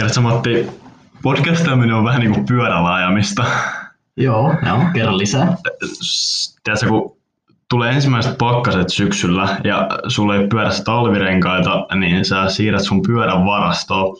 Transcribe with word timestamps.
Tiedätkö 0.00 0.20
Matti, 0.20 0.66
podcastaminen 1.22 1.94
on 1.94 2.04
vähän 2.04 2.20
niin 2.20 2.34
kuin 2.34 2.46
pyörällä 2.46 2.94
ajamista. 2.94 3.44
Joo, 4.16 4.54
joo, 4.66 4.78
kerro 4.94 5.18
lisää. 5.18 5.56
Tiedätkö, 6.64 6.88
kun 6.88 7.16
tulee 7.70 7.92
ensimmäiset 7.92 8.38
pakkaset 8.38 8.88
syksyllä 8.88 9.58
ja 9.64 9.88
sulla 10.08 10.36
ei 10.36 10.48
pyörässä 10.48 10.84
talvirenkaita, 10.84 11.86
niin 11.94 12.24
sä 12.24 12.48
siirrät 12.48 12.82
sun 12.82 13.02
pyörän 13.02 13.44
varastoon. 13.44 14.16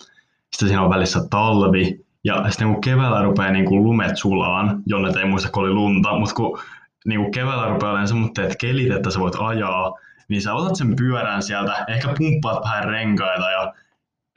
Sitten 0.51 0.69
siinä 0.69 0.82
on 0.82 0.91
välissä 0.91 1.21
talvi 1.30 2.05
ja 2.25 2.51
sitten 2.51 2.73
kun 2.73 2.81
keväällä 2.81 3.23
rupeaa 3.23 3.53
niin 3.53 3.65
kuin 3.65 3.85
lumet 3.85 4.17
sulaan, 4.17 4.83
jonne 4.87 5.21
ei 5.21 5.29
muista 5.29 5.51
kun 5.51 5.62
oli 5.62 5.73
lunta, 5.73 6.19
mutta 6.19 6.35
kun 6.35 6.59
niin 7.05 7.21
kuin 7.21 7.33
keväällä 7.33 7.69
rupeaa 7.69 7.91
olemaan 7.91 8.09
semmoitteet 8.09 8.57
kelit, 8.61 8.93
että 8.93 9.11
sä 9.11 9.21
voit 9.21 9.37
ajaa, 9.39 9.93
niin 10.29 10.43
sä 10.43 10.55
otat 10.55 10.77
sen 10.77 10.97
pyörän 10.97 11.43
sieltä, 11.43 11.85
ehkä 11.89 12.09
pumppaat 12.19 12.65
vähän 12.65 12.85
renkaita 12.85 13.51
ja 13.51 13.73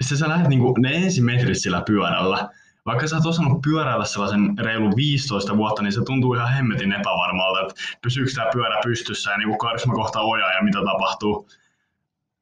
sitten 0.01 0.17
sä 0.17 0.29
lähdet 0.29 0.47
niinku 0.47 0.73
ne 0.79 0.95
ensimetrit 0.95 1.61
sillä 1.61 1.83
pyörällä. 1.87 2.49
Vaikka 2.85 3.07
sä 3.07 3.15
oot 3.15 3.25
osannut 3.25 3.61
pyöräillä 3.61 4.05
sellaisen 4.05 4.57
reilu 4.59 4.95
15 4.95 5.57
vuotta, 5.57 5.81
niin 5.81 5.93
se 5.93 6.01
tuntuu 6.05 6.33
ihan 6.33 6.53
hemmetin 6.53 6.93
epävarmalta, 6.93 7.61
että 7.61 7.73
pysyykö 8.01 8.31
tämä 8.35 8.49
pyörä 8.53 8.79
pystyssä 8.83 9.31
ja 9.31 9.37
niinku 9.37 9.57
karisma 9.57 9.93
kohta 9.93 10.21
ojaa 10.21 10.53
ja 10.53 10.63
mitä 10.63 10.79
tapahtuu. 10.85 11.47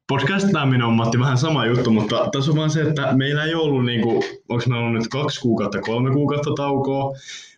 Podcastaaminen 0.07 0.87
on 0.87 0.93
Matti 0.93 1.19
vähän 1.19 1.37
sama 1.37 1.65
juttu, 1.65 1.91
mutta 1.91 2.29
tässä 2.31 2.51
on 2.51 2.57
vaan 2.57 2.69
se, 2.69 2.81
että 2.81 3.13
meillä 3.13 3.43
ei 3.43 3.55
ollut, 3.55 3.85
niinku, 3.85 4.23
onko 4.49 4.63
meillä 4.67 4.85
ollut 4.85 5.01
nyt 5.01 5.07
kaksi 5.07 5.41
kuukautta, 5.41 5.81
kolme 5.81 6.11
kuukautta 6.11 6.51
taukoa, 6.57 7.13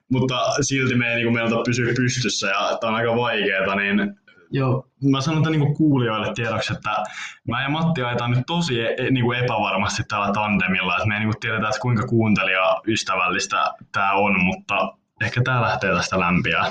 mutta 0.10 0.36
silti 0.62 0.96
me 0.96 1.10
ei 1.10 1.16
niinku, 1.16 1.34
meiltä 1.34 1.56
pysyä 1.66 1.94
pystyssä 1.96 2.48
ja 2.48 2.78
tämä 2.82 2.92
on 2.92 2.96
aika 2.96 3.16
vaikeaa, 3.16 3.76
niin 3.76 4.23
Joo. 4.54 4.88
Mä 5.12 5.22
sanon 5.22 5.44
tämän 5.44 5.60
niin 5.60 5.76
kuulijoille 5.76 6.34
tiedoksi, 6.36 6.74
että 6.74 6.90
mä 7.48 7.64
ja 7.64 7.70
Matti 7.70 8.04
ajetaan 8.04 8.32
nyt 8.32 8.44
tosi 8.48 8.82
e- 8.82 9.12
niin 9.12 9.26
kuin 9.26 9.40
epävarmasti 9.40 10.04
tällä 10.08 10.32
tandemilla, 10.34 10.96
että 10.96 11.08
me 11.08 11.14
ei 11.14 11.20
niin 11.20 11.32
kuin 11.32 11.40
tiedetä, 11.40 11.68
että 11.68 11.80
kuinka 11.82 12.08
kuuntelija 12.08 12.82
ystävällistä 12.88 13.74
tämä 13.92 14.12
on, 14.12 14.40
mutta 14.46 14.94
ehkä 15.22 15.42
tämä 15.44 15.62
lähtee 15.62 15.94
tästä 15.94 16.20
lämpiä. 16.20 16.66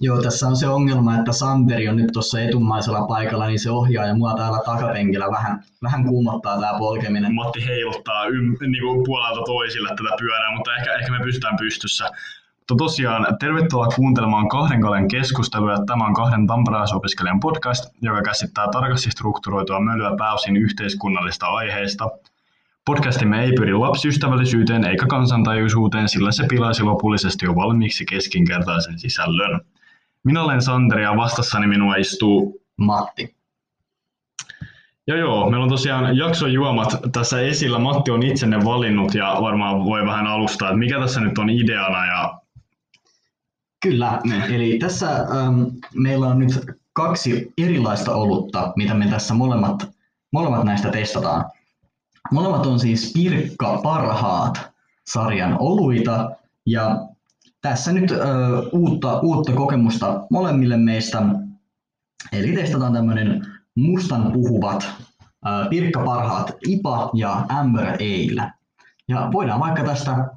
Joo, 0.00 0.22
tässä 0.22 0.46
on 0.46 0.56
se 0.56 0.68
ongelma, 0.68 1.18
että 1.18 1.32
Santeri 1.32 1.88
on 1.88 1.96
nyt 1.96 2.10
tuossa 2.12 2.40
etumaisella 2.40 3.06
paikalla, 3.06 3.46
niin 3.46 3.58
se 3.58 3.70
ohjaa 3.70 4.06
ja 4.06 4.14
mua 4.14 4.34
täällä 4.34 4.58
takapenkillä 4.64 5.30
vähän, 5.30 5.62
vähän 5.82 6.04
kuumottaa 6.04 6.60
tämä 6.60 6.78
polkeminen. 6.78 7.34
Matti 7.34 7.66
heiluttaa 7.66 8.26
ym, 8.26 8.56
niin 8.60 8.82
kuin 8.82 9.04
puolelta 9.04 9.42
toisille 9.46 9.88
tätä 9.88 10.16
pyörää, 10.18 10.56
mutta 10.56 10.76
ehkä, 10.76 10.94
ehkä 10.94 11.12
me 11.12 11.20
pystytään 11.22 11.56
pystyssä. 11.56 12.10
Mutta 12.70 12.84
tosiaan, 12.84 13.26
tervetuloa 13.40 13.86
kuuntelemaan 13.86 14.48
kahden 14.48 14.80
kalen 14.80 15.08
keskusteluja. 15.08 15.78
Tämä 15.86 16.06
on 16.06 16.14
kahden 16.14 16.46
tamperelaisopiskelijan 16.46 17.40
podcast, 17.40 17.84
joka 18.02 18.22
käsittää 18.22 18.66
tarkasti 18.72 19.10
strukturoitua 19.10 19.80
mölyä 19.80 20.16
pääosin 20.18 20.56
yhteiskunnallista 20.56 21.46
aiheista. 21.46 22.08
Podcastimme 22.84 23.44
ei 23.44 23.52
pyri 23.52 23.74
lapsiystävällisyyteen 23.74 24.84
eikä 24.84 25.06
kansantajuisuuteen, 25.06 26.08
sillä 26.08 26.32
se 26.32 26.46
pilaisi 26.48 26.82
lopullisesti 26.82 27.46
jo 27.46 27.54
valmiiksi 27.54 28.04
keskinkertaisen 28.06 28.98
sisällön. 28.98 29.60
Minä 30.24 30.42
olen 30.42 30.62
Santeri 30.62 31.02
ja 31.02 31.16
vastassani 31.16 31.66
minua 31.66 31.96
istuu 31.96 32.60
Matti. 32.76 33.36
Joo 35.06 35.18
joo, 35.18 35.50
meillä 35.50 35.64
on 35.64 35.70
tosiaan 35.70 36.16
jaksojuomat 36.16 36.88
tässä 37.12 37.40
esillä. 37.40 37.78
Matti 37.78 38.10
on 38.10 38.22
itsenne 38.22 38.64
valinnut 38.64 39.14
ja 39.14 39.36
varmaan 39.40 39.84
voi 39.84 40.06
vähän 40.06 40.26
alustaa, 40.26 40.68
että 40.68 40.78
mikä 40.78 41.00
tässä 41.00 41.20
nyt 41.20 41.38
on 41.38 41.50
ideana 41.50 42.06
ja 42.06 42.38
Kyllä, 43.82 44.20
eli 44.48 44.78
tässä 44.78 45.10
ähm, 45.10 45.62
meillä 45.94 46.26
on 46.26 46.38
nyt 46.38 46.60
kaksi 46.92 47.52
erilaista 47.58 48.14
olutta, 48.14 48.72
mitä 48.76 48.94
me 48.94 49.06
tässä 49.06 49.34
molemmat, 49.34 49.90
molemmat 50.32 50.64
näistä 50.64 50.90
testataan. 50.90 51.44
Molemmat 52.32 52.66
on 52.66 52.80
siis 52.80 53.12
Pirkka 53.14 53.80
Parhaat 53.82 54.70
sarjan 55.10 55.56
oluita 55.58 56.30
ja 56.66 57.08
tässä 57.62 57.92
nyt 57.92 58.10
äh, 58.10 58.18
uutta, 58.72 59.20
uutta 59.20 59.52
kokemusta 59.52 60.26
molemmille 60.30 60.76
meistä. 60.76 61.22
Eli 62.32 62.52
testataan 62.52 62.92
tämmöinen 62.92 63.46
mustan 63.74 64.32
puhuvat 64.32 64.88
äh, 65.46 65.68
Pirkka 65.70 66.04
Parhaat 66.04 66.52
IPA 66.68 67.10
ja 67.14 67.44
Amber 67.48 67.86
Ale. 67.86 68.52
Ja 69.08 69.30
voidaan 69.32 69.60
vaikka 69.60 69.84
tästä 69.84 70.28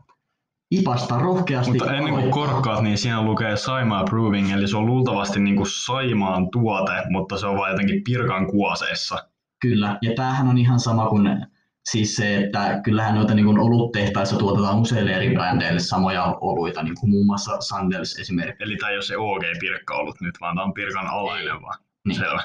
IPasta 0.71 1.17
rohkeasti 1.19 1.71
Mutta 1.71 1.93
ennen 1.93 2.13
kuin 2.13 2.31
korkkaat, 2.31 2.83
niin 2.83 2.97
siinä 2.97 3.21
lukee 3.21 3.57
Saimaa 3.57 4.03
Brewing, 4.03 4.51
eli 4.51 4.67
se 4.67 4.77
on 4.77 4.85
luultavasti 4.85 5.39
niin 5.39 5.55
kuin 5.55 5.67
Saimaan 5.69 6.51
tuote, 6.51 7.03
mutta 7.09 7.37
se 7.37 7.47
on 7.47 7.57
vain 7.57 7.71
jotenkin 7.71 8.03
Pirkan 8.03 8.47
kuoseessa. 8.47 9.17
Kyllä, 9.61 9.97
ja 10.01 10.11
tämähän 10.15 10.47
on 10.47 10.57
ihan 10.57 10.79
sama 10.79 11.09
kuin 11.09 11.45
siis 11.89 12.15
se, 12.15 12.37
että 12.37 12.81
kyllähän 12.83 13.15
noita 13.15 13.33
niin 13.33 13.59
oluttehtaissa 13.59 14.37
tuotetaan 14.37 14.79
useille 14.79 15.11
eri 15.11 15.33
brändeille 15.33 15.79
samoja 15.79 16.37
oluita, 16.41 16.83
niin 16.83 16.95
kuin 16.99 17.09
muun 17.09 17.25
muassa 17.25 17.61
Sandels 17.61 18.19
esimerkiksi. 18.19 18.63
Eli 18.63 18.75
tämä 18.75 18.89
ei 18.89 18.95
ole 18.95 19.01
se 19.01 19.17
OG 19.17 19.41
Pirkka 19.59 19.95
ollut 19.95 20.21
nyt, 20.21 20.35
vaan 20.41 20.55
tämä 20.55 20.65
on 20.65 20.73
Pirkan 20.73 21.07
alainen 21.07 21.61
vaan. 21.61 21.79
Niin. 22.07 22.15
Selvä. 22.15 22.43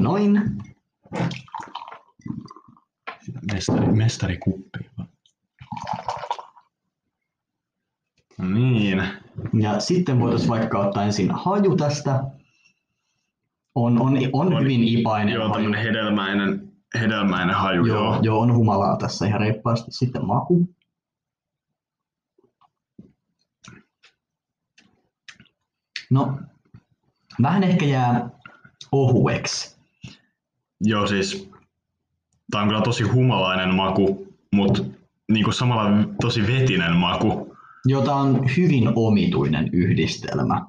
Noin. 0.00 0.42
Mestari, 3.52 3.86
mestarikuppi. 3.92 4.78
No 8.38 8.48
niin. 8.48 9.02
Ja 9.60 9.80
sitten 9.80 10.20
voitaisiin 10.20 10.50
vaikka 10.50 10.78
ottaa 10.78 11.02
ensin 11.02 11.30
haju 11.30 11.76
tästä. 11.76 12.24
On, 13.74 14.00
on, 14.02 14.18
on, 14.32 14.54
On- 14.54 14.62
hyvin 14.62 14.84
ipainen 14.84 15.34
Joo, 15.34 15.42
haju. 15.48 15.54
tämmönen 15.54 15.82
hedelmäinen, 15.82 16.72
hedelmäinen 17.00 17.56
haju. 17.56 17.84
Joo, 17.86 17.98
Joo. 18.04 18.20
joo, 18.22 18.40
on 18.40 18.54
humalaa 18.54 18.96
tässä 18.96 19.26
ihan 19.26 19.40
reippaasti. 19.40 19.90
Sitten 19.92 20.26
maku. 20.26 20.68
No, 26.10 26.38
vähän 27.42 27.64
ehkä 27.64 27.86
jää 27.86 28.30
ohueksi. 28.92 29.73
Joo, 30.80 31.06
siis 31.06 31.50
tää 32.50 32.62
on 32.62 32.68
kyllä 32.68 32.82
tosi 32.82 33.04
humalainen 33.04 33.74
maku, 33.74 34.34
mutta 34.52 34.82
niinku 35.32 35.52
samalla 35.52 36.08
tosi 36.20 36.46
vetinen 36.46 36.96
maku. 36.96 37.56
jota 37.86 38.14
on 38.14 38.56
hyvin 38.56 38.92
omituinen 38.96 39.68
yhdistelmä. 39.72 40.66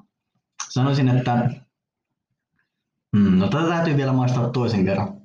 Sanoisin, 0.68 1.08
että 1.08 1.50
hmm, 3.16 3.38
no 3.38 3.48
tätä 3.48 3.68
täytyy 3.68 3.96
vielä 3.96 4.12
maistaa 4.12 4.48
toisen 4.50 4.84
kerran. 4.84 5.16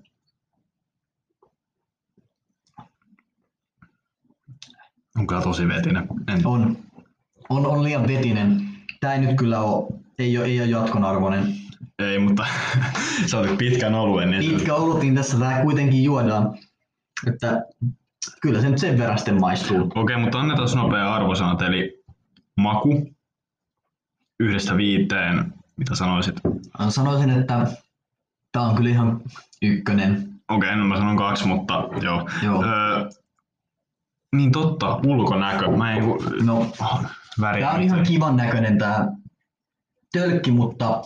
On 5.17 5.27
kyllä 5.27 5.41
tosi 5.41 5.67
vetinen. 5.67 6.07
En, 6.27 6.47
On, 6.47 6.77
on, 7.49 7.65
on 7.65 7.83
liian 7.83 8.07
vetinen. 8.07 8.67
Tämä 8.99 9.13
ei 9.13 9.19
nyt 9.19 9.37
kyllä 9.37 9.59
ole, 9.61 9.99
ei 10.19 10.37
ole, 10.37 10.45
ei 10.45 10.61
ole 10.61 10.69
jatkon 10.69 11.03
arvoinen. 11.03 11.55
Ei, 11.99 12.19
mutta 12.19 12.45
sä 13.31 13.39
otit 13.39 13.57
pitkän 13.57 13.95
oluen. 13.95 14.31
Niin 14.31 14.51
Pitkä 14.51 14.75
olut, 14.75 14.99
niin 14.99 15.15
tässä 15.15 15.39
tämä 15.39 15.61
kuitenkin 15.61 16.03
juodaan. 16.03 16.57
Että 17.27 17.65
kyllä 18.41 18.61
se 18.61 18.69
nyt 18.69 18.79
sen 18.79 18.97
verran 18.97 19.17
sitten 19.17 19.41
maistuu. 19.41 19.91
Okei, 19.95 20.17
mutta 20.17 20.39
annetaan 20.39 20.69
nopea 20.75 21.13
arvosanat, 21.13 21.61
eli 21.61 22.03
maku 22.57 23.11
yhdestä 24.39 24.77
viiteen, 24.77 25.53
mitä 25.77 25.95
sanoisit? 25.95 26.35
Sanoisin, 26.89 27.29
että 27.29 27.67
tämä 28.51 28.65
on 28.65 28.75
kyllä 28.75 28.89
ihan 28.89 29.21
ykkönen. 29.61 30.31
Okei, 30.49 30.75
no 30.75 30.85
mä 30.85 30.97
sanon 30.97 31.17
kaksi, 31.17 31.47
mutta 31.47 31.89
joo. 32.01 32.29
Joo. 32.43 32.63
Öö, 32.65 33.09
niin 34.35 34.51
totta, 34.51 34.99
ulkonäkö. 35.05 35.67
Mä 35.67 35.93
en. 35.93 36.03
No, 36.43 36.71
väri. 37.41 37.61
Tämä 37.61 37.73
on 37.73 37.81
ihan 37.81 38.03
kivan 38.03 38.35
näköinen 38.35 38.77
tämä 38.77 39.07
tölkki, 40.13 40.51
mutta 40.51 41.01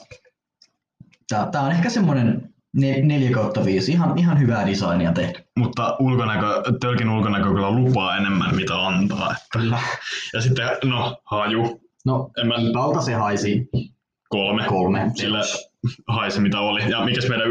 tämä, 1.30 1.48
tämä 1.52 1.64
on 1.64 1.72
ehkä 1.72 1.90
semmoinen 1.90 2.54
4 2.74 3.32
kautta 3.32 3.66
5. 3.66 3.92
Ihan, 3.92 4.18
ihan 4.18 4.40
hyvää 4.40 4.68
designia 4.68 5.12
tehty. 5.14 5.44
Mutta 5.58 5.96
ulkonäkö, 6.00 6.64
tölkin 6.80 7.10
ulkonäkö 7.10 7.50
kyllä 7.50 7.72
lupaa 7.72 8.18
enemmän, 8.18 8.56
mitä 8.56 8.88
antaa. 8.88 9.32
Että. 9.32 9.46
Kyllä. 9.52 9.80
Ja 10.34 10.42
sitten, 10.42 10.70
no, 10.84 11.18
haju. 11.24 11.82
No, 12.06 12.32
En 12.38 12.48
mä 12.48 12.56
valta 12.74 13.02
se 13.02 13.14
haisi 13.14 13.70
kolme. 14.30 14.66
kolme. 14.68 15.12
Sillä 15.16 15.42
haisi 16.08 16.42
mitä 16.42 16.60
oli. 16.60 16.90
Ja 16.90 17.06
mikäs 17.06 17.30
meidän 17.30 17.48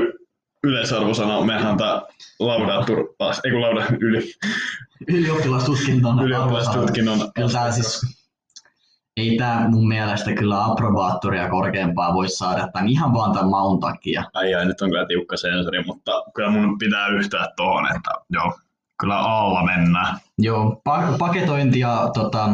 yleisarvosana 0.65 1.37
on? 1.37 1.47
Mehän 1.47 1.77
tää 1.77 2.03
laudatur, 2.41 2.99
ei 3.45 3.51
kun 3.51 3.61
lauda 3.61 3.87
yli, 4.01 4.33
Ylioppilastutkinnon 5.09 6.25
ylioppilastutkinnon. 6.25 7.33
Kyllä 7.35 7.49
tämä 7.49 7.71
siis, 7.71 8.01
ei 9.17 9.37
tämä 9.37 9.69
mun 9.69 9.89
mielestä 9.89 10.33
kyllä 10.33 10.65
approbaattoria 10.65 11.51
korkeampaa 11.51 12.15
voi 12.15 12.29
saada 12.29 12.69
tämän 12.73 12.89
ihan 12.89 13.13
vaan 13.13 13.33
tämän 13.33 13.51
maun 13.51 13.81
takia. 13.81 14.25
Ai 14.35 14.55
ai, 14.55 14.67
nyt 14.67 14.81
on 14.81 14.91
kyllä 14.91 15.07
tiukka 15.07 15.37
sensori, 15.37 15.85
mutta 15.85 16.13
kyllä 16.35 16.51
mun 16.51 16.79
pitää 16.79 17.09
yhtää 17.09 17.47
tohon, 17.57 17.97
että 17.97 18.11
joo, 18.31 18.59
kyllä 19.01 19.19
alla 19.19 19.65
mennään. 19.65 20.19
Joo, 20.39 20.83
pa- 20.89 21.19
paketointi 21.19 21.81
ja 21.81 22.11
tota, 22.15 22.51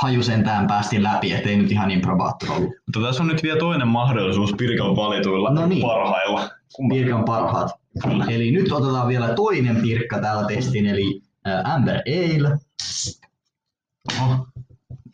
haju 0.00 0.22
sentään 0.22 0.66
päästi 0.66 1.02
läpi, 1.02 1.32
ettei 1.32 1.56
nyt 1.56 1.72
ihan 1.72 1.88
niin 1.88 2.10
ollut. 2.10 2.70
Mutta 2.86 3.06
tässä 3.06 3.22
on 3.22 3.28
nyt 3.28 3.42
vielä 3.42 3.58
toinen 3.58 3.88
mahdollisuus 3.88 4.54
Pirkan 4.58 4.96
valituilla 4.96 5.50
No 5.50 5.66
niin. 5.66 5.82
parhailla. 5.82 6.48
Kumma? 6.72 6.94
Pirkan 6.94 7.24
parhaat. 7.24 7.70
Kyllä. 8.02 8.24
Eli 8.28 8.50
nyt 8.50 8.72
otetaan 8.72 9.08
vielä 9.08 9.34
toinen 9.34 9.76
pirkka 9.82 10.20
täällä 10.20 10.46
testin, 10.46 10.86
eli 10.86 11.22
Amber 11.64 11.96
Ale. 11.96 12.58
Oh, 14.22 14.46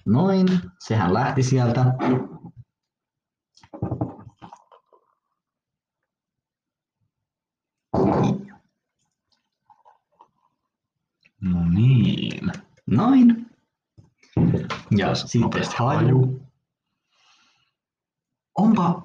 Noin, 0.07 0.47
sehän 0.79 1.15
lähti 1.15 1.43
sieltä. 1.43 1.85
no 11.41 11.69
niin. 11.71 12.53
Noin. 12.87 13.47
Ja 14.97 15.15
sitten 15.15 15.63
haju. 15.79 16.43
Onpa, 18.59 19.03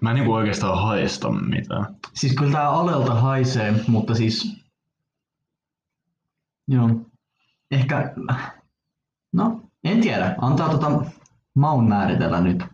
Mä 0.00 0.10
en 0.10 0.14
niinku 0.16 0.32
oikeastaan 0.32 0.82
haista 0.82 1.30
mitään. 1.30 1.96
siis 2.14 2.34
kyllä 2.34 2.52
tää 2.52 2.70
alelta 2.70 3.14
haisee, 3.14 3.74
mutta 3.88 4.14
siis... 4.14 4.56
Joo. 6.68 6.88
Ehkä, 7.70 8.14
en 9.92 10.00
tiedä, 10.00 10.34
antaa 10.40 10.68
tota 10.68 11.02
maun 11.54 11.88
määritellä 11.88 12.40
nyt. 12.40 12.64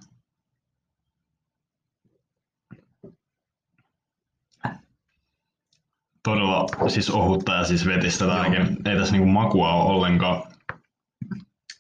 Todella 6.23 6.67
siis 6.89 7.11
ohutta 7.11 7.53
ja 7.55 7.65
siis 7.65 7.87
vetistä 7.87 8.27
tämäkin. 8.27 8.77
Ei 8.85 8.97
tässä 8.97 9.13
niinku 9.13 9.29
makua 9.29 9.73
ole 9.73 9.95
ollenkaan. 9.95 10.43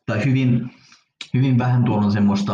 Tai 0.06 0.24
hyvin, 0.24 0.70
hyvin 1.34 1.58
vähän 1.58 1.84
tuolla 1.84 2.04
on 2.06 2.12
semmoista 2.12 2.52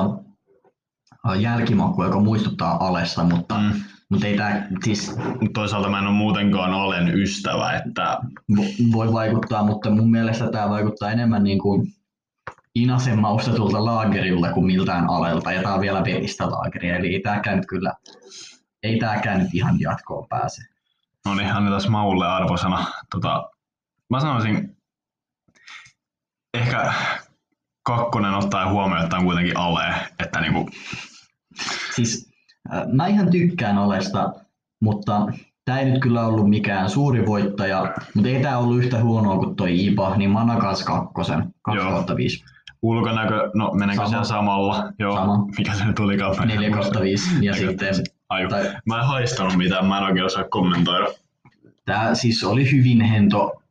jälkimakua, 1.38 2.05
joka 2.05 2.20
muistuttaa 2.20 2.87
alesta, 2.87 3.25
mutta, 3.25 3.58
Mm. 3.58 3.81
mutta 4.11 4.26
ei 4.26 4.37
tää, 4.37 4.69
siis 4.85 5.17
toisaalta 5.55 5.88
mä 5.90 5.99
en 5.99 6.06
ole 6.06 6.17
muutenkaan 6.17 6.73
Alen 6.73 7.14
ystävä, 7.14 7.73
että 7.73 8.19
vo- 8.52 8.93
voi 8.93 9.12
vaikuttaa, 9.12 9.64
mutta 9.64 9.90
mun 9.90 10.11
mielestä 10.11 10.50
tämä 10.50 10.70
vaikuttaa 10.70 11.11
enemmän 11.11 11.44
niin 11.44 11.58
kuin 11.58 11.87
Inasen 12.75 13.19
maustetulta 13.19 13.85
laagerilta 13.85 14.53
kuin 14.53 14.67
miltään 14.67 15.11
alelta, 15.11 15.53
ja 15.53 15.63
tämä 15.63 15.75
on 15.75 15.81
vielä 15.81 16.05
vetistä 16.05 16.51
laageria, 16.51 16.97
eli 16.97 17.15
ei 17.15 17.21
tämäkään 17.21 17.57
nyt 17.57 17.67
kyllä, 17.67 17.93
ei 18.83 18.99
tämäkään 18.99 19.39
nyt 19.39 19.55
ihan 19.55 19.81
jatkoon 19.81 20.29
pääse. 20.29 20.63
no 21.25 21.35
niin, 21.35 21.53
annetaan 21.53 21.91
Maulle 21.91 22.27
arvosana. 22.27 22.87
Tota, 23.11 23.51
mä 24.11 24.21
sanoisin 24.21 24.77
ehkä 26.55 26.93
kakkonen 27.83 28.35
ottaen 28.35 28.71
huomioon, 28.71 29.05
että 29.05 29.17
on 29.17 29.25
kuitenkin 29.25 29.57
Ale, 29.57 29.95
että 30.19 30.41
niinku, 30.41 30.71
Siis 31.95 32.31
äh, 32.75 32.83
mä 32.93 33.07
ihan 33.07 33.31
tykkään 33.31 33.79
alesta, 33.79 34.33
mutta 34.81 35.27
tämä 35.65 35.79
ei 35.79 35.91
nyt 35.91 36.01
kyllä 36.01 36.27
ollut 36.27 36.51
mikään 36.51 36.91
suuri 36.91 37.27
voittaja, 37.27 37.95
mutta 38.15 38.29
ei 38.29 38.43
tämä 38.43 38.59
ollut 38.59 38.79
yhtä 38.79 39.03
huonoa 39.03 39.39
kuin 39.39 39.57
toi 39.57 39.87
IPA, 39.87 40.17
niin 40.17 40.31
mä 40.31 40.41
annan 40.41 40.61
kans 40.61 40.85
kakkosen, 40.85 41.55
2 41.63 41.81
Joo. 41.81 42.05
Kautta 42.82 43.11
5, 43.11 43.20
ulkonäkö, 43.26 43.50
no 43.55 43.70
menenkö 43.75 43.96
Sama. 43.96 44.08
siellä 44.08 44.25
samalla? 44.25 44.93
Joo, 44.99 45.17
Sama. 45.17 45.46
mikä 45.58 45.75
se 45.75 45.84
en 45.84 45.94
4 45.99 46.69
muista. 46.69 46.82
kautta 46.82 47.00
5, 47.00 47.46
ja 47.46 47.55
sitten 47.55 47.94
Ai, 48.29 48.49
tai- 48.49 48.70
Mä 48.87 48.99
en 48.99 49.06
haistanut 49.06 49.56
mitään, 49.56 49.87
mä 49.87 49.99
en 49.99 50.05
oikein 50.05 50.25
osaa 50.26 50.44
kommentoida. 50.44 51.06
Tämä 51.84 52.14
siis 52.14 52.44
oli 52.44 52.70
hyvin 52.73 53.00
hento 53.00 53.62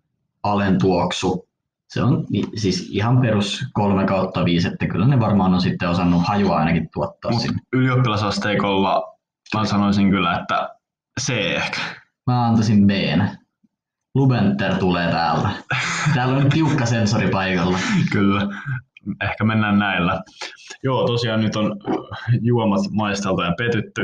alen 0.43 0.77
tuoksu. 0.79 1.47
Se 1.89 2.03
on 2.03 2.25
siis 2.55 2.89
ihan 2.91 3.21
perus 3.21 3.65
3 3.73 4.05
kautta 4.05 4.45
5, 4.45 4.67
että 4.67 4.87
kyllä 4.87 5.07
ne 5.07 5.19
varmaan 5.19 5.53
on 5.53 5.61
sitten 5.61 5.89
osannut 5.89 6.21
hajua 6.27 6.57
ainakin 6.57 6.89
tuottaa 6.93 7.31
Mut 7.31 7.41
sinne. 7.41 7.59
ylioppilasasteikolla 7.73 9.13
mä 9.55 9.65
sanoisin 9.65 10.09
kyllä, 10.09 10.39
että 10.39 10.69
C 11.21 11.29
ehkä. 11.29 11.79
Mä 12.27 12.45
antaisin 12.45 12.87
B. 12.87 12.89
Lubenter 14.15 14.75
tulee 14.77 15.11
täältä. 15.11 15.49
Täällä 16.13 16.37
on 16.37 16.49
tiukka 16.49 16.85
sensori 16.85 17.29
paikalla. 17.29 17.77
Kyllä, 18.11 18.41
ehkä 19.21 19.43
mennään 19.43 19.79
näillä. 19.79 20.21
Joo, 20.83 21.07
tosiaan 21.07 21.41
nyt 21.41 21.55
on 21.55 21.79
juomat 22.41 22.81
maisteltu 22.91 23.41
ja 23.41 23.53
petytty. 23.57 24.01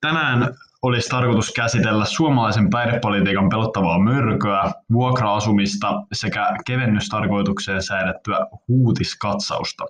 Tänään 0.00 0.54
olisi 0.82 1.08
tarkoitus 1.08 1.52
käsitellä 1.52 2.04
suomalaisen 2.04 2.70
päihdepolitiikan 2.70 3.48
pelottavaa 3.48 3.98
mörköä, 3.98 4.72
vuokra-asumista 4.92 6.02
sekä 6.12 6.56
kevennystarkoitukseen 6.66 7.82
säädettyä 7.82 8.46
huutiskatsausta. 8.68 9.84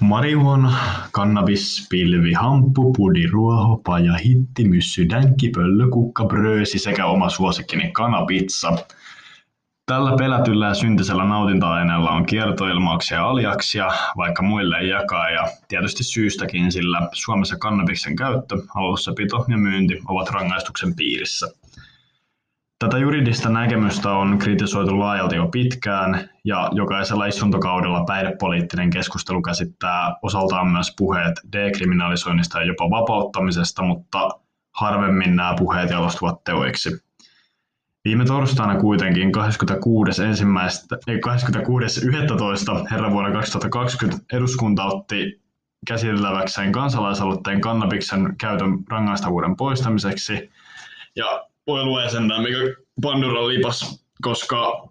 Marihuana, 0.00 0.72
kannabis, 1.12 1.86
pilvi, 1.90 2.32
hamppu, 2.32 2.92
pudi, 2.92 3.26
ruoho, 3.26 3.80
paja, 3.84 4.12
hitti, 4.12 4.68
myssy, 4.68 5.08
dänkki, 5.08 5.48
pöllö, 5.48 5.88
kukka, 5.88 6.24
bröösi 6.24 6.78
sekä 6.78 7.06
oma 7.06 7.28
suosikkini 7.28 7.90
kanapizza. 7.92 8.76
Tällä 9.92 10.16
pelätyllä 10.18 10.66
ja 10.66 10.74
syntisellä 10.74 11.24
nautinta-aineella 11.24 12.10
on 12.10 12.26
kiertoilmauksia 12.26 13.16
ja 13.16 13.26
aliaksia, 13.28 13.90
vaikka 14.16 14.42
muille 14.42 14.78
ei 14.78 14.88
jakaa, 14.88 15.30
ja 15.30 15.48
tietysti 15.68 16.04
syystäkin, 16.04 16.72
sillä 16.72 17.08
Suomessa 17.12 17.58
kannabiksen 17.58 18.16
käyttö, 18.16 18.56
hallussapito 18.74 19.44
ja 19.48 19.56
myynti 19.56 20.02
ovat 20.08 20.30
rangaistuksen 20.30 20.94
piirissä. 20.96 21.48
Tätä 22.78 22.98
juridista 22.98 23.48
näkemystä 23.48 24.10
on 24.10 24.38
kritisoitu 24.38 24.98
laajalti 24.98 25.36
jo 25.36 25.46
pitkään, 25.46 26.28
ja 26.44 26.68
jokaisella 26.72 27.26
istuntokaudella 27.26 28.04
päihdepoliittinen 28.04 28.90
keskustelu 28.90 29.42
käsittää 29.42 30.16
osaltaan 30.22 30.68
myös 30.68 30.94
puheet 30.98 31.34
dekriminalisoinnista 31.52 32.60
ja 32.60 32.66
jopa 32.66 32.90
vapauttamisesta, 32.90 33.82
mutta 33.82 34.30
harvemmin 34.74 35.36
nämä 35.36 35.54
puheet 35.58 35.90
jalostuvat 35.90 36.44
teoiksi. 36.44 37.11
Viime 38.04 38.24
torstaina 38.24 38.80
kuitenkin 38.80 39.32
26. 39.32 40.22
ensimmäistä, 40.22 40.98
ei, 41.06 41.16
26.11. 41.16 42.86
herra 42.90 43.10
vuonna 43.10 43.32
2020 43.32 44.24
eduskunta 44.32 44.84
otti 44.84 45.42
käsiteltäväkseen 45.86 46.72
kansalaisaloitteen 46.72 47.60
kannabiksen 47.60 48.34
käytön 48.40 48.78
rangaistavuuden 48.90 49.56
poistamiseksi. 49.56 50.50
Ja 51.16 51.46
voi 51.66 51.84
luesentää, 51.84 52.42
mikä 52.42 52.58
Pandoran 53.02 53.48
lipas, 53.48 54.04
koska 54.22 54.88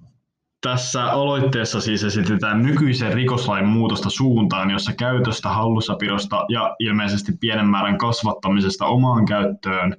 tässä 0.61 1.05
aloitteessa 1.05 1.81
siis 1.81 2.03
esitetään 2.03 2.63
nykyisen 2.63 3.13
rikoslain 3.13 3.65
muutosta 3.65 4.09
suuntaan, 4.09 4.71
jossa 4.71 4.93
käytöstä, 4.93 5.49
hallussapidosta 5.49 6.45
ja 6.49 6.75
ilmeisesti 6.80 7.31
pienen 7.39 7.68
määrän 7.68 7.97
kasvattamisesta 7.97 8.85
omaan 8.85 9.25
käyttöön 9.25 9.95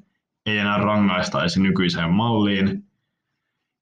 ei 0.46 0.58
enää 0.58 0.78
rangaistaisi 0.78 1.62
nykyiseen 1.62 2.10
malliin. 2.10 2.84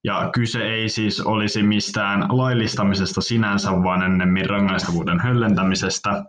Ja 0.03 0.29
kyse 0.33 0.63
ei 0.63 0.89
siis 0.89 1.21
olisi 1.21 1.63
mistään 1.63 2.25
laillistamisesta 2.29 3.21
sinänsä, 3.21 3.71
vaan 3.71 4.03
ennemmin 4.03 4.49
rangaistavuuden 4.49 5.19
höllentämisestä. 5.19 6.23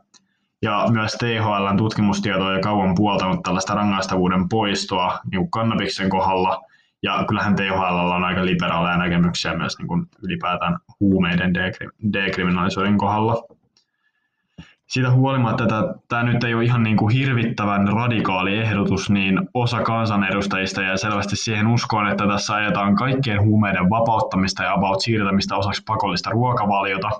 Ja 0.63 0.87
myös 0.93 1.13
THLn 1.13 1.77
tutkimustieto 1.77 2.45
on 2.45 2.55
jo 2.55 2.61
kauan 2.61 2.95
puoltanut 2.95 3.43
tällaista 3.43 3.75
rangaistavuuden 3.75 4.49
poistoa 4.49 5.19
niin 5.31 5.51
kannabiksen 5.51 6.11
kohdalla. 6.11 6.61
Ja 7.03 7.25
kyllähän 7.29 7.57
THL 7.57 8.11
on 8.17 8.25
aika 8.25 8.45
liberaaleja 8.45 8.97
näkemyksiä 8.97 9.57
myös 9.57 9.79
niin 9.79 9.89
kuin 9.89 10.07
ylipäätään 10.23 10.79
huumeiden 11.01 11.53
dekri- 11.55 12.13
dekriminalisoinnin 12.13 12.99
kohdalla. 12.99 13.43
Siitä 14.93 15.11
huolimatta, 15.11 15.65
että 15.65 15.95
tämä 16.09 16.23
nyt 16.23 16.45
ei 16.45 16.55
ole 16.55 16.65
ihan 16.65 16.83
niin 16.83 16.97
kuin 16.97 17.15
hirvittävän 17.15 17.89
radikaali 17.89 18.59
ehdotus, 18.59 19.11
niin 19.11 19.41
osa 19.55 19.83
kansanedustajista 19.83 20.83
jää 20.83 20.97
selvästi 20.97 21.37
siihen 21.37 21.67
uskoon, 21.67 22.09
että 22.09 22.27
tässä 22.27 22.55
ajetaan 22.55 22.97
kaikkien 22.97 23.43
huumeiden 23.43 23.91
vapauttamista 23.91 24.63
ja 24.63 24.75
about 24.75 25.01
siirtämistä 25.01 25.57
osaksi 25.57 25.83
pakollista 25.87 26.31
ruokavaliota. 26.31 27.11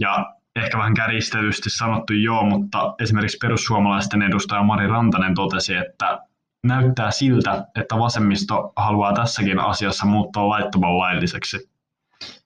Ja 0.00 0.34
ehkä 0.56 0.78
vähän 0.78 0.94
kärjistetysti 0.94 1.70
sanottu 1.70 2.12
joo, 2.12 2.44
mutta 2.44 2.94
esimerkiksi 3.00 3.38
perussuomalaisten 3.40 4.22
edustaja 4.22 4.62
Mari 4.62 4.86
Rantanen 4.86 5.34
totesi, 5.34 5.74
että 5.74 6.18
näyttää 6.64 7.10
siltä, 7.10 7.66
että 7.80 7.98
vasemmisto 7.98 8.72
haluaa 8.76 9.12
tässäkin 9.12 9.58
asiassa 9.58 10.06
muuttaa 10.06 10.48
laittoman 10.48 10.98
lailliseksi. 10.98 11.70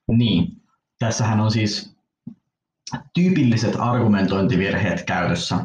Niin, 0.08 0.46
tässähän 0.98 1.40
on 1.40 1.50
siis 1.50 1.89
tyypilliset 3.14 3.76
argumentointivirheet 3.78 5.02
käytössä. 5.02 5.56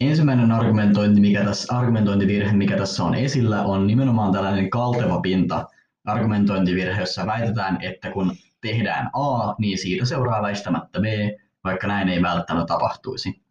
Ensimmäinen 0.00 0.52
argumentointi, 0.52 1.20
mikä 1.20 1.44
tässä, 1.44 1.76
argumentointivirhe, 1.76 2.52
mikä 2.52 2.76
tässä 2.76 3.04
on 3.04 3.14
esillä, 3.14 3.62
on 3.62 3.86
nimenomaan 3.86 4.32
tällainen 4.32 4.70
kalteva 4.70 5.20
pinta 5.20 5.66
argumentointivirhe, 6.04 7.00
jossa 7.00 7.26
väitetään, 7.26 7.78
että 7.82 8.10
kun 8.10 8.32
tehdään 8.60 9.10
A, 9.12 9.54
niin 9.58 9.78
siitä 9.78 10.04
seuraa 10.04 10.42
väistämättä 10.42 11.00
B, 11.00 11.04
vaikka 11.64 11.86
näin 11.86 12.08
ei 12.08 12.22
välttämättä 12.22 12.74
tapahtuisi. 12.74 13.42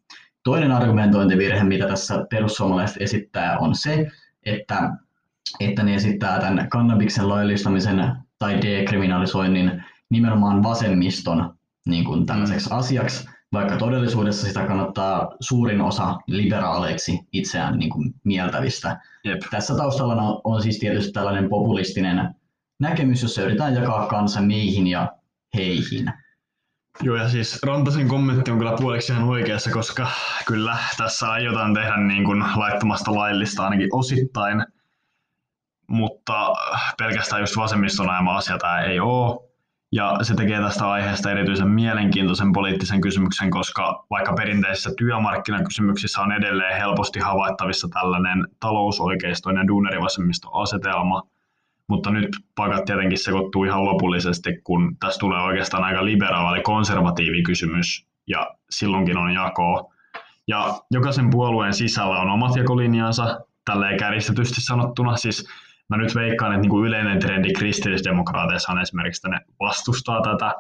Toinen 0.43 0.71
argumentointivirhe, 0.71 1.63
mitä 1.63 1.87
tässä 1.87 2.25
perussuomalaiset 2.29 3.01
esittää, 3.01 3.57
on 3.59 3.75
se, 3.75 4.11
että, 4.45 4.89
että 5.59 5.83
ne 5.83 5.95
esittää 5.95 6.39
tämän 6.39 6.69
kannabiksen 6.69 7.29
laillistamisen 7.29 8.15
tai 8.39 8.61
dekriminalisoinnin 8.61 9.83
nimenomaan 10.09 10.63
vasemmiston 10.63 11.57
niin 11.85 12.05
kuin 12.05 12.25
tällaiseksi 12.25 12.69
mm. 12.69 12.77
asiaksi, 12.77 13.29
vaikka 13.53 13.77
todellisuudessa 13.77 14.47
sitä 14.47 14.65
kannattaa 14.67 15.35
suurin 15.39 15.81
osa 15.81 16.17
liberaaleiksi 16.27 17.19
itseään 17.31 17.79
niin 17.79 17.89
kuin 17.89 18.13
mieltävistä. 18.23 18.99
Jep. 19.23 19.41
Tässä 19.51 19.75
taustalla 19.75 20.21
on, 20.21 20.41
on 20.43 20.61
siis 20.61 20.79
tietysti 20.79 21.11
tällainen 21.11 21.49
populistinen 21.49 22.35
näkemys, 22.79 23.21
jossa 23.21 23.41
yritetään 23.41 23.75
jakaa 23.75 24.07
kansa 24.07 24.41
niihin 24.41 24.87
ja 24.87 25.11
heihin. 25.55 26.13
Joo, 27.01 27.15
ja 27.15 27.29
siis 27.29 27.63
Rantasen 27.63 28.07
kommentti 28.07 28.51
on 28.51 28.57
kyllä 28.57 28.75
puoliksi 28.79 29.13
ihan 29.13 29.23
oikeassa, 29.23 29.71
koska 29.71 30.07
kyllä 30.47 30.77
tässä 30.97 31.31
aiotaan 31.31 31.73
tehdä 31.73 31.97
niin 31.97 32.23
kuin 32.23 32.43
laittomasta 32.55 33.15
laillista 33.15 33.63
ainakin 33.63 33.89
osittain, 33.91 34.65
mutta 35.87 36.53
pelkästään 36.97 37.41
just 37.41 37.57
vasemmiston 37.57 38.09
ajama 38.09 38.37
asia 38.37 38.57
tämä 38.57 38.81
ei 38.81 38.99
ole. 38.99 39.52
Ja 39.95 40.17
se 40.21 40.35
tekee 40.35 40.61
tästä 40.61 40.91
aiheesta 40.91 41.31
erityisen 41.31 41.67
mielenkiintoisen 41.67 42.53
poliittisen 42.53 43.01
kysymyksen, 43.01 43.49
koska 43.49 44.05
vaikka 44.09 44.33
perinteisissä 44.33 44.91
työmarkkinakysymyksissä 44.97 46.21
on 46.21 46.31
edelleen 46.31 46.77
helposti 46.77 47.19
havaittavissa 47.19 47.87
tällainen 47.93 48.47
talousoikeistoinen 48.59 49.61
ja 49.61 49.67
duunerivasemmiston 49.67 50.51
asetelma, 50.53 51.23
mutta 51.87 52.11
nyt 52.11 52.29
paikat 52.55 52.85
tietenkin 52.85 53.17
sekoittuu 53.17 53.63
ihan 53.63 53.85
lopullisesti, 53.85 54.61
kun 54.63 54.97
tässä 54.99 55.19
tulee 55.19 55.41
oikeastaan 55.41 55.83
aika 55.83 56.05
liberaali 56.05 56.61
konservatiivi 56.61 57.43
kysymys, 57.43 58.07
ja 58.27 58.55
silloinkin 58.69 59.17
on 59.17 59.33
jakoa. 59.33 59.93
Ja 60.47 60.79
jokaisen 60.91 61.29
puolueen 61.29 61.73
sisällä 61.73 62.19
on 62.19 62.29
omat 62.29 62.55
jakolinjansa, 62.55 63.39
tälleen 63.65 63.99
kärjistetysti 63.99 64.61
sanottuna, 64.61 65.17
siis 65.17 65.49
mä 65.89 65.97
nyt 65.97 66.15
veikkaan, 66.15 66.51
että 66.51 66.61
niin 66.61 66.69
kuin 66.69 66.87
yleinen 66.87 67.19
trendi 67.19 67.53
kristillisdemokraateissa 67.53 68.71
on 68.71 68.81
esimerkiksi, 68.81 69.19
että 69.19 69.37
ne 69.37 69.45
vastustaa 69.59 70.21
tätä, 70.21 70.53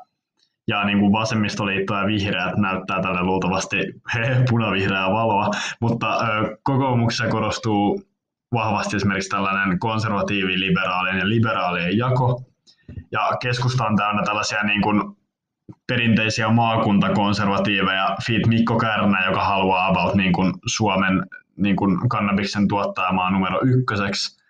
ja 0.67 0.83
niin 0.83 0.99
kuin 0.99 1.11
vasemmistoliitto 1.11 1.93
ja 1.93 2.07
vihreät 2.07 2.57
näyttää 2.57 3.01
tälle 3.01 3.23
luultavasti 3.23 3.77
punavihreää 4.49 5.11
valoa, 5.11 5.49
mutta 5.81 6.17
ö, 6.17 6.57
kokoomuksessa 6.63 7.27
korostuu 7.27 8.03
vahvasti 8.53 8.95
esimerkiksi 8.95 9.29
tällainen 9.29 9.79
konservatiivi, 9.79 10.59
liberaalien 10.59 11.17
ja 11.17 11.29
liberaalien 11.29 11.97
jako, 11.97 12.41
ja 13.11 13.29
keskusta 13.41 13.85
on 13.85 13.95
täynnä 13.95 14.23
tällaisia 14.23 14.63
niin 14.63 14.81
kuin 14.81 15.01
perinteisiä 15.87 16.49
maakuntakonservatiiveja, 16.49 18.17
Fiit 18.25 18.47
Mikko 18.47 18.77
Kärnä, 18.77 19.25
joka 19.25 19.43
haluaa 19.43 19.87
about 19.87 20.15
niin 20.15 20.33
kuin 20.33 20.53
Suomen 20.65 21.25
niin 21.57 21.75
kuin 21.75 22.09
kannabiksen 22.09 22.67
tuottajamaa 22.67 23.31
numero 23.31 23.59
ykköseksi, 23.63 24.42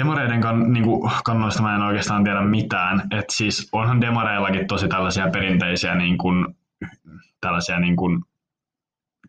Demareiden 0.00 0.40
kan, 0.40 0.72
niin 0.72 0.84
kuin, 0.84 1.10
kannoista 1.24 1.62
mä 1.62 1.74
en 1.74 1.82
oikeastaan 1.82 2.24
tiedä 2.24 2.42
mitään. 2.42 3.02
Et 3.10 3.24
siis 3.30 3.68
onhan 3.72 4.00
demareillakin 4.00 4.66
tosi 4.66 4.88
tällaisia 4.88 5.30
perinteisiä 5.32 5.94
niin 5.94 6.18
kuin, 6.18 6.46
tällaisia 7.40 7.80
niin 7.80 7.96
kuin, 7.96 8.22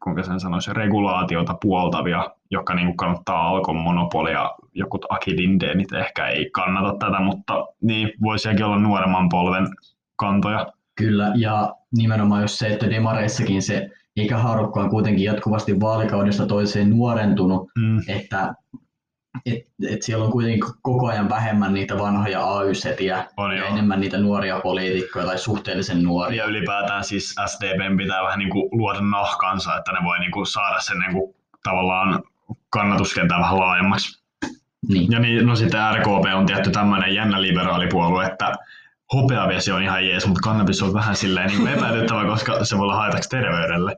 kuinka 0.03 0.23
sen 0.23 0.39
sanoisi, 0.39 0.73
regulaatiota 0.73 1.57
puoltavia, 1.61 2.29
jotka 2.51 2.73
niin 2.73 2.87
kuin 2.87 2.97
kannattaa 2.97 3.47
Alkon 3.47 3.75
monopolia. 3.75 4.51
Jokut 4.73 5.05
Aki 5.09 5.35
Lindeenit 5.37 5.93
ehkä 5.93 6.27
ei 6.27 6.49
kannata 6.49 7.05
tätä, 7.05 7.19
mutta 7.19 7.53
niin 7.81 8.11
voisikin 8.21 8.65
olla 8.65 8.79
nuoremman 8.79 9.29
polven 9.29 9.67
kantoja. 10.15 10.67
Kyllä, 10.95 11.31
ja 11.35 11.75
nimenomaan 11.97 12.41
just 12.41 12.55
se, 12.55 12.67
että 12.67 12.89
demareissakin 12.89 13.61
se 13.61 13.89
ikähaarukka 14.15 14.79
on 14.79 14.89
kuitenkin 14.89 15.25
jatkuvasti 15.25 15.79
vaalikaudesta 15.79 16.45
toiseen 16.45 16.89
nuorentunut, 16.89 17.69
mm. 17.77 17.99
että 18.07 18.53
et, 19.45 19.67
et 19.89 20.01
siellä 20.01 20.25
on 20.25 20.31
kuitenkin 20.31 20.63
koko 20.81 21.07
ajan 21.07 21.29
vähemmän 21.29 21.73
niitä 21.73 21.97
vanhoja 21.97 22.57
AY-setiä 22.57 23.25
on, 23.37 23.51
ja 23.51 23.57
joo. 23.57 23.67
enemmän 23.69 23.99
niitä 23.99 24.17
nuoria 24.17 24.59
poliitikkoja 24.59 25.25
tai 25.25 25.37
suhteellisen 25.37 26.03
nuoria. 26.03 26.43
Ja 26.43 26.49
ylipäätään 26.49 27.03
siis 27.03 27.35
SDPn 27.45 27.97
pitää 27.97 28.23
vähän 28.23 28.39
niin 28.39 28.49
kuin 28.49 28.69
luoda 28.71 29.01
nahkansa, 29.01 29.77
että 29.77 29.91
ne 29.91 29.99
voi 30.03 30.19
niin 30.19 30.31
kuin 30.31 30.47
saada 30.47 30.79
sen 30.79 30.99
niin 30.99 31.13
kuin 31.13 31.35
tavallaan 31.63 32.23
kannatuskentän 32.69 33.39
vähän 33.39 33.59
laajemmaksi. 33.59 34.25
Niin. 34.87 35.11
Ja 35.11 35.19
niin, 35.19 35.45
no 35.45 35.55
sitten 35.55 35.81
RKP 35.95 36.25
on 36.35 36.45
tietty 36.45 36.71
tämmöinen 36.71 37.15
jännä 37.15 37.41
liberaalipuolue, 37.41 38.25
että 38.25 38.53
hopeavesi 39.13 39.71
on 39.71 39.83
ihan 39.83 40.07
jees, 40.07 40.27
mutta 40.27 40.41
kannabis 40.41 40.81
on 40.81 40.93
vähän 40.93 41.15
silleen 41.15 41.49
niin 41.49 41.67
epäilyttävä, 41.67 42.25
koska 42.31 42.65
se 42.65 42.77
voi 42.77 42.83
olla 42.83 42.95
haitaksi 42.95 43.29
terveydelle. 43.29 43.97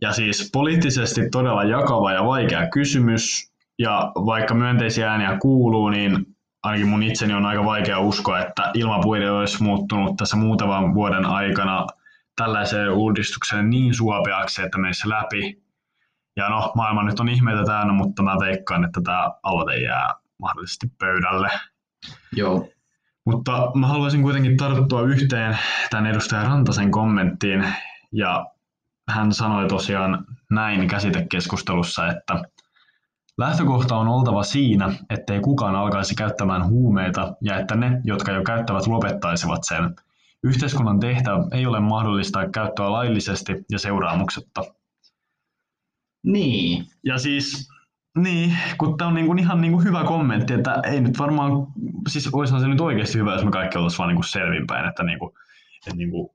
Ja 0.00 0.12
siis 0.12 0.50
poliittisesti 0.52 1.30
todella 1.30 1.64
jakava 1.64 2.12
ja 2.12 2.24
vaikea 2.24 2.68
kysymys, 2.68 3.51
ja 3.82 4.12
vaikka 4.14 4.54
myönteisiä 4.54 5.10
ääniä 5.10 5.38
kuuluu, 5.38 5.88
niin 5.88 6.26
ainakin 6.62 6.88
mun 6.88 7.02
itseni 7.02 7.34
on 7.34 7.46
aika 7.46 7.64
vaikea 7.64 7.98
uskoa, 7.98 8.40
että 8.40 8.70
ilmapuide 8.74 9.30
olisi 9.30 9.62
muuttunut 9.62 10.16
tässä 10.16 10.36
muutaman 10.36 10.94
vuoden 10.94 11.24
aikana 11.24 11.86
tällaiseen 12.36 12.90
uudistukseen 12.90 13.70
niin 13.70 13.94
suopeaksi, 13.94 14.62
että 14.62 14.78
menisi 14.78 15.08
läpi. 15.08 15.62
Ja 16.36 16.48
no, 16.48 16.72
maailma 16.74 17.02
nyt 17.02 17.20
on 17.20 17.28
ihmeitä 17.28 17.64
täynnä, 17.64 17.92
mutta 17.92 18.22
mä 18.22 18.36
veikkaan, 18.40 18.84
että 18.84 19.00
tämä 19.04 19.30
aloite 19.42 19.76
jää 19.76 20.14
mahdollisesti 20.38 20.86
pöydälle. 20.98 21.48
Joo. 22.36 22.68
Mutta 23.26 23.70
mä 23.74 23.86
haluaisin 23.86 24.22
kuitenkin 24.22 24.56
tarttua 24.56 25.02
yhteen 25.02 25.58
tämän 25.90 26.06
edustaja 26.06 26.42
Rantasen 26.42 26.90
kommenttiin, 26.90 27.64
ja 28.12 28.46
hän 29.08 29.32
sanoi 29.32 29.68
tosiaan 29.68 30.24
näin 30.50 30.88
käsitekeskustelussa, 30.88 32.06
että 32.08 32.42
Lähtökohta 33.38 33.96
on 33.96 34.08
oltava 34.08 34.42
siinä, 34.42 34.92
ettei 35.10 35.40
kukaan 35.40 35.74
alkaisi 35.74 36.14
käyttämään 36.14 36.68
huumeita 36.68 37.34
ja 37.40 37.58
että 37.58 37.76
ne, 37.76 38.00
jotka 38.04 38.32
jo 38.32 38.42
käyttävät, 38.42 38.86
lopettaisivat 38.86 39.60
sen. 39.62 39.94
Yhteiskunnan 40.44 41.00
tehtävä 41.00 41.44
ei 41.52 41.66
ole 41.66 41.80
mahdollistaa 41.80 42.48
käyttöä 42.48 42.92
laillisesti 42.92 43.52
ja 43.70 43.78
seuraamuksetta. 43.78 44.62
Niin. 46.26 46.84
Ja 47.04 47.18
siis, 47.18 47.68
niin, 48.18 48.56
kun 48.78 48.96
tämä 48.98 49.08
on 49.08 49.14
niinku 49.14 49.34
ihan 49.34 49.60
niinku 49.60 49.80
hyvä 49.80 50.04
kommentti, 50.04 50.52
että 50.52 50.82
ei 50.84 51.00
nyt 51.00 51.18
varmaan, 51.18 51.50
siis 52.08 52.34
olisihan 52.34 52.60
se 52.60 52.68
nyt 52.68 52.80
oikeasti 52.80 53.18
hyvä, 53.18 53.32
jos 53.32 53.44
me 53.44 53.50
kaikki 53.50 53.78
oltaisiin 53.78 53.98
vaan 53.98 54.08
niinku 54.08 54.22
selvinpäin, 54.22 54.88
että, 54.88 55.02
niinku, 55.02 55.34
että 55.86 55.96
niinku 55.96 56.34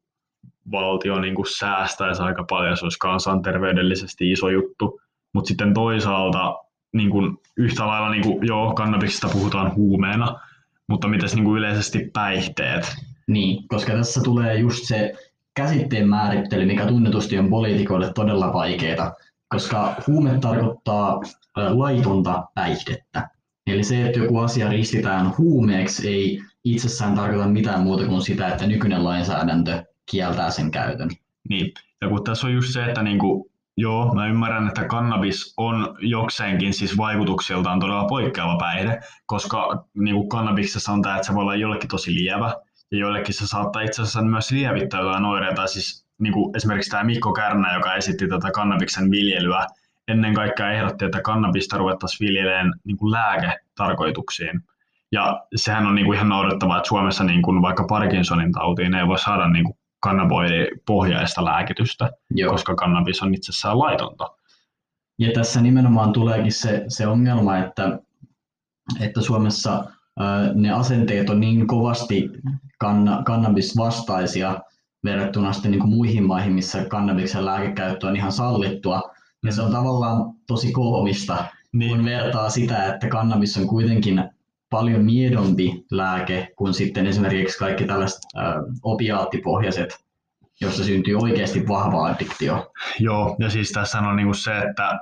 valtio 0.72 1.20
niinku 1.20 1.46
säästäisi 1.46 2.22
aika 2.22 2.44
paljon, 2.50 2.78
se 2.78 2.86
olisi 2.86 3.00
kansanterveydellisesti 3.00 4.32
iso 4.32 4.50
juttu, 4.50 5.02
mutta 5.34 5.48
sitten 5.48 5.74
toisaalta 5.74 6.67
niin 6.98 7.10
kuin, 7.10 7.38
yhtä 7.58 7.88
lailla, 7.88 8.10
niin 8.10 8.24
kuin, 8.24 8.48
joo, 8.48 8.74
kannabiksesta 8.74 9.28
puhutaan 9.28 9.76
huumeena, 9.76 10.40
mutta 10.88 11.08
mitäs 11.08 11.36
niin 11.36 11.46
kuin 11.46 11.58
yleisesti 11.58 12.10
päihteet? 12.14 12.96
Niin, 13.28 13.68
koska 13.68 13.94
tässä 13.94 14.22
tulee 14.22 14.56
just 14.56 14.84
se 14.84 15.14
käsitteen 15.54 16.10
määrittely, 16.10 16.66
mikä 16.66 16.86
tunnetusti 16.86 17.40
on 17.40 17.50
poliitikoille 17.50 18.14
todella 18.14 18.54
vaikeaa, 18.54 19.14
koska 19.50 19.96
huume 20.08 20.40
tarkoittaa 20.42 21.22
laitonta 21.56 22.44
päihdettä. 22.56 23.30
Eli 23.68 23.84
se, 23.84 24.06
että 24.06 24.20
joku 24.20 24.38
asia 24.38 24.70
ristitään 24.70 25.38
huumeeksi, 25.38 26.08
ei 26.08 26.42
itsessään 26.64 27.16
tarkoita 27.16 27.48
mitään 27.48 27.82
muuta 27.82 28.06
kuin 28.06 28.22
sitä, 28.22 28.48
että 28.48 28.68
nykyinen 28.68 29.04
lainsäädäntö 29.04 29.84
kieltää 30.06 30.52
sen 30.52 30.72
käytön. 30.72 31.10
Niin, 31.50 31.74
ja 32.02 32.10
kun 32.10 32.24
tässä 32.24 32.48
on 32.48 32.54
just 32.54 32.74
se, 32.74 32.86
että 32.86 33.04
niinku 33.04 33.52
Joo, 33.80 34.14
mä 34.16 34.28
ymmärrän, 34.28 34.68
että 34.68 34.86
kannabis 34.86 35.54
on 35.58 35.96
jokseenkin 36.00 36.74
siis 36.74 36.98
vaikutuksiltaan 36.98 37.80
todella 37.80 38.06
poikkeava 38.06 38.58
päihde, 38.60 39.00
koska 39.26 39.86
niin 39.94 40.16
kuin 40.16 40.30
kannabiksessa 40.30 40.92
on 40.92 41.02
tämä, 41.02 41.16
että 41.16 41.28
se 41.28 41.34
voi 41.34 41.42
olla 41.42 41.56
jollekin 41.56 41.90
tosi 41.90 42.14
lievä, 42.14 42.54
ja 42.92 42.98
joillekin 42.98 43.34
se 43.34 43.48
saattaa 43.48 43.82
itse 43.82 44.02
asiassa 44.02 44.22
myös 44.22 44.52
lievittää 44.52 45.00
jotain 45.00 45.26
oireita. 45.26 45.68
Siis 45.68 46.08
niin 46.20 46.34
kuin 46.34 46.56
esimerkiksi 46.56 46.92
tämä 46.92 47.04
Mikko 47.04 47.34
Kärnä, 47.34 47.74
joka 47.74 47.96
esitti 47.96 48.28
tätä 48.28 48.52
kannabiksen 48.52 49.12
viljelyä, 49.12 49.68
ennen 50.08 50.34
kaikkea 50.34 50.72
ehdotti, 50.72 51.06
että 51.06 51.22
kannabista 51.22 51.78
ruvettaisiin 51.78 52.28
viljeleen 52.28 52.74
niin 52.84 52.98
kuin 52.98 53.12
lääketarkoituksiin. 53.12 54.62
Ja 55.12 55.42
sehän 55.56 55.88
on 55.88 55.96
niin 55.96 56.06
kuin 56.06 56.16
ihan 56.16 56.30
noudattavaa, 56.30 56.78
että 56.78 56.88
Suomessa 56.88 57.24
niin 57.24 57.42
kuin 57.42 57.62
vaikka 57.62 57.86
Parkinsonin 57.90 58.52
tautiin 58.52 58.96
ei 58.96 59.08
voi 59.08 59.20
saada 59.20 59.48
niin 59.48 59.66
kuin 59.66 59.77
kannaboidipohjaista 60.00 61.46
lääkitystä, 61.46 62.12
Joo. 62.32 62.52
koska 62.52 62.76
kannabis 62.76 63.22
on 63.22 63.34
itsessään 63.34 63.80
laitonta. 63.80 64.32
Ja 65.20 65.32
tässä 65.34 65.62
nimenomaan 65.62 66.14
tuleekin 66.14 66.52
se, 66.52 66.86
se 66.88 67.08
ongelma, 67.08 67.58
että, 67.58 68.00
että 69.00 69.22
Suomessa 69.22 69.84
ää, 70.20 70.54
ne 70.54 70.72
asenteet 70.72 71.30
on 71.30 71.40
niin 71.40 71.68
kovasti 71.68 72.30
kann, 72.80 73.24
kannabisvastaisia 73.24 74.60
verrattuna 75.04 75.54
sitten 75.54 75.72
niin 75.72 75.80
kuin 75.80 75.94
muihin 75.94 76.24
maihin, 76.24 76.54
missä 76.54 76.86
kannabiksen 76.86 77.46
lääkekäyttö 77.46 78.08
on 78.08 78.16
ihan 78.16 78.32
sallittua. 78.32 79.02
Ja 79.46 79.52
se 79.52 79.62
on 79.62 79.72
tavallaan 79.72 80.34
tosi 80.48 80.72
koomista, 80.72 81.46
niin. 81.74 81.96
kun 81.96 82.06
vertaa 82.06 82.50
sitä, 82.50 82.94
että 82.94 83.08
kannabis 83.08 83.58
on 83.58 83.68
kuitenkin 83.68 84.30
paljon 84.70 85.06
miedompi 85.06 85.86
lääke 85.92 86.48
kuin 86.56 86.74
sitten 86.74 87.08
esimerkiksi 87.08 87.60
kaikki 87.60 87.86
tällaiset 87.86 88.20
äh, 88.38 88.54
opiaattipohjaiset, 88.84 90.06
jossa 90.62 90.84
syntyy 90.84 91.16
oikeasti 91.16 91.68
vahva 91.68 92.06
addiktio. 92.06 92.72
Joo, 93.00 93.36
ja 93.40 93.50
siis 93.50 93.72
tässä 93.72 94.00
on 94.00 94.16
niinku 94.16 94.34
se, 94.34 94.58
että 94.58 95.00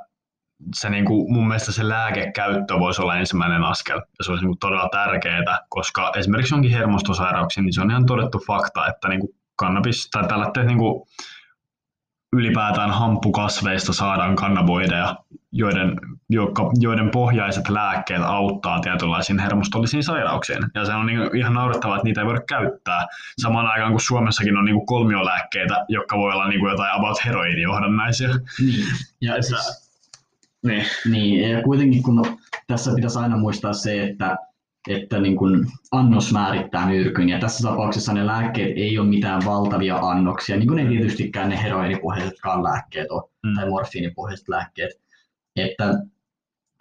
se 0.75 0.89
niin 0.89 1.05
kuin, 1.05 1.33
mun 1.33 1.47
mielestä 1.47 1.71
se 1.71 1.89
lääkekäyttö 1.89 2.79
voisi 2.79 3.01
olla 3.01 3.17
ensimmäinen 3.17 3.63
askel, 3.63 3.97
ja 3.97 4.23
se 4.25 4.31
olisi 4.31 4.45
niin 4.45 4.51
kuin 4.51 4.59
todella 4.59 4.89
tärkeää, 4.91 5.59
koska 5.69 6.11
esimerkiksi 6.17 6.53
jonkin 6.53 6.71
hermostosairauksiin, 6.71 7.65
niin 7.65 7.73
se 7.73 7.81
on 7.81 7.91
ihan 7.91 8.05
todettu 8.05 8.39
fakta, 8.47 8.87
että 8.87 9.07
niin 9.09 9.19
kuin 9.19 9.35
kannabis 9.55 10.09
tai 10.09 10.27
tällaiset 10.27 10.65
niin 10.65 10.77
kuin 10.77 11.07
ylipäätään 12.33 12.91
hamppukasveista 12.91 13.93
saadaan 13.93 14.35
kannaboideja, 14.35 15.15
joiden, 15.57 15.99
jotka, 16.29 16.71
joiden 16.79 17.11
pohjaiset 17.11 17.69
lääkkeet 17.69 18.21
auttaa 18.25 18.79
tietynlaisiin 18.79 19.39
hermostollisiin 19.39 20.03
sairauksiin. 20.03 20.59
Ja 20.73 20.85
se 20.85 20.93
on 20.93 21.05
niin 21.05 21.37
ihan 21.37 21.53
naurettavaa, 21.53 21.95
että 21.95 22.03
niitä 22.03 22.21
ei 22.21 22.27
voida 22.27 22.41
käyttää. 22.49 23.07
Samaan 23.41 23.67
aikaan 23.67 23.91
kuin 23.91 24.01
Suomessakin 24.01 24.57
on 24.57 24.65
niin 24.65 24.85
kolmiolääkkeitä, 24.85 25.85
jotka 25.87 26.17
voi 26.17 26.33
olla 26.33 26.47
niin 26.47 26.59
kuin 26.59 26.71
jotain 26.71 26.99
about 26.99 27.25
heroinijohdannaisia. 27.25 28.29
Niin, 28.59 28.85
ja, 29.21 29.41
siis, 29.41 29.91
niin. 30.65 30.85
niin, 31.11 31.51
ja 31.51 31.63
kuitenkin 31.63 32.03
kun 32.03 32.37
tässä 32.67 32.91
pitäisi 32.95 33.19
aina 33.19 33.37
muistaa 33.37 33.73
se, 33.73 34.03
että 34.03 34.37
että 34.89 35.19
niin 35.19 35.35
kuin 35.35 35.65
annos 35.91 36.33
määrittää 36.33 36.87
myrkyn, 36.87 37.29
ja 37.29 37.39
tässä 37.39 37.67
tapauksessa 37.69 38.13
ne 38.13 38.25
lääkkeet 38.25 38.77
ei 38.77 38.99
ole 38.99 39.07
mitään 39.07 39.41
valtavia 39.45 39.97
annoksia, 39.97 40.57
niin 40.57 40.67
kuin 40.67 40.79
ei 40.79 40.87
tietystikään 40.87 41.49
ne 41.49 41.63
heroinipohjaisetkaan 41.63 42.63
lääkkeet 42.63 43.11
ole, 43.11 43.29
mm. 43.45 43.53
tai 43.55 43.69
morfiinipohjaiset 43.69 44.49
lääkkeet. 44.49 45.04
Että, 45.55 45.89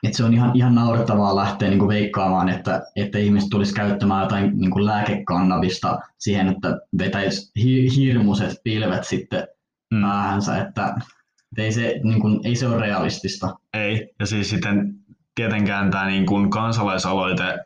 että 0.03 0.17
se 0.17 0.25
on 0.25 0.35
ihan, 0.35 0.51
ihan 0.55 0.75
naurettavaa 0.75 1.37
lähteä 1.37 1.69
niin 1.69 1.79
kuin 1.79 1.89
veikkaamaan, 1.89 2.49
että, 2.49 2.83
että 2.97 3.19
ihmiset 3.19 3.51
tulisi 3.51 3.75
käyttämään 3.75 4.23
jotain 4.23 4.59
niin 4.59 4.71
kuin 4.71 4.87
lääkekannabista 4.87 5.99
siihen, 6.19 6.49
että 6.49 6.81
vetäisi 6.99 7.53
hi- 7.61 7.97
hirmuiset 7.97 8.61
pilvet 8.65 9.05
sitten 9.05 9.49
mm. 9.91 10.03
päähänsä, 10.03 10.59
että, 10.59 10.87
että 10.87 11.63
ei, 11.63 11.73
se, 11.73 12.01
niin 12.03 12.21
kuin, 12.21 12.41
ei 12.45 12.57
se 12.57 12.67
ole 12.67 12.81
realistista. 12.81 13.59
Ei, 13.75 14.15
ja 14.21 14.27
siis 14.27 14.51
sitten 14.51 14.95
tietenkään 15.35 15.91
tämä 15.91 16.07
niin 16.07 16.27
kuin 16.27 16.51
kansalaisaloite 16.51 17.59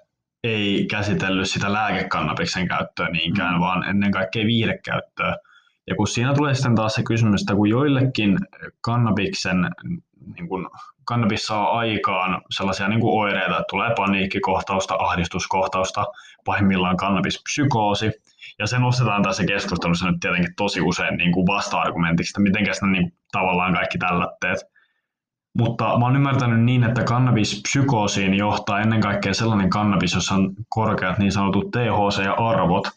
ei 0.45 0.87
käsitellyt 0.91 1.51
sitä 1.51 1.73
lääkekannabiksen 1.73 2.69
käyttöä 2.69 3.09
niinkään, 3.09 3.55
mm. 3.55 3.61
vaan 3.61 3.89
ennen 3.89 4.11
kaikkea 4.11 4.47
viihdekäyttöä. 4.47 5.37
Ja 5.87 5.95
kun 5.97 6.09
siinä 6.09 6.35
tulee 6.35 6.55
sitten 6.55 6.75
taas 6.75 6.95
se 6.95 7.03
kysymys, 7.03 7.43
että 7.43 7.55
kun 7.55 7.69
joillekin 7.69 8.39
kannabiksen, 8.81 9.57
niin 10.35 10.49
kun 10.49 10.71
kannabis 11.05 11.47
saa 11.47 11.79
aikaan 11.79 12.43
sellaisia 12.51 12.89
niin 12.89 13.01
kuin 13.01 13.21
oireita, 13.21 13.59
että 13.59 13.65
tulee 13.71 13.91
paniikkikohtausta, 13.97 14.97
ahdistuskohtausta, 14.99 16.05
pahimmillaan 16.45 16.97
kannabispsykoosi, 16.97 18.11
ja 18.59 18.67
se 18.67 18.79
nostetaan 18.79 19.23
tässä 19.23 19.45
keskustelussa 19.45 20.11
nyt 20.11 20.21
tietenkin 20.21 20.55
tosi 20.57 20.81
usein 20.81 21.17
niin 21.17 21.33
kuin 21.33 21.47
vasta-argumentiksi, 21.47 22.31
että 22.31 22.41
miten 22.41 22.63
ne 22.83 22.91
niin 22.99 23.13
tavallaan 23.33 23.75
kaikki 23.75 23.99
tällätteet 23.99 24.59
mutta 25.59 25.99
mä 25.99 26.05
oon 26.05 26.17
ymmärtänyt 26.17 26.65
niin, 26.65 26.85
että 26.85 27.05
kannabispsykoosiin 27.05 28.35
johtaa 28.35 28.81
ennen 28.81 29.01
kaikkea 29.01 29.35
sellainen 29.35 29.71
kannabis, 29.71 30.15
jossa 30.15 30.35
on 30.35 30.55
korkeat 30.69 31.19
niin 31.19 31.33
sanotut 31.33 31.71
THC 31.71 32.25
ja 32.25 32.33
arvot. 32.33 32.89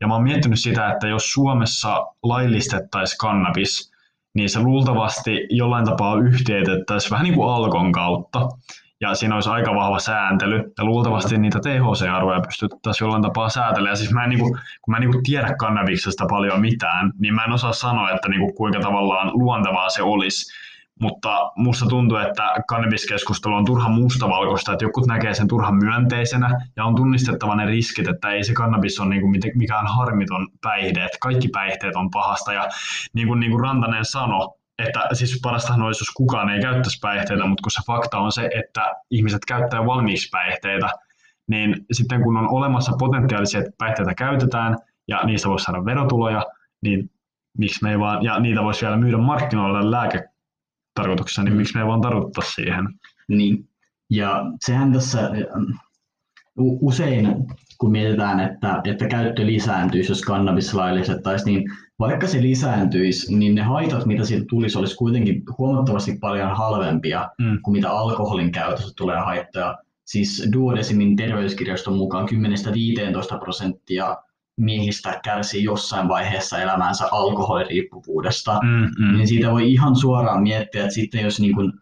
Ja 0.00 0.06
mä 0.06 0.14
oon 0.14 0.22
miettinyt 0.22 0.60
sitä, 0.60 0.90
että 0.90 1.08
jos 1.08 1.32
Suomessa 1.32 2.06
laillistettaisiin 2.22 3.18
kannabis, 3.18 3.93
niin 4.34 4.48
se 4.50 4.60
luultavasti 4.60 5.46
jollain 5.50 5.84
tapaa 5.84 6.16
yhteytettäisiin 6.18 7.10
vähän 7.10 7.24
niin 7.24 7.34
kuin 7.34 7.50
alkon 7.50 7.92
kautta. 7.92 8.48
Ja 9.00 9.14
siinä 9.14 9.34
olisi 9.34 9.50
aika 9.50 9.74
vahva 9.74 9.98
sääntely, 9.98 10.72
ja 10.78 10.84
luultavasti 10.84 11.38
niitä 11.38 11.58
THC-arvoja 11.58 12.40
pystyttäisiin 12.40 13.06
jollain 13.06 13.22
tapaa 13.22 13.48
säätelemään. 13.48 13.96
Siis 13.96 14.12
mä 14.12 14.24
en, 14.24 14.30
niin 14.30 14.40
kuin, 14.40 14.52
kun 14.82 14.92
mä 14.92 14.96
en 14.96 15.00
niin 15.00 15.12
kuin 15.12 15.22
tiedä 15.22 15.54
kannabiksesta 15.58 16.26
paljon 16.30 16.60
mitään, 16.60 17.12
niin 17.18 17.34
mä 17.34 17.44
en 17.44 17.52
osaa 17.52 17.72
sanoa, 17.72 18.10
että 18.10 18.28
niin 18.28 18.40
kuin, 18.40 18.54
kuinka 18.54 18.80
tavallaan 18.80 19.30
luontevaa 19.34 19.88
se 19.88 20.02
olisi 20.02 20.52
mutta 21.00 21.52
musta 21.56 21.86
tuntuu, 21.86 22.18
että 22.18 22.54
kannabiskeskustelu 22.68 23.54
on 23.54 23.64
turhan 23.64 23.92
mustavalkoista, 23.92 24.72
että 24.72 24.84
joku 24.84 25.00
näkee 25.06 25.34
sen 25.34 25.48
turhan 25.48 25.74
myönteisenä 25.74 26.60
ja 26.76 26.84
on 26.84 26.96
tunnistettava 26.96 27.56
ne 27.56 27.66
riskit, 27.66 28.08
että 28.08 28.30
ei 28.30 28.44
se 28.44 28.52
kannabis 28.52 29.00
ole 29.00 29.08
niin 29.08 29.22
mikään 29.54 29.86
harmiton 29.86 30.48
päihde, 30.62 31.04
että 31.04 31.18
kaikki 31.20 31.48
päihteet 31.48 31.96
on 31.96 32.10
pahasta. 32.10 32.52
Ja 32.52 32.68
niin 33.14 33.28
kuin, 33.28 33.40
niin 33.40 33.50
kuin 33.52 33.60
Rantanen 33.60 34.04
sanoi, 34.04 34.48
että 34.78 35.00
siis 35.12 35.40
parastahan 35.42 35.82
olisi, 35.82 36.02
jos 36.02 36.10
kukaan 36.16 36.50
ei 36.50 36.60
käyttäisi 36.60 36.98
päihteitä, 37.02 37.46
mutta 37.46 37.62
kun 37.62 37.70
se 37.70 37.80
fakta 37.86 38.18
on 38.18 38.32
se, 38.32 38.50
että 38.54 38.92
ihmiset 39.10 39.42
käyttää 39.48 39.86
valmiiksi 39.86 40.28
päihteitä, 40.32 40.90
niin 41.48 41.76
sitten 41.92 42.22
kun 42.22 42.36
on 42.36 42.48
olemassa 42.48 42.92
potentiaalisia, 42.98 43.60
että 43.60 43.72
päihteitä 43.78 44.14
käytetään 44.14 44.78
ja 45.08 45.24
niistä 45.24 45.48
voisi 45.48 45.64
saada 45.64 45.84
verotuloja, 45.84 46.44
niin 46.82 47.10
miksi 47.58 47.82
me 47.82 47.90
ei 47.90 47.98
vaan, 47.98 48.24
ja 48.24 48.40
niitä 48.40 48.62
voisi 48.62 48.84
vielä 48.84 48.96
myydä 48.96 49.18
markkinoille 49.18 49.90
lääke 49.90 50.33
tarkoituksessa, 50.94 51.42
niin 51.42 51.56
miksi 51.56 51.74
me 51.74 51.80
ei 51.80 51.86
vaan 51.86 52.00
tarvita 52.00 52.40
siihen? 52.54 52.88
Niin, 53.28 53.68
ja 54.10 54.44
sehän 54.66 54.92
tässä 54.92 55.30
usein, 56.58 57.28
kun 57.78 57.92
mietitään, 57.92 58.40
että, 58.40 58.80
että 58.84 59.08
käyttö 59.08 59.46
lisääntyisi, 59.46 60.10
jos 60.10 60.22
kannabis 60.22 60.74
laillisettaisiin, 60.74 61.54
niin 61.54 61.70
vaikka 61.98 62.26
se 62.26 62.42
lisääntyisi, 62.42 63.36
niin 63.36 63.54
ne 63.54 63.62
haitat, 63.62 64.06
mitä 64.06 64.24
siitä 64.24 64.44
tulisi, 64.48 64.78
olisi 64.78 64.96
kuitenkin 64.96 65.42
huomattavasti 65.58 66.18
paljon 66.20 66.56
halvempia 66.56 67.30
mm. 67.38 67.58
kuin 67.62 67.72
mitä 67.72 67.90
alkoholin 67.90 68.52
käytössä 68.52 68.92
tulee 68.96 69.18
haittoja. 69.18 69.78
Siis 70.04 70.48
Duodecimin 70.52 71.16
terveyskirjaston 71.16 71.96
mukaan 71.96 72.28
10-15 73.34 73.38
prosenttia 73.38 74.16
miehistä 74.56 75.20
kärsii 75.24 75.64
jossain 75.64 76.08
vaiheessa 76.08 76.58
elämäänsä 76.58 77.08
alkoholiriippuvuudesta, 77.10 78.60
mm, 78.62 79.04
mm. 79.04 79.16
niin 79.16 79.28
siitä 79.28 79.50
voi 79.50 79.72
ihan 79.72 79.96
suoraan 79.96 80.42
miettiä, 80.42 80.82
että 80.82 80.94
sitten 80.94 81.22
jos 81.22 81.40
niin 81.40 81.54
kuin 81.54 81.72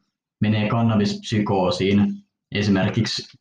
menee 0.41 0.69
kannabispsykoosiin 0.69 2.13
esimerkiksi, 2.53 3.39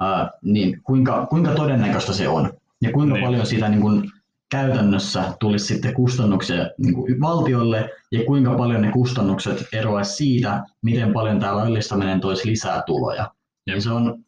ää, 0.00 0.30
niin 0.42 0.82
kuinka, 0.82 1.26
kuinka 1.26 1.50
todennäköistä 1.50 2.12
se 2.12 2.28
on 2.28 2.52
ja 2.82 2.92
kuinka 2.92 3.14
niin. 3.14 3.24
paljon 3.24 3.46
siitä 3.46 3.68
niin 3.68 3.80
kuin 3.80 4.10
käytännössä 4.50 5.32
tulisi 5.40 5.66
sitten 5.66 5.94
kustannuksia 5.94 6.70
niin 6.78 6.94
kuin 6.94 7.20
valtiolle 7.20 7.90
ja 8.12 8.24
kuinka 8.26 8.54
paljon 8.54 8.82
ne 8.82 8.92
kustannukset 8.92 9.64
eroaisi 9.72 10.16
siitä, 10.16 10.64
miten 10.82 11.12
paljon 11.12 11.40
tämä 11.40 11.56
laillistaminen 11.56 12.20
toisi 12.20 12.48
lisää 12.48 12.82
tuloja. 12.86 13.30
Ja 13.66 13.80
se 13.80 13.90
on, 13.90 14.24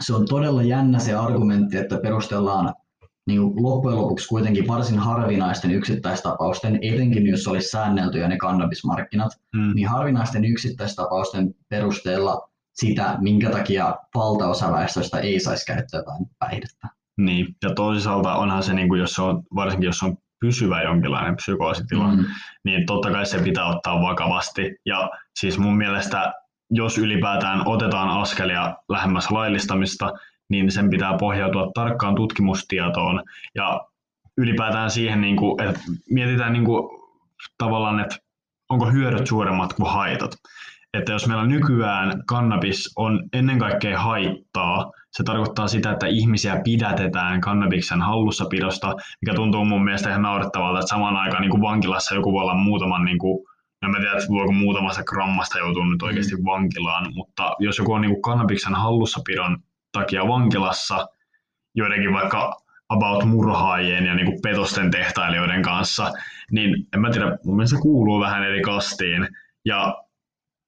se 0.00 0.14
on 0.14 0.26
todella 0.28 0.62
jännä 0.62 0.98
se 0.98 1.14
argumentti, 1.14 1.76
että 1.76 1.98
perustellaan 2.02 2.74
niin 3.28 3.40
loppujen 3.62 3.98
lopuksi 3.98 4.28
kuitenkin 4.28 4.66
varsin 4.68 4.98
harvinaisten 4.98 5.70
yksittäistapausten, 5.70 6.78
etenkin 6.82 7.26
jos 7.26 7.48
olisi 7.48 7.68
säänneltyjä 7.68 8.28
ne 8.28 8.36
kannabismarkkinat, 8.36 9.32
mm. 9.54 9.74
niin 9.74 9.88
harvinaisten 9.88 10.44
yksittäistapausten 10.44 11.54
perusteella 11.68 12.48
sitä, 12.74 13.16
minkä 13.20 13.50
takia 13.50 13.96
valtaosa 14.14 14.72
väestöstä 14.72 15.18
ei 15.18 15.40
saisi 15.40 15.66
käyttää 15.66 16.00
jotain 16.00 16.26
päihdettä. 16.38 16.88
Niin, 17.18 17.56
ja 17.62 17.74
toisaalta 17.74 18.34
onhan 18.34 18.62
se, 18.62 18.74
niin 18.74 18.88
kuin 18.88 19.00
jos 19.00 19.18
on, 19.18 19.42
varsinkin 19.54 19.86
jos 19.86 20.02
on 20.02 20.16
pysyvä 20.40 20.82
jonkinlainen 20.82 21.36
psykoositila, 21.36 22.14
mm. 22.14 22.24
niin 22.64 22.86
totta 22.86 23.10
kai 23.10 23.26
se 23.26 23.38
pitää 23.38 23.66
ottaa 23.66 24.02
vakavasti. 24.02 24.76
Ja 24.86 25.10
siis 25.40 25.58
mun 25.58 25.76
mielestä, 25.76 26.32
jos 26.70 26.98
ylipäätään 26.98 27.68
otetaan 27.68 28.08
askelia 28.08 28.76
lähemmäs 28.88 29.30
laillistamista, 29.30 30.12
niin 30.50 30.72
sen 30.72 30.90
pitää 30.90 31.18
pohjautua 31.18 31.70
tarkkaan 31.74 32.14
tutkimustietoon 32.14 33.22
ja 33.54 33.80
ylipäätään 34.38 34.90
siihen, 34.90 35.20
niin 35.20 35.36
kuin, 35.36 35.62
että 35.62 35.80
mietitään 36.10 36.52
niin 36.52 36.64
kuin, 36.64 36.98
tavallaan, 37.58 38.00
että 38.00 38.16
onko 38.68 38.86
hyödyt 38.86 39.26
suuremmat 39.26 39.72
kuin 39.72 39.90
haitat. 39.90 40.30
Että 40.94 41.12
jos 41.12 41.28
meillä 41.28 41.46
nykyään 41.46 42.22
kannabis 42.26 42.92
on 42.96 43.28
ennen 43.32 43.58
kaikkea 43.58 43.98
haittaa, 43.98 44.92
se 45.10 45.24
tarkoittaa 45.24 45.68
sitä, 45.68 45.90
että 45.90 46.06
ihmisiä 46.06 46.60
pidätetään 46.64 47.40
kannabiksen 47.40 48.02
hallussapidosta, 48.02 48.94
mikä 49.22 49.34
tuntuu 49.34 49.64
mun 49.64 49.84
mielestä 49.84 50.10
ihan 50.10 50.22
naurettavalta, 50.22 50.78
että 50.78 50.88
samaan 50.88 51.16
aikaan 51.16 51.40
niin 51.42 51.50
kuin 51.50 51.62
vankilassa 51.62 52.14
joku 52.14 52.32
voi 52.32 52.42
olla 52.42 52.54
muutaman, 52.54 53.04
niin 53.04 53.18
kuin, 53.18 53.46
en 53.82 53.90
mä 53.90 53.98
tiedä, 53.98 54.12
että 54.12 54.28
voiko 54.28 54.52
muutamasta 54.52 55.04
grammasta 55.04 55.58
joutua 55.58 55.86
nyt 55.86 56.02
oikeasti 56.02 56.44
vankilaan, 56.44 57.14
mutta 57.14 57.54
jos 57.58 57.78
joku 57.78 57.92
on 57.92 58.00
niin 58.00 58.12
kuin 58.12 58.22
kannabiksen 58.22 58.74
hallussapidon 58.74 59.58
takia 59.92 60.28
vankilassa 60.28 61.06
joidenkin 61.74 62.12
vaikka 62.12 62.56
about 62.88 63.24
murhaajien 63.24 64.06
ja 64.06 64.14
niin 64.14 64.26
kuin 64.26 64.38
petosten 64.42 64.90
tehtailijoiden 64.90 65.62
kanssa, 65.62 66.12
niin 66.50 66.86
en 66.94 67.00
mä 67.00 67.10
tiedä, 67.10 67.38
mun 67.44 67.56
mielestä 67.56 67.76
se 67.76 67.82
kuuluu 67.82 68.20
vähän 68.20 68.44
eri 68.44 68.62
kastiin. 68.62 69.28
Ja 69.64 70.04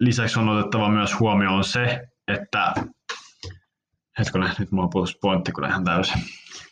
lisäksi 0.00 0.38
on 0.38 0.48
otettava 0.48 0.88
myös 0.88 1.20
huomioon 1.20 1.64
se, 1.64 2.09
että 2.28 2.74
hetkinen, 4.18 4.50
nyt 4.59 4.70
mulla 4.70 4.88
puhuisi 4.88 5.18
pointti 5.20 5.52
kun 5.52 5.64
ihan 5.64 5.85
täysin. 5.85 6.22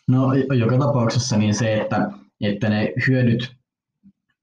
No 0.09 0.33
joka 0.35 0.79
tapauksessa 0.79 1.37
niin 1.37 1.55
se, 1.55 1.81
että, 1.81 2.11
että 2.41 2.69
ne 2.69 2.93
hyödyt 3.09 3.57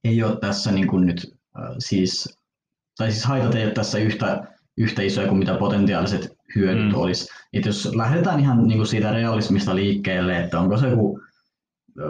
ei 0.03 0.23
ole 0.23 0.39
tässä 0.39 0.71
niin 0.71 0.87
kuin 0.87 1.05
nyt 1.05 1.35
äh, 1.59 1.75
siis, 1.79 2.39
tai 2.97 3.11
siis 3.11 3.25
haitat 3.25 3.55
ei 3.55 3.65
ole 3.65 3.71
tässä 3.73 3.97
yhtä, 3.97 4.47
yhtä 4.77 5.01
isoja 5.01 5.27
kuin 5.27 5.39
mitä 5.39 5.57
potentiaaliset 5.57 6.34
hyödyt 6.55 6.91
mm. 6.91 6.95
olisi. 6.95 7.27
Että 7.53 7.69
jos 7.69 7.95
lähdetään 7.95 8.39
ihan 8.39 8.67
niin 8.67 8.77
kuin 8.77 8.87
siitä 8.87 9.11
realismista 9.11 9.75
liikkeelle, 9.75 10.39
että 10.39 10.59
onko 10.59 10.77
se 10.77 10.89
joku, 10.89 11.21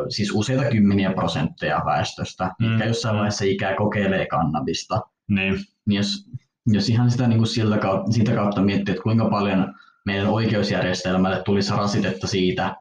siis 0.09 0.31
useita 0.33 0.65
kymmeniä 0.71 1.13
prosentteja 1.13 1.81
väestöstä, 1.85 2.51
mm. 2.59 2.67
mitkä 2.67 2.85
jossain 2.85 3.15
vaiheessa 3.15 3.45
ikää 3.45 3.75
kokeilee 3.75 4.25
kannabista, 4.27 5.01
niin, 5.27 5.59
niin 5.85 5.97
jos 5.97 6.29
jos 6.67 6.89
ihan 6.89 7.11
sitä 7.11 7.27
niin 7.27 7.37
kuin 7.37 7.47
siltä 7.47 7.77
kautta, 7.77 8.11
sitä 8.11 8.31
kautta 8.31 8.61
miettii, 8.61 8.91
että 8.91 9.03
kuinka 9.03 9.29
paljon 9.29 9.73
meidän 10.05 10.27
oikeusjärjestelmälle 10.27 11.43
tulisi 11.43 11.73
rasitetta 11.73 12.27
siitä, 12.27 12.75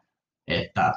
että, 0.48 0.92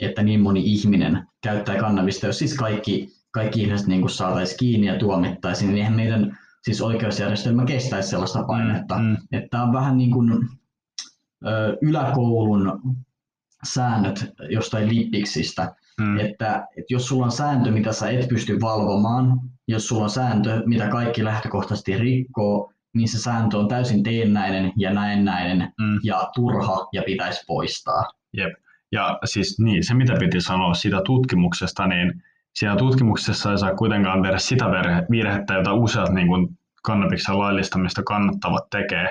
että 0.00 0.22
niin 0.22 0.40
moni 0.40 0.62
ihminen 0.64 1.26
käyttää 1.42 1.76
kannabista, 1.76 2.26
jos 2.26 2.38
siis 2.38 2.54
kaikki, 2.54 3.08
kaikki 3.30 3.62
ihmiset 3.62 3.86
niin 3.86 4.10
saataisiin 4.10 4.58
kiinni 4.58 4.86
ja 4.86 4.98
tuomittaisiin, 4.98 5.68
niin 5.68 5.78
eihän 5.78 5.96
meidän 5.96 6.38
siis 6.64 6.82
oikeusjärjestelmä 6.82 7.64
kestäisi 7.64 8.08
sellaista 8.08 8.42
painetta. 8.42 8.98
Mm, 8.98 9.04
mm. 9.04 9.16
Että 9.32 9.62
on 9.62 9.72
vähän 9.72 9.96
niin 9.96 10.10
kuin 10.10 10.48
ö, 11.46 11.76
yläkoulun 11.82 12.80
säännöt 13.64 14.34
jostain 14.50 14.88
lippiksistä, 14.88 15.74
mm. 16.00 16.18
että, 16.18 16.66
että 16.76 16.94
jos 16.94 17.08
sulla 17.08 17.24
on 17.24 17.32
sääntö, 17.32 17.70
mitä 17.70 17.92
sä 17.92 18.10
et 18.10 18.28
pysty 18.28 18.60
valvomaan, 18.60 19.40
jos 19.68 19.88
sulla 19.88 20.04
on 20.04 20.10
sääntö, 20.10 20.62
mitä 20.66 20.88
kaikki 20.88 21.24
lähtökohtaisesti 21.24 21.98
rikkoo, 21.98 22.72
niin 22.94 23.08
se 23.08 23.18
sääntö 23.18 23.58
on 23.58 23.68
täysin 23.68 24.02
teennäinen 24.02 24.72
ja 24.76 24.92
näennäinen 24.92 25.58
mm. 25.58 26.00
ja 26.04 26.30
turha 26.34 26.88
ja 26.92 27.02
pitäisi 27.06 27.44
poistaa. 27.46 28.04
Jep. 28.36 28.52
Ja 28.92 29.18
siis 29.24 29.60
niin, 29.60 29.84
se 29.84 29.94
mitä 29.94 30.14
piti 30.18 30.40
sanoa 30.40 30.74
siitä 30.74 31.00
tutkimuksesta, 31.04 31.86
niin 31.86 32.22
siinä 32.54 32.76
tutkimuksessa 32.76 33.50
ei 33.50 33.58
saa 33.58 33.74
kuitenkaan 33.74 34.22
tehdä 34.22 34.38
sitä 34.38 34.64
virhettä, 35.10 35.54
jota 35.54 35.72
useat 35.72 36.10
niin 36.10 36.26
kuin 36.26 36.48
kannabiksen 36.82 37.38
laillistamista 37.38 38.02
kannattavat 38.02 38.70
tekee, 38.70 39.08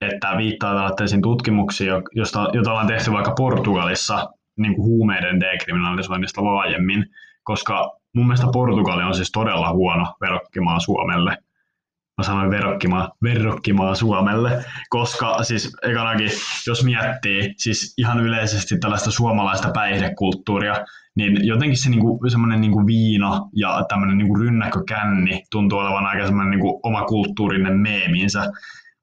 että 0.00 0.36
viittaa 0.36 0.90
tällaisiin 0.90 1.22
tutkimuksiin, 1.22 1.90
josta, 2.12 2.48
jota 2.52 2.70
ollaan 2.70 2.86
tehty 2.86 3.12
vaikka 3.12 3.34
Portugalissa 3.36 4.28
niin 4.58 4.74
kuin 4.74 4.86
huumeiden 4.86 5.40
dekriminalisoinnista 5.40 6.44
laajemmin, 6.44 7.06
koska 7.42 7.90
mun 8.14 8.26
mielestä 8.26 8.46
Portugali 8.52 9.02
on 9.02 9.14
siis 9.14 9.32
todella 9.32 9.72
huono 9.72 10.06
verokkimaa 10.20 10.80
Suomelle. 10.80 11.36
Mä 12.18 12.24
sanoin 12.24 12.50
verokkimaa, 12.50 13.12
verokkimaa 13.22 13.94
Suomelle, 13.94 14.64
koska 14.88 15.42
siis 15.42 15.76
ekanakin, 15.82 16.30
jos 16.66 16.84
miettii 16.84 17.54
siis 17.56 17.94
ihan 17.98 18.20
yleisesti 18.20 18.78
tällaista 18.78 19.10
suomalaista 19.10 19.70
päihdekulttuuria, 19.74 20.74
niin 21.16 21.46
jotenkin 21.46 21.78
se 21.78 21.90
niinku, 21.90 22.20
semmoinen 22.28 22.60
niinku 22.60 22.86
viina 22.86 23.40
ja 23.56 23.84
tämmöinen 23.88 24.18
niinku 24.18 24.38
rynnäkkökänni 24.38 25.42
tuntuu 25.50 25.78
olevan 25.78 26.06
aika 26.06 26.26
semmoinen 26.26 26.50
niinku 26.50 26.80
oma 26.82 27.04
kulttuurinen 27.04 27.80
meeminsä. 27.80 28.40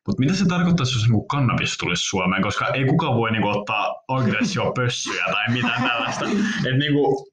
Mutta 0.07 0.19
mitä 0.19 0.33
se 0.33 0.45
tarkoittaisi, 0.45 0.95
jos 0.95 1.03
niinku 1.03 1.27
kannabis 1.27 1.77
tulisi 1.77 2.03
Suomeen, 2.03 2.43
koska 2.43 2.67
ei 2.67 2.85
kukaan 2.85 3.15
voi 3.15 3.31
niinku 3.31 3.47
ottaa 3.47 3.95
pössyjä 4.75 5.25
tai 5.25 5.53
mitään 5.53 5.83
tällaista. 5.89 6.25
Et 6.69 6.77
niinku, 6.77 7.31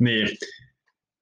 niin. 0.00 0.28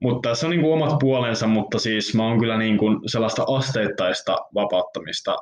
Mutta 0.03 0.29
tässä 0.29 0.47
on 0.47 0.51
niinku 0.51 0.73
omat 0.73 0.99
puolensa, 1.01 1.47
mutta 1.47 1.79
siis 1.79 2.15
mä 2.15 2.25
oon 2.25 2.39
kyllä 2.39 2.59
niinku 2.59 2.87
sellaista 3.07 3.45
asteittaista 3.49 4.37
vapauttamista 4.55 5.37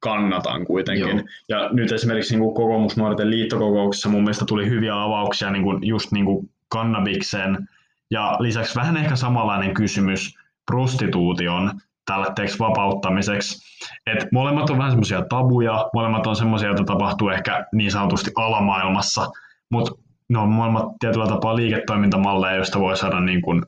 kannatan 0.00 0.66
kuitenkin. 0.66 1.16
Joo. 1.16 1.26
Ja 1.48 1.68
nyt 1.72 1.92
esimerkiksi 1.92 2.36
niin 2.36 2.54
kokoomusnuorten 2.54 3.30
liittokokouksessa 3.30 4.08
mun 4.08 4.22
mielestä 4.22 4.44
tuli 4.48 4.68
hyviä 4.68 5.02
avauksia 5.02 5.50
niin 5.50 5.62
kuin 5.62 5.86
just 5.86 6.12
niin 6.12 6.24
kuin 6.24 6.50
kannabiksen 6.68 7.68
ja 8.10 8.36
lisäksi 8.40 8.76
vähän 8.76 8.96
ehkä 8.96 9.16
samanlainen 9.16 9.74
kysymys 9.74 10.34
prostituution 10.66 11.70
tällä 12.06 12.26
vapauttamiseksi. 12.58 13.66
Et 14.06 14.32
molemmat 14.32 14.70
on 14.70 14.78
vähän 14.78 14.90
semmoisia 14.90 15.22
tabuja, 15.28 15.90
molemmat 15.94 16.26
on 16.26 16.36
semmoisia, 16.36 16.68
joita 16.68 16.84
tapahtuu 16.84 17.28
ehkä 17.28 17.66
niin 17.72 17.90
sanotusti 17.90 18.30
alamaailmassa, 18.36 19.26
mutta 19.70 19.92
ne 20.28 20.38
on 20.38 20.48
molemmat 20.48 20.84
tietyllä 21.00 21.26
tapaa 21.26 21.56
liiketoimintamalleja, 21.56 22.56
joista 22.56 22.80
voi 22.80 22.96
saada 22.96 23.20
niin 23.20 23.42
kuin 23.42 23.62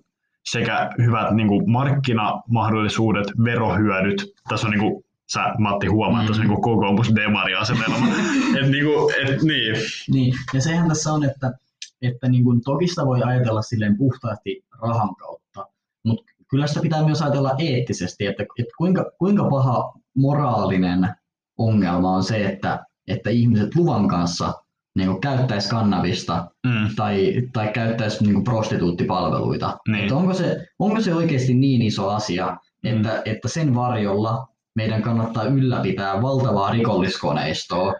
sekä 0.50 0.90
hyvät 0.98 1.30
niin 1.30 1.48
kuin 1.48 1.70
markkinamahdollisuudet, 1.70 3.26
verohyödyt. 3.44 4.24
Tässä 4.48 4.66
on 4.66 4.70
niin 4.70 4.80
kuin, 4.80 5.04
sä 5.32 5.54
Matti 5.58 5.86
huomaat, 5.86 6.22
mm. 6.22 6.26
tässä 6.26 6.42
on 6.42 6.48
niin 6.48 6.62
kokoomus 6.62 7.14
demari 7.14 7.54
asetelma. 7.54 8.06
et, 8.60 8.70
niin, 8.70 8.84
kuin, 8.84 9.14
et, 9.26 9.42
niin. 9.42 9.76
niin. 10.12 10.34
Ja 10.54 10.60
sehän 10.60 10.88
tässä 10.88 11.12
on, 11.12 11.24
että 11.24 11.52
että 12.02 12.28
niin 12.28 12.44
kuin, 12.44 12.60
toki 12.60 12.88
sitä 12.88 13.06
voi 13.06 13.22
ajatella 13.22 13.62
silleen 13.62 13.96
puhtaasti 13.96 14.64
rahan 14.82 15.14
kautta, 15.14 15.66
mutta 16.04 16.32
kyllä 16.50 16.66
sitä 16.66 16.80
pitää 16.80 17.04
myös 17.04 17.22
ajatella 17.22 17.54
eettisesti, 17.58 18.26
että, 18.26 18.42
että 18.58 18.72
kuinka, 18.78 19.10
kuinka 19.18 19.44
paha 19.50 19.92
moraalinen 20.16 21.14
ongelma 21.58 22.12
on 22.12 22.24
se, 22.24 22.46
että, 22.46 22.86
että 23.08 23.30
ihmiset 23.30 23.74
luvan 23.74 24.08
kanssa 24.08 24.54
niin 24.96 25.20
käyttäisi 25.20 25.68
kannabista 25.68 26.50
mm. 26.66 26.88
tai, 26.96 27.42
tai 27.52 27.68
käyttäisi 27.68 28.24
niin 28.24 28.44
prostituuttipalveluita. 28.44 29.78
Niin. 29.88 30.02
Että 30.02 30.16
onko, 30.16 30.34
se, 30.34 30.66
onko 30.78 31.00
se 31.00 31.14
oikeasti 31.14 31.54
niin 31.54 31.82
iso 31.82 32.10
asia, 32.10 32.56
että, 32.84 33.08
mm. 33.08 33.22
että 33.24 33.48
sen 33.48 33.74
varjolla 33.74 34.48
meidän 34.74 35.02
kannattaa 35.02 35.44
ylläpitää 35.44 36.22
valtavaa 36.22 36.70
rikolliskoneistoa 36.70 37.94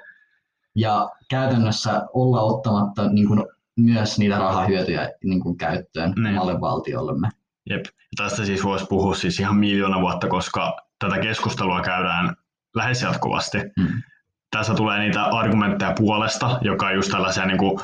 ja 0.75 1.11
käytännössä 1.31 2.03
olla 2.13 2.41
ottamatta 2.41 3.09
niin 3.09 3.29
kuin 3.29 3.45
myös 3.77 4.19
niitä 4.19 4.39
rahahyötyjä 4.39 5.11
niin 5.25 5.41
kuin 5.41 5.57
käyttöön 5.57 6.13
niin. 6.17 6.27
omalle 6.27 6.61
valtiollemme. 6.61 7.29
Jep. 7.71 7.85
Tästä 8.17 8.45
siis 8.45 8.65
voisi 8.65 8.87
puhua 8.87 9.15
siis 9.15 9.41
ihan 9.41 9.57
miljoona 9.57 10.01
vuotta, 10.01 10.29
koska 10.29 10.77
tätä 10.99 11.19
keskustelua 11.19 11.81
käydään 11.81 12.37
lähes 12.75 13.03
jatkuvasti. 13.03 13.59
Hmm. 13.59 14.03
Tässä 14.51 14.75
tulee 14.75 14.99
niitä 14.99 15.25
argumentteja 15.25 15.93
puolesta, 15.99 16.59
joka 16.63 16.87
on 16.87 16.95
just 16.95 17.11
tällaisia 17.11 17.47
niin 17.47 17.59
kuin 17.59 17.81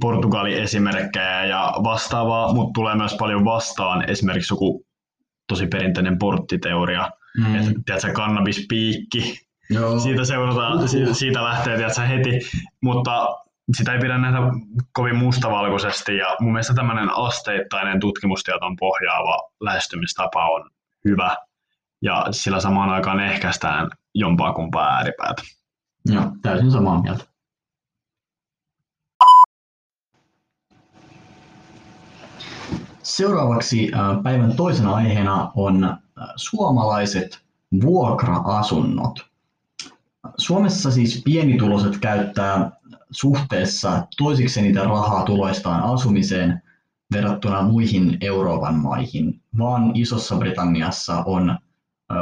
Portugalin 0.00 0.58
esimerkkejä 0.58 1.44
ja 1.44 1.72
vastaavaa, 1.84 2.54
mutta 2.54 2.72
tulee 2.74 2.96
myös 2.96 3.16
paljon 3.18 3.44
vastaan 3.44 4.10
esimerkiksi 4.10 4.54
joku 4.54 4.84
tosi 5.48 5.66
perinteinen 5.66 6.18
porttiteoria, 6.18 7.10
mm. 7.38 7.54
että 7.54 7.70
tiedätkö, 7.86 8.12
kannabispiikki, 8.12 9.40
Joo. 9.70 9.98
siitä 9.98 10.24
seurataan, 10.24 10.88
siitä 11.12 11.44
lähtee 11.44 11.76
tiedätkö, 11.76 12.02
heti, 12.02 12.40
mutta 12.82 13.36
sitä 13.76 13.92
ei 13.92 13.98
pidä 13.98 14.18
nähdä 14.18 14.38
kovin 14.92 15.16
mustavalkoisesti 15.16 16.16
ja 16.16 16.36
mun 16.40 16.52
mielestä 16.52 16.74
tämmöinen 16.74 17.10
asteittainen 17.16 18.00
tutkimustieton 18.00 18.76
pohjaava 18.76 19.50
lähestymistapa 19.60 20.48
on 20.48 20.70
hyvä 21.04 21.36
ja 22.02 22.26
sillä 22.30 22.60
samaan 22.60 22.90
aikaan 22.90 23.20
ehkäistään 23.20 23.90
jompaa 24.14 24.52
kumpaa 24.52 24.96
ääripäätä. 24.96 25.42
Joo, 26.08 26.32
täysin 26.42 26.70
samaa 26.70 27.02
mieltä. 27.02 27.24
Seuraavaksi 33.02 33.90
äh, 33.94 34.22
päivän 34.22 34.56
toisena 34.56 34.94
aiheena 34.94 35.52
on 35.54 35.84
äh, 35.84 35.98
suomalaiset 36.36 37.40
vuokra-asunnot. 37.82 39.26
Suomessa 40.36 40.90
siis 40.90 41.22
pienituloiset 41.24 41.98
käyttää 41.98 42.70
suhteessa 43.10 44.06
toisiksi 44.16 44.62
niitä 44.62 44.84
rahaa 44.84 45.24
tuloistaan 45.24 45.82
asumiseen 45.82 46.62
verrattuna 47.12 47.62
muihin 47.62 48.18
Euroopan 48.20 48.74
maihin, 48.74 49.40
vaan 49.58 49.90
Isossa 49.94 50.36
Britanniassa 50.36 51.22
on, 51.26 51.58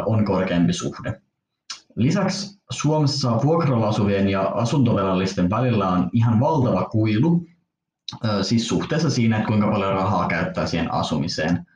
on 0.07 0.25
korkeampi 0.25 0.73
suhde. 0.73 1.21
Lisäksi 1.97 2.61
Suomessa 2.71 3.41
vuokralla 3.43 3.89
asuvien 3.89 4.29
ja 4.29 4.43
asuntovelallisten 4.43 5.51
välillä 5.51 5.89
on 5.89 6.11
ihan 6.13 6.41
valtava 6.41 6.85
kuilu, 6.85 7.47
siis 8.43 8.69
suhteessa 8.69 9.11
siinä, 9.11 9.37
että 9.37 9.49
kuinka 9.49 9.71
paljon 9.71 9.93
rahaa 9.93 10.29
käyttää 10.29 10.67
siihen 10.67 10.95
asumiseen. 10.95 11.67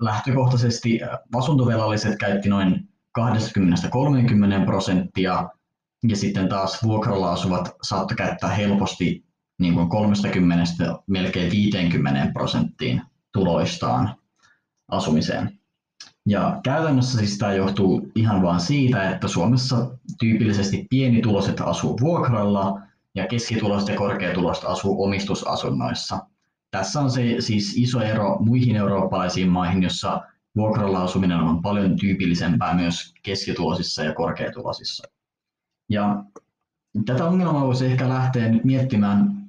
Lähtökohtaisesti 0.00 1.00
asuntovelalliset 1.34 2.18
käytti 2.18 2.48
noin 2.48 2.88
20-30 3.18 4.64
prosenttia 4.64 5.48
ja 6.08 6.16
sitten 6.16 6.48
taas 6.48 6.82
vuokralla 6.82 7.32
asuvat 7.32 7.76
saattoi 7.82 8.16
käyttää 8.16 8.50
helposti 8.50 9.24
niin 9.58 9.74
kuin 9.74 9.88
30 9.88 10.64
melkein 11.06 11.50
50 11.50 12.32
prosenttiin 12.32 13.02
tuloistaan 13.32 14.16
asumiseen. 14.88 15.58
Ja 16.28 16.60
käytännössä 16.64 17.18
siis 17.18 17.38
tämä 17.38 17.54
johtuu 17.54 18.12
ihan 18.14 18.42
vain 18.42 18.60
siitä, 18.60 19.10
että 19.10 19.28
Suomessa 19.28 19.90
tyypillisesti 20.20 20.86
pienituloiset 20.90 21.60
asuu 21.60 22.00
vuokralla 22.00 22.80
ja 23.14 23.26
keskituloiset 23.26 23.88
ja 23.88 23.96
korkeatuloiset 23.96 24.64
asuu 24.64 25.04
omistusasunnoissa. 25.04 26.26
Tässä 26.70 27.00
on 27.00 27.10
se 27.10 27.36
siis 27.38 27.74
iso 27.76 28.00
ero 28.00 28.38
muihin 28.38 28.76
eurooppalaisiin 28.76 29.48
maihin, 29.48 29.82
jossa 29.82 30.22
vuokralla 30.56 31.02
asuminen 31.02 31.38
on 31.38 31.62
paljon 31.62 31.96
tyypillisempää 31.96 32.74
myös 32.74 33.14
keskituloisissa 33.22 34.04
ja 34.04 34.14
korkeatuloisissa. 34.14 35.08
Ja 35.88 36.24
tätä 37.06 37.24
ongelmaa 37.24 37.66
voisi 37.66 37.86
ehkä 37.86 38.08
lähteä 38.08 38.48
nyt 38.48 38.64
miettimään 38.64 39.42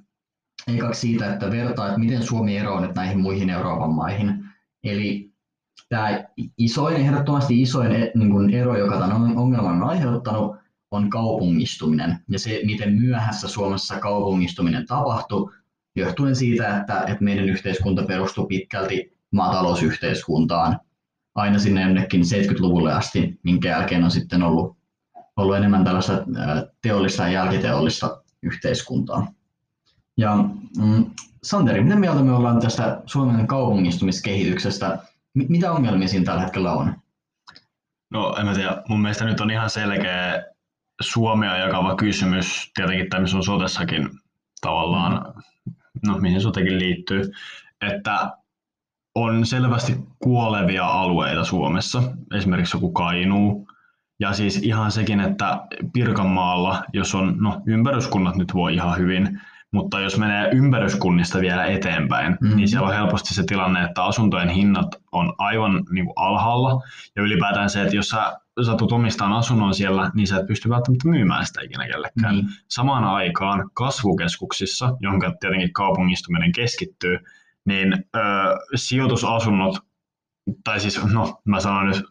ekaksi 0.67 1.01
siitä, 1.01 1.33
että 1.33 1.51
vertaa, 1.51 1.87
että 1.87 1.99
miten 1.99 2.23
Suomi 2.23 2.57
eroaa 2.57 2.81
nyt 2.81 2.95
näihin 2.95 3.19
muihin 3.19 3.49
Euroopan 3.49 3.93
maihin. 3.93 4.45
Eli 4.83 5.32
tämä 5.89 6.23
isoin, 6.57 6.95
ehdottomasti 6.95 7.61
isoin 7.61 7.91
e, 7.91 8.11
niin 8.15 8.31
kuin 8.31 8.49
ero, 8.49 8.77
joka 8.77 8.99
tämän 8.99 9.37
ongelman 9.37 9.81
on 9.81 9.89
aiheuttanut, 9.89 10.55
on 10.91 11.09
kaupungistuminen. 11.09 12.19
Ja 12.29 12.39
se, 12.39 12.61
miten 12.65 12.93
myöhässä 12.93 13.47
Suomessa 13.47 13.99
kaupungistuminen 13.99 14.85
tapahtui, 14.85 15.51
johtuen 15.95 16.35
siitä, 16.35 16.77
että, 16.77 16.99
että 16.99 17.23
meidän 17.23 17.49
yhteiskunta 17.49 18.03
perustuu 18.03 18.45
pitkälti 18.45 19.17
maatalousyhteiskuntaan. 19.31 20.79
aina 21.35 21.59
sinne 21.59 21.81
jonnekin 21.81 22.21
70-luvulle 22.21 22.93
asti, 22.93 23.39
minkä 23.43 23.69
jälkeen 23.69 24.03
on 24.03 24.11
sitten 24.11 24.43
ollut, 24.43 24.77
ollut 25.37 25.55
enemmän 25.55 25.83
tällaista 25.83 26.13
teollista 26.81 27.23
ja 27.23 27.29
jälkiteollista 27.29 28.23
yhteiskuntaa. 28.41 29.27
Ja 30.17 30.35
mm, 30.77 31.05
Santeri, 31.43 31.83
mitä 31.83 31.95
mieltä 31.95 32.23
me 32.23 32.31
ollaan 32.31 32.61
tästä 32.61 33.01
Suomen 33.05 33.47
kaupungistumiskehityksestä? 33.47 34.99
Mitä 35.35 35.71
ongelmia 35.71 36.07
siinä 36.07 36.25
tällä 36.25 36.41
hetkellä 36.41 36.71
on? 36.71 36.95
No 38.11 38.35
en 38.39 38.45
mä 38.45 38.53
tiedä, 38.53 38.83
mun 38.89 39.01
mielestä 39.01 39.25
nyt 39.25 39.41
on 39.41 39.51
ihan 39.51 39.69
selkeä 39.69 40.43
Suomea 41.01 41.57
jakava 41.57 41.95
kysymys, 41.95 42.71
tietenkin 42.75 43.09
tämmöisen 43.09 43.37
on 43.37 43.43
sotessakin 43.43 44.09
tavallaan, 44.61 45.43
no 46.05 46.17
mihin 46.17 46.41
sotekin 46.41 46.79
liittyy, 46.79 47.31
että 47.81 48.31
on 49.15 49.45
selvästi 49.45 49.95
kuolevia 50.19 50.85
alueita 50.85 51.43
Suomessa, 51.43 52.03
esimerkiksi 52.35 52.77
joku 52.77 52.91
Kainuu, 52.91 53.67
ja 54.19 54.33
siis 54.33 54.57
ihan 54.57 54.91
sekin, 54.91 55.19
että 55.19 55.61
Pirkanmaalla, 55.93 56.83
jos 56.93 57.15
on, 57.15 57.35
no 57.39 57.61
ympäryskunnat 57.65 58.35
nyt 58.35 58.53
voi 58.53 58.73
ihan 58.73 58.97
hyvin, 58.97 59.41
mutta 59.73 59.99
jos 59.99 60.17
menee 60.17 60.49
ympäryskunnista 60.51 61.41
vielä 61.41 61.65
eteenpäin, 61.65 62.37
mm-hmm. 62.41 62.55
niin 62.55 62.67
siellä 62.67 62.87
on 62.87 62.93
helposti 62.93 63.33
se 63.33 63.43
tilanne, 63.43 63.83
että 63.83 64.03
asuntojen 64.03 64.49
hinnat 64.49 64.87
on 65.11 65.33
aivan 65.37 65.83
niin 65.91 66.05
kuin 66.05 66.13
alhaalla. 66.15 66.81
Ja 67.15 67.23
ylipäätään 67.23 67.69
se, 67.69 67.81
että 67.81 67.95
jos 67.95 68.09
sä 68.09 68.39
satut 68.65 68.91
omistamaan 68.91 69.39
asunnon 69.39 69.73
siellä, 69.73 70.11
niin 70.13 70.27
sä 70.27 70.37
et 70.37 70.47
pysty 70.47 70.69
välttämättä 70.69 71.07
myymään 71.07 71.45
sitä 71.45 71.61
ikinä 71.61 71.87
kellekään. 71.87 72.35
Mm-hmm. 72.35 72.49
Samaan 72.67 73.03
aikaan 73.03 73.69
kasvukeskuksissa, 73.73 74.97
jonka 74.99 75.33
tietenkin 75.39 75.73
kaupungistuminen 75.73 76.51
keskittyy, 76.51 77.19
niin 77.65 77.93
ö, 77.93 78.19
sijoitusasunnot, 78.75 79.79
tai 80.63 80.79
siis, 80.79 81.05
no 81.13 81.41
mä 81.45 81.59
sanon 81.59 81.87
nyt 81.87 82.03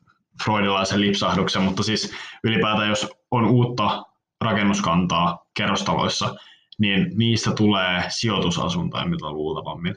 freudilaisen 0.44 1.00
lipsahduksen, 1.00 1.62
mutta 1.62 1.82
siis 1.82 2.12
ylipäätään 2.44 2.88
jos 2.88 3.10
on 3.30 3.44
uutta 3.44 4.02
rakennuskantaa 4.40 5.46
kerrostaloissa, 5.56 6.34
niin 6.78 7.10
niistä 7.14 7.52
tulee 7.52 8.04
sijoitusasuntoja 8.08 9.04
mitä 9.04 9.30
luultavammin. 9.30 9.94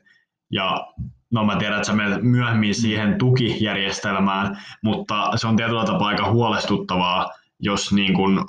Ja 0.52 0.88
no 1.32 1.44
mä 1.44 1.56
tiedän, 1.56 1.78
että 1.78 1.88
sä 1.88 1.94
menet 1.94 2.24
myöhemmin 2.24 2.76
siihen 2.76 3.18
tukijärjestelmään, 3.18 4.58
mutta 4.84 5.38
se 5.38 5.48
on 5.48 5.56
tietyllä 5.56 5.86
tapaa 5.86 6.08
aika 6.08 6.32
huolestuttavaa, 6.32 7.30
jos 7.60 7.94
niin 7.94 8.14
kuin 8.14 8.40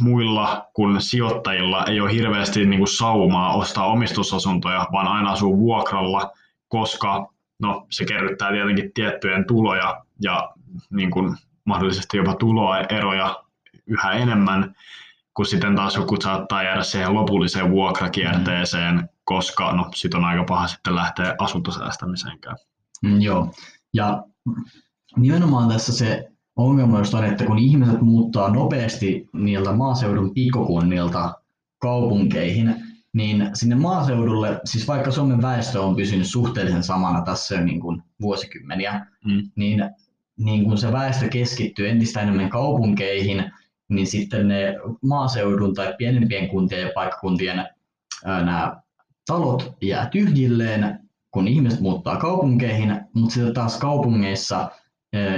muilla 0.00 0.66
kuin 0.72 1.00
sijoittajilla 1.00 1.84
ei 1.84 2.00
ole 2.00 2.12
hirveästi 2.12 2.66
niin 2.66 2.80
kuin 2.80 2.88
saumaa 2.88 3.56
ostaa 3.56 3.86
omistusasuntoja, 3.86 4.86
vaan 4.92 5.08
aina 5.08 5.30
asuu 5.30 5.58
vuokralla, 5.58 6.32
koska 6.68 7.32
no, 7.58 7.86
se 7.90 8.04
kerryttää 8.04 8.52
tietenkin 8.52 8.92
tiettyjen 8.92 9.46
tuloja 9.46 10.04
ja 10.22 10.50
niin 10.90 11.10
kuin 11.10 11.36
mahdollisesti 11.64 12.16
jopa 12.16 12.34
tuloeroja 12.34 13.44
yhä 13.86 14.12
enemmän, 14.12 14.74
kun 15.38 15.46
sitten 15.46 15.76
taas 15.76 15.96
joku 15.96 16.16
saattaa 16.20 16.62
jäädä 16.62 16.82
siihen 16.82 17.14
lopulliseen 17.14 17.70
vuokrakierteeseen, 17.70 18.94
mm. 18.94 19.08
koska 19.24 19.72
no, 19.72 19.90
sit 19.94 20.14
on 20.14 20.24
aika 20.24 20.44
paha 20.44 20.66
sitten 20.66 20.94
lähteä 20.94 21.34
asuntosäästämiseenkään. 21.38 22.56
Mm, 23.02 23.20
joo, 23.20 23.52
ja 23.92 24.24
nimenomaan 25.16 25.68
tässä 25.68 25.92
se 25.92 26.28
ongelma 26.56 26.98
on, 26.98 27.24
että 27.24 27.44
kun 27.44 27.58
ihmiset 27.58 28.00
muuttaa 28.00 28.50
nopeasti 28.50 29.28
niiltä 29.32 29.72
maaseudun 29.72 30.34
pikkukunnilta 30.34 31.34
kaupunkeihin, 31.78 32.74
niin 33.12 33.50
sinne 33.54 33.74
maaseudulle, 33.74 34.60
siis 34.64 34.88
vaikka 34.88 35.10
Suomen 35.10 35.42
väestö 35.42 35.82
on 35.82 35.96
pysynyt 35.96 36.26
suhteellisen 36.26 36.82
samana 36.82 37.22
tässä 37.22 37.54
jo 37.54 37.64
niin 37.64 37.80
kuin 37.80 38.02
vuosikymmeniä, 38.20 39.06
mm. 39.24 39.50
niin, 39.56 39.90
niin 40.38 40.64
kun 40.64 40.78
se 40.78 40.92
väestö 40.92 41.28
keskittyy 41.28 41.88
entistä 41.88 42.20
enemmän 42.20 42.50
kaupunkeihin, 42.50 43.52
niin 43.88 44.06
sitten 44.06 44.48
ne 44.48 44.74
maaseudun 45.02 45.74
tai 45.74 45.94
pienempien 45.98 46.48
kuntien 46.48 46.82
ja 46.82 46.90
paikkakuntien 46.94 47.66
nämä 48.24 48.82
talot 49.26 49.76
jää 49.82 50.08
tyhjilleen, 50.08 51.00
kun 51.30 51.48
ihmiset 51.48 51.80
muuttaa 51.80 52.16
kaupunkeihin, 52.16 53.00
mutta 53.14 53.34
sitten 53.34 53.54
taas 53.54 53.78
kaupungeissa 53.78 54.70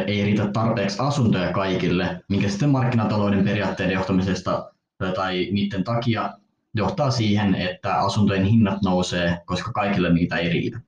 ei 0.07 0.25
riitä 0.25 0.47
tarpeeksi 0.53 0.99
asuntoja 1.01 1.53
kaikille, 1.53 2.25
minkä 2.29 2.49
sitten 2.49 2.71
markkinatalouden 2.71 3.45
periaatteiden 3.45 3.95
johtamisesta 3.95 4.73
tai 5.15 5.49
niiden 5.53 5.85
takia 5.85 6.31
johtaa 6.75 7.11
siihen, 7.11 7.55
että 7.55 7.99
asuntojen 7.99 8.45
hinnat 8.45 8.83
nousee, 8.83 9.39
koska 9.47 9.73
kaikille 9.73 10.13
niitä 10.13 10.37
ei 10.37 10.49
riitä. 10.49 10.81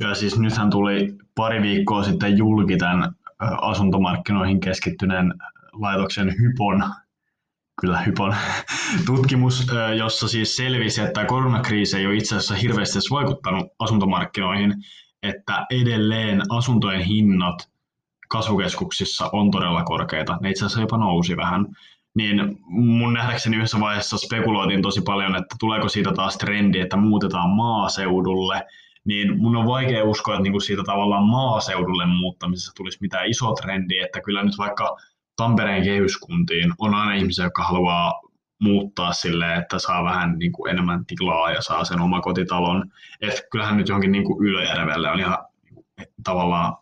Ja 0.00 0.14
siis 0.14 0.38
nythän 0.38 0.70
tuli 0.70 1.14
pari 1.34 1.62
viikkoa 1.62 2.02
sitten 2.02 2.38
julki 2.38 2.76
tämän 2.76 3.12
asuntomarkkinoihin 3.60 4.60
keskittyneen 4.60 5.34
laitoksen 5.80 6.34
Hypon, 6.38 6.84
kyllä 7.80 8.00
Hypon 8.00 8.34
tutkimus, 9.06 9.66
jossa 9.98 10.28
siis 10.28 10.56
selvisi, 10.56 11.00
että 11.00 11.24
koronakriisi 11.24 11.96
ei 11.96 12.06
ole 12.06 12.16
itse 12.16 12.36
asiassa 12.36 12.54
hirveästi 12.54 12.98
vaikuttanut 13.10 13.66
asuntomarkkinoihin, 13.78 14.74
että 15.22 15.66
edelleen 15.70 16.42
asuntojen 16.50 17.00
hinnat 17.02 17.70
kasvukeskuksissa 18.28 19.30
on 19.32 19.50
todella 19.50 19.84
korkeita. 19.84 20.38
Ne 20.40 20.50
itse 20.50 20.64
asiassa 20.64 20.80
jopa 20.80 20.96
nousi 20.96 21.36
vähän. 21.36 21.66
Niin 22.14 22.58
mun 22.66 23.12
nähdäkseni 23.12 23.56
yhdessä 23.56 23.80
vaiheessa 23.80 24.18
spekuloitiin 24.18 24.82
tosi 24.82 25.00
paljon, 25.00 25.36
että 25.36 25.56
tuleeko 25.60 25.88
siitä 25.88 26.12
taas 26.12 26.36
trendi, 26.36 26.80
että 26.80 26.96
muutetaan 26.96 27.50
maaseudulle, 27.50 28.62
niin 29.04 29.38
mun 29.38 29.56
on 29.56 29.66
vaikea 29.66 30.04
uskoa, 30.04 30.34
että 30.34 30.42
niinku 30.42 30.60
siitä 30.60 30.82
tavallaan 30.86 31.24
maaseudulle 31.24 32.06
muuttamisessa 32.06 32.72
tulisi 32.76 32.98
mitään 33.00 33.26
iso 33.26 33.52
trendi, 33.52 33.98
että 33.98 34.20
kyllä 34.20 34.42
nyt 34.42 34.58
vaikka 34.58 34.96
Tampereen 35.36 35.84
kehyskuntiin 35.84 36.72
on 36.78 36.94
aina 36.94 37.14
ihmisiä, 37.14 37.44
jotka 37.44 37.62
haluaa 37.62 38.12
muuttaa 38.60 39.12
sille, 39.12 39.54
että 39.54 39.78
saa 39.78 40.04
vähän 40.04 40.38
niin 40.38 40.52
kuin 40.52 40.70
enemmän 40.70 41.06
tilaa 41.06 41.50
ja 41.50 41.62
saa 41.62 41.84
sen 41.84 42.00
omakotitalon. 42.00 42.90
Et 43.20 43.42
kyllähän 43.50 43.76
nyt 43.76 43.88
johonkin 43.88 44.12
niin 44.12 44.24
kuin 44.24 44.46
Ylöjärvelle 44.46 45.10
on 45.10 45.20
ihan 45.20 45.38
tavallaan 46.24 46.76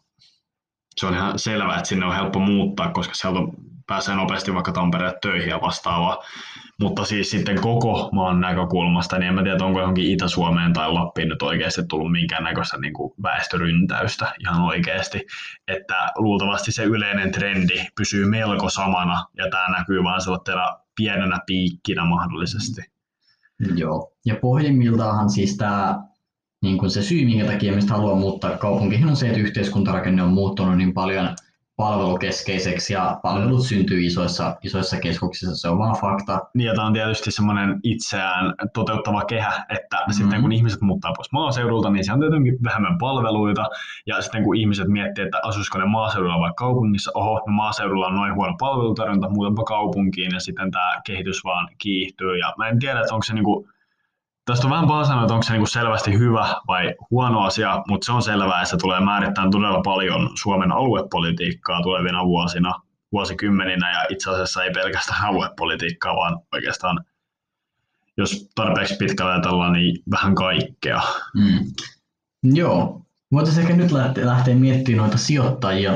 se 0.96 1.06
on 1.06 1.14
ihan 1.14 1.38
selvää, 1.38 1.76
että 1.76 1.88
sinne 1.88 2.06
on 2.06 2.14
helppo 2.14 2.38
muuttaa, 2.38 2.92
koska 2.92 3.14
sieltä 3.14 3.40
pääsee 3.86 4.14
nopeasti 4.14 4.54
vaikka 4.54 4.72
Tampereen 4.72 5.14
töihin 5.22 5.48
ja 5.48 5.60
vastaavaa. 5.60 6.22
Mutta 6.80 7.04
siis 7.04 7.30
sitten 7.30 7.60
koko 7.60 8.08
maan 8.12 8.40
näkökulmasta, 8.40 9.18
niin 9.18 9.28
en 9.28 9.34
mä 9.34 9.42
tiedä, 9.42 9.64
onko 9.64 9.80
johonkin 9.80 10.12
Itä-Suomeen 10.12 10.72
tai 10.72 10.92
Lappiin 10.92 11.28
nyt 11.28 11.42
oikeasti 11.42 11.82
tullut 11.88 12.12
minkäännäköistä 12.12 12.78
niin 12.78 12.92
kuin 12.92 13.12
väestöryntäystä 13.22 14.34
ihan 14.40 14.62
oikeasti. 14.62 15.26
Että 15.68 15.94
luultavasti 16.16 16.72
se 16.72 16.84
yleinen 16.84 17.32
trendi 17.32 17.86
pysyy 17.96 18.26
melko 18.26 18.68
samana, 18.68 19.26
ja 19.36 19.50
tämä 19.50 19.78
näkyy 19.78 20.04
vaan 20.04 20.20
sellaisena 20.20 20.76
pienenä 20.96 21.38
piikkinä 21.46 22.04
mahdollisesti. 22.04 22.82
Joo, 23.74 24.12
ja 24.26 24.34
pohjimmiltaanhan 24.42 25.30
siis 25.30 25.56
tämä 25.56 26.02
niin 26.62 26.78
kuin 26.78 26.90
se 26.90 27.02
syy, 27.02 27.24
minkä 27.24 27.44
takia 27.44 27.72
mistä 27.72 27.92
haluaa 27.94 28.16
muuttaa 28.16 28.56
kaupunkiin, 28.56 29.08
on 29.08 29.16
se, 29.16 29.26
että 29.26 29.40
yhteiskuntarakenne 29.40 30.22
on 30.22 30.32
muuttunut 30.32 30.76
niin 30.76 30.94
paljon– 30.94 31.28
palvelukeskeiseksi 31.76 32.92
ja 32.92 33.18
palvelut 33.22 33.66
syntyy 33.66 34.06
isoissa, 34.06 34.56
isoissa 34.62 34.96
keskuksissa, 34.96 35.56
se 35.56 35.68
on 35.68 35.78
vaan 35.78 35.96
fakta. 36.00 36.40
Niin 36.54 36.66
ja 36.66 36.74
tämä 36.74 36.86
on 36.86 36.92
tietysti 36.92 37.30
semmoinen 37.30 37.80
itseään 37.82 38.54
toteuttava 38.74 39.24
kehä, 39.24 39.66
että 39.68 39.96
mm-hmm. 39.96 40.12
sitten 40.12 40.40
kun 40.40 40.52
ihmiset 40.52 40.80
muuttaa 40.80 41.12
pois 41.16 41.32
maaseudulta, 41.32 41.90
niin 41.90 42.04
se 42.04 42.12
on 42.12 42.20
tietenkin 42.20 42.58
vähemmän 42.64 42.98
palveluita 42.98 43.64
ja 44.06 44.22
sitten 44.22 44.44
kun 44.44 44.56
ihmiset 44.56 44.88
miettii, 44.88 45.24
että 45.24 45.40
asuisiko 45.42 45.78
ne 45.78 45.84
maaseudulla 45.84 46.40
vai 46.40 46.52
kaupungissa, 46.56 47.10
oho, 47.14 47.42
no 47.46 47.52
maaseudulla 47.52 48.06
on 48.06 48.14
noin 48.14 48.34
huono 48.34 48.56
palvelutarjonta, 48.58 49.30
muutenpa 49.30 49.64
kaupunkiin 49.64 50.30
ja 50.34 50.40
sitten 50.40 50.70
tämä 50.70 51.00
kehitys 51.06 51.44
vaan 51.44 51.68
kiihtyy 51.78 52.38
ja 52.38 52.54
mä 52.58 52.68
en 52.68 52.78
tiedä, 52.78 53.00
että 53.00 53.14
onko 53.14 53.24
se 53.24 53.34
niinku 53.34 53.68
Tästä 54.44 54.66
on 54.66 54.70
vähän 54.70 54.86
paha 54.86 55.04
sanoa, 55.04 55.22
että 55.22 55.34
onko 55.34 55.42
se 55.42 55.52
niinku 55.52 55.66
selvästi 55.66 56.18
hyvä 56.18 56.56
vai 56.68 56.94
huono 57.10 57.40
asia, 57.40 57.82
mutta 57.88 58.04
se 58.04 58.12
on 58.12 58.22
selvää, 58.22 58.62
että 58.62 58.70
se 58.70 58.76
tulee 58.76 59.00
määrittämään 59.00 59.50
todella 59.50 59.80
paljon 59.84 60.30
Suomen 60.34 60.72
aluepolitiikkaa 60.72 61.82
tulevina 61.82 62.26
vuosina, 62.26 62.74
vuosikymmeninä 63.12 63.92
ja 63.92 64.06
itse 64.08 64.30
asiassa 64.30 64.64
ei 64.64 64.70
pelkästään 64.70 65.24
aluepolitiikkaa, 65.28 66.16
vaan 66.16 66.40
oikeastaan 66.52 67.04
jos 68.16 68.50
tarpeeksi 68.54 68.96
pitkällä 68.96 69.32
ajatellaan, 69.32 69.72
niin 69.72 70.02
vähän 70.10 70.34
kaikkea. 70.34 71.00
Mm. 71.34 71.58
Joo. 72.42 73.02
Voitaisiin 73.32 73.62
ehkä 73.62 73.76
nyt 73.76 73.92
lähteä, 73.92 74.26
lähteä 74.26 74.54
miettimään 74.54 75.02
noita 75.02 75.18
sijoittajia. 75.18 75.92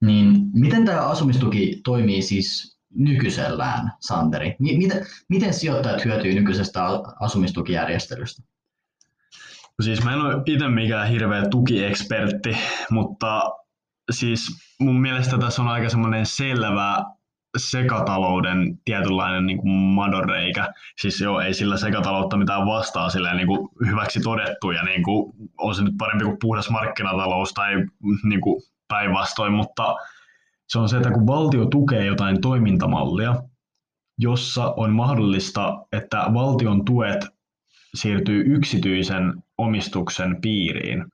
Niin 0.00 0.40
miten 0.54 0.84
tämä 0.84 1.00
asumistuki 1.00 1.80
toimii 1.84 2.22
siis 2.22 2.79
nykyisellään, 2.94 3.92
Santeri? 4.00 4.56
Miten, 4.58 5.06
miten 5.28 5.54
sijoittajat 5.54 6.04
hyötyy 6.04 6.34
nykyisestä 6.34 6.84
asumistukijärjestelystä? 7.20 8.42
No 9.78 9.82
siis 9.82 10.04
mä 10.04 10.12
en 10.12 10.20
ole 10.20 10.42
itse 10.46 10.68
mikään 10.68 11.08
hirveä 11.08 11.48
tukiekspertti, 11.50 12.56
mutta 12.90 13.42
siis 14.10 14.46
mun 14.80 15.00
mielestä 15.00 15.38
tässä 15.38 15.62
on 15.62 15.68
aika 15.68 15.88
semmoinen 15.88 16.26
selvä 16.26 17.04
sekatalouden 17.56 18.78
tietynlainen 18.84 19.46
niin 19.46 19.58
kuin 19.58 19.72
madoreikä. 19.72 20.68
Siis 20.98 21.20
joo, 21.20 21.40
ei 21.40 21.54
sillä 21.54 21.76
sekataloutta 21.76 22.36
mitään 22.36 22.66
vastaa 22.66 23.10
silleen 23.10 23.36
niin 23.36 23.46
kuin 23.46 23.68
hyväksi 23.86 24.20
todettu 24.20 24.70
ja 24.70 24.82
niin 24.82 25.02
kuin, 25.02 25.32
on 25.58 25.74
se 25.74 25.82
nyt 25.82 25.94
parempi 25.98 26.24
kuin 26.24 26.36
puhdas 26.40 26.70
markkinatalous 26.70 27.52
tai 27.52 27.72
niin 28.22 28.40
kuin 28.40 28.62
päinvastoin, 28.88 29.52
mutta 29.52 29.94
se 30.70 30.78
on 30.78 30.88
se, 30.88 30.96
että 30.96 31.10
kun 31.10 31.26
valtio 31.26 31.66
tukee 31.66 32.06
jotain 32.06 32.40
toimintamallia, 32.40 33.42
jossa 34.18 34.74
on 34.76 34.92
mahdollista, 34.92 35.86
että 35.92 36.26
valtion 36.34 36.84
tuet 36.84 37.26
siirtyy 37.94 38.44
yksityisen 38.46 39.42
omistuksen 39.58 40.40
piiriin, 40.40 41.04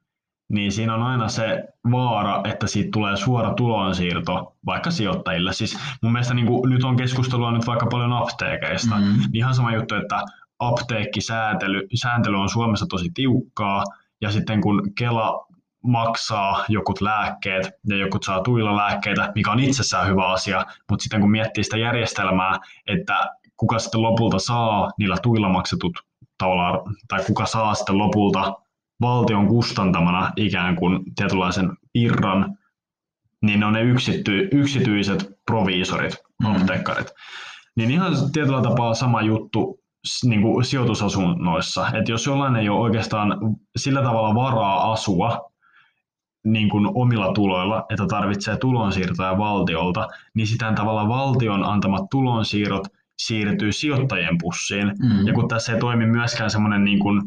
niin 0.52 0.72
siinä 0.72 0.94
on 0.94 1.02
aina 1.02 1.28
se 1.28 1.64
vaara, 1.90 2.42
että 2.44 2.66
siitä 2.66 2.90
tulee 2.92 3.16
suora 3.16 3.54
tulonsiirto 3.54 4.56
vaikka 4.66 4.90
sijoittajille. 4.90 5.52
Siis 5.52 5.78
mun 6.02 6.12
mielestä 6.12 6.34
niin 6.34 6.46
kuin, 6.46 6.70
nyt 6.70 6.84
on 6.84 6.96
keskustelua 6.96 7.52
nyt 7.52 7.66
vaikka 7.66 7.86
paljon 7.86 8.12
apteekeista, 8.12 8.94
mm-hmm. 8.94 9.12
niin 9.12 9.36
ihan 9.36 9.54
sama 9.54 9.74
juttu, 9.74 9.94
että 9.94 10.22
apteekkisääntely 10.58 11.86
sääntely 11.94 12.36
on 12.36 12.48
Suomessa 12.48 12.86
tosi 12.88 13.10
tiukkaa, 13.14 13.84
ja 14.20 14.30
sitten 14.30 14.60
kun 14.60 14.82
Kela 14.98 15.45
maksaa 15.86 16.64
jokut 16.68 17.00
lääkkeet 17.00 17.70
ja 17.88 17.96
jokut 17.96 18.22
saa 18.22 18.42
tuilla 18.42 18.76
lääkkeitä, 18.76 19.32
mikä 19.34 19.50
on 19.50 19.60
itsessään 19.60 20.08
hyvä 20.08 20.26
asia, 20.26 20.66
mutta 20.90 21.02
sitten 21.02 21.20
kun 21.20 21.30
miettii 21.30 21.64
sitä 21.64 21.76
järjestelmää, 21.76 22.58
että 22.86 23.30
kuka 23.56 23.78
sitten 23.78 24.02
lopulta 24.02 24.38
saa 24.38 24.90
niillä 24.98 25.16
tuilla 25.22 25.48
maksetut 25.48 25.92
tavallaan, 26.38 26.80
tai 27.08 27.24
kuka 27.26 27.46
saa 27.46 27.74
sitten 27.74 27.98
lopulta 27.98 28.54
valtion 29.00 29.48
kustantamana 29.48 30.32
ikään 30.36 30.76
kuin 30.76 31.00
tietynlaisen 31.16 31.72
irran, 31.94 32.58
niin 33.42 33.60
ne 33.60 33.66
on 33.66 33.72
ne 33.72 33.82
yksity, 33.82 34.48
yksityiset 34.52 35.30
proviisorit, 35.46 36.16
mm. 36.42 36.56
apteekkarit. 36.56 37.06
Niin 37.76 37.90
ihan 37.90 38.12
tietyllä 38.32 38.62
tapaa 38.62 38.94
sama 38.94 39.22
juttu 39.22 39.80
niin 40.24 40.42
kuin 40.42 40.64
sijoitusasunnoissa, 40.64 41.88
että 41.94 42.12
jos 42.12 42.26
jollain 42.26 42.56
ei 42.56 42.68
ole 42.68 42.80
oikeastaan 42.80 43.38
sillä 43.76 44.02
tavalla 44.02 44.34
varaa 44.34 44.92
asua 44.92 45.50
niin 46.46 46.68
kuin 46.68 46.88
omilla 46.94 47.32
tuloilla, 47.32 47.86
että 47.90 48.06
tarvitsee 48.06 48.56
tulonsiirtoja 48.56 49.38
valtiolta, 49.38 50.08
niin 50.34 50.46
sitä 50.46 50.72
tavalla 50.72 51.08
valtion 51.08 51.64
antamat 51.64 52.02
tulonsiirrot 52.10 52.88
siirtyy 53.18 53.72
sijoittajien 53.72 54.38
pussiin. 54.40 54.92
Mm. 55.02 55.26
Ja 55.26 55.32
kun 55.32 55.48
tässä 55.48 55.72
ei 55.72 55.80
toimi 55.80 56.06
myöskään 56.06 56.50
semmoinen 56.50 56.84
niin 56.84 56.98
kuin, 56.98 57.22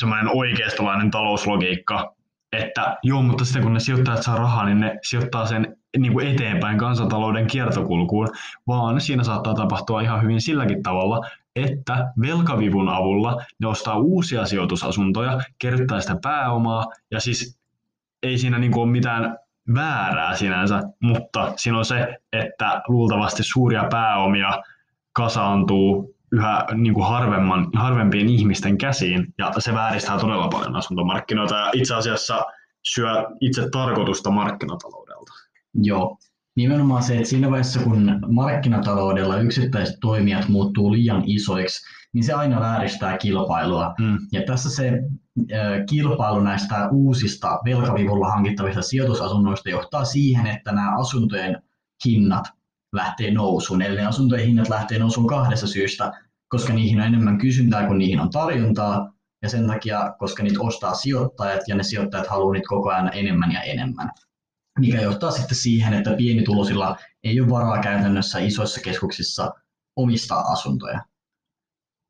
semmoinen 0.00 0.28
oikeistolainen 0.36 1.10
talouslogiikka, 1.10 2.14
että 2.52 2.96
joo, 3.02 3.22
mutta 3.22 3.44
sitten 3.44 3.62
kun 3.62 3.72
ne 3.72 3.80
sijoittajat 3.80 4.22
saa 4.22 4.36
rahaa, 4.36 4.64
niin 4.64 4.80
ne 4.80 4.98
sijoittaa 5.02 5.46
sen 5.46 5.76
niin 5.98 6.12
kuin 6.12 6.26
eteenpäin 6.26 6.78
kansantalouden 6.78 7.46
kiertokulkuun, 7.46 8.28
vaan 8.66 9.00
siinä 9.00 9.22
saattaa 9.22 9.54
tapahtua 9.54 10.00
ihan 10.00 10.22
hyvin 10.22 10.40
silläkin 10.40 10.82
tavalla, 10.82 11.20
että 11.56 12.12
velkavivun 12.20 12.88
avulla 12.88 13.42
ne 13.60 13.66
ostaa 13.66 13.98
uusia 13.98 14.46
sijoitusasuntoja, 14.46 15.40
kerryttää 15.58 16.00
sitä 16.00 16.16
pääomaa, 16.22 16.84
ja 17.10 17.20
siis 17.20 17.58
ei 18.24 18.38
siinä 18.38 18.58
niin 18.58 18.78
ole 18.78 18.90
mitään 18.90 19.38
väärää 19.74 20.36
sinänsä, 20.36 20.82
mutta 21.02 21.52
siinä 21.56 21.78
on 21.78 21.84
se, 21.84 22.16
että 22.32 22.82
luultavasti 22.88 23.42
suuria 23.42 23.84
pääomia 23.90 24.62
kasaantuu 25.12 26.14
yhä 26.32 26.66
niin 26.74 26.94
kuin 26.94 27.06
harvemman, 27.06 27.70
harvempien 27.74 28.28
ihmisten 28.28 28.78
käsiin, 28.78 29.34
ja 29.38 29.52
se 29.58 29.74
vääristää 29.74 30.18
todella 30.18 30.48
paljon 30.48 30.76
asuntomarkkinoita, 30.76 31.54
ja 31.54 31.70
itse 31.74 31.94
asiassa 31.94 32.44
syö 32.82 33.24
itse 33.40 33.68
tarkoitusta 33.72 34.30
markkinataloudelta. 34.30 35.32
Joo, 35.74 36.18
nimenomaan 36.56 37.02
se, 37.02 37.14
että 37.16 37.28
siinä 37.28 37.50
vaiheessa 37.50 37.80
kun 37.80 38.20
markkinataloudella 38.28 39.36
yksittäiset 39.36 39.96
toimijat 40.00 40.48
muuttuu 40.48 40.92
liian 40.92 41.22
isoiksi, 41.26 41.86
niin 42.14 42.24
se 42.24 42.32
aina 42.32 42.60
vääristää 42.60 43.18
kilpailua. 43.18 43.94
Mm. 44.00 44.18
Ja 44.32 44.42
tässä 44.46 44.70
se 44.70 44.92
kilpailu 45.90 46.40
näistä 46.40 46.88
uusista 46.88 47.58
velkavivulla 47.64 48.28
hankittavista 48.28 48.82
sijoitusasunnoista 48.82 49.70
johtaa 49.70 50.04
siihen, 50.04 50.46
että 50.46 50.72
nämä 50.72 50.96
asuntojen 50.98 51.62
hinnat 52.06 52.44
lähtee 52.92 53.30
nousuun. 53.30 53.82
Eli 53.82 53.96
ne 53.96 54.06
asuntojen 54.06 54.46
hinnat 54.46 54.68
lähtee 54.68 54.98
nousuun 54.98 55.26
kahdessa 55.26 55.66
syystä, 55.66 56.12
koska 56.48 56.72
niihin 56.72 57.00
on 57.00 57.06
enemmän 57.06 57.38
kysyntää 57.38 57.86
kuin 57.86 57.98
niihin 57.98 58.20
on 58.20 58.30
tarjontaa, 58.30 59.12
ja 59.42 59.48
sen 59.48 59.66
takia, 59.66 60.14
koska 60.18 60.42
niitä 60.42 60.60
ostaa 60.60 60.94
sijoittajat, 60.94 61.60
ja 61.68 61.74
ne 61.74 61.82
sijoittajat 61.82 62.26
haluaa 62.26 62.52
niitä 62.52 62.68
koko 62.68 62.88
ajan 62.88 63.10
enemmän 63.14 63.52
ja 63.52 63.62
enemmän. 63.62 64.10
Mikä 64.78 65.00
johtaa 65.00 65.30
sitten 65.30 65.56
siihen, 65.56 65.94
että 65.94 66.14
pienitulosilla 66.16 66.96
ei 67.24 67.40
ole 67.40 67.50
varaa 67.50 67.78
käytännössä 67.78 68.38
isoissa 68.38 68.80
keskuksissa 68.80 69.54
omistaa 69.96 70.40
asuntoja. 70.40 71.00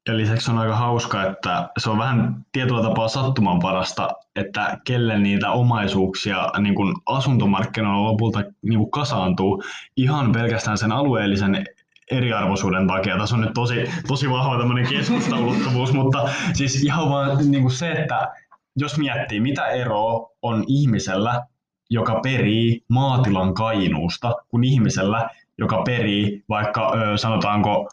Ja 0.09 0.17
lisäksi 0.17 0.51
on 0.51 0.59
aika 0.59 0.77
hauska, 0.77 1.23
että 1.23 1.69
se 1.79 1.91
on 1.91 1.99
vähän 1.99 2.47
tietyllä 2.53 2.83
tapaa 2.83 3.09
sattuman 3.09 3.59
parasta, 3.59 4.11
että 4.37 4.79
kelle 4.85 5.19
niitä 5.19 5.51
omaisuuksia 5.51 6.51
niin 6.59 6.75
kuin 6.75 6.95
asuntomarkkinoilla 7.07 8.11
lopulta 8.11 8.43
niin 8.63 8.79
kuin 8.79 8.91
kasaantuu 8.91 9.63
ihan 9.97 10.33
pelkästään 10.33 10.79
sen 10.79 10.93
alueellisen 10.93 11.65
eriarvoisuuden 12.11 12.87
takia. 12.87 13.19
Tässä 13.19 13.35
on 13.35 13.41
nyt 13.41 13.55
tosi, 13.55 13.85
tosi 14.07 14.31
vahva 14.31 14.59
tämmöinen 14.59 14.89
keskustaulottuvuus, 14.89 15.93
mutta 16.03 16.29
siis 16.53 16.85
ihan 16.85 17.11
vaan 17.11 17.51
niin 17.51 17.63
kuin 17.63 17.73
se, 17.73 17.93
että 17.93 18.33
jos 18.77 18.99
miettii, 18.99 19.41
mitä 19.41 19.67
eroa 19.67 20.31
on 20.43 20.65
ihmisellä, 20.67 21.43
joka 21.91 22.21
perii 22.23 22.85
maatilan 22.89 23.55
kainuusta, 23.55 24.35
kuin 24.49 24.65
ihmisellä, 24.65 25.29
joka 25.59 25.83
perii 25.83 26.45
vaikka 26.49 26.93
sanotaanko 27.17 27.89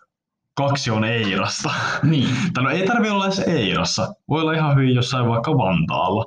kaksi 0.53 0.91
on 0.91 1.03
Eirasta. 1.03 1.69
Niin. 2.03 2.35
tai 2.53 2.63
no 2.63 2.69
ei 2.69 2.87
tarvi 2.87 3.09
olla 3.09 3.25
edes 3.25 3.39
Eirassa. 3.39 4.13
Voi 4.29 4.41
olla 4.41 4.53
ihan 4.53 4.75
hyvin 4.75 4.95
jossain 4.95 5.29
vaikka 5.29 5.57
Vantaalla. 5.57 6.25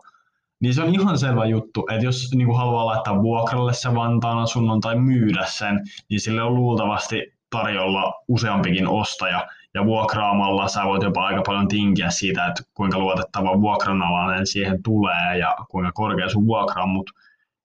Niin 0.61 0.75
se 0.75 0.83
on 0.83 0.95
ihan 0.95 1.19
selvä 1.19 1.45
juttu, 1.45 1.87
että 1.91 2.05
jos 2.05 2.31
niin 2.35 2.47
kuin 2.47 2.59
haluaa 2.59 2.87
laittaa 2.87 3.23
vuokralle 3.23 3.73
se 3.73 3.95
Vantaan 3.95 4.39
asunnon 4.39 4.81
tai 4.81 4.99
myydä 4.99 5.45
sen, 5.47 5.81
niin 6.11 6.21
sille 6.21 6.43
on 6.43 6.55
luultavasti 6.55 7.35
tarjolla 7.51 8.15
useampikin 8.29 8.89
ostaja. 8.89 9.47
Ja 9.75 9.85
vuokraamalla 9.85 10.69
sä 10.69 10.85
voit 10.85 11.03
jopa 11.03 11.27
aika 11.27 11.43
paljon 11.47 11.69
tinkiä 11.69 12.11
siitä, 12.11 12.47
että 12.47 12.63
kuinka 12.75 12.99
luotettava 12.99 13.61
vuokranalainen 13.61 14.47
siihen 14.47 14.83
tulee 14.83 15.39
ja 15.39 15.57
kuinka 15.71 15.93
korkea 15.93 16.29
sun 16.29 16.47
vuokra 16.47 16.83
on, 16.83 16.89
mutta 16.89 17.13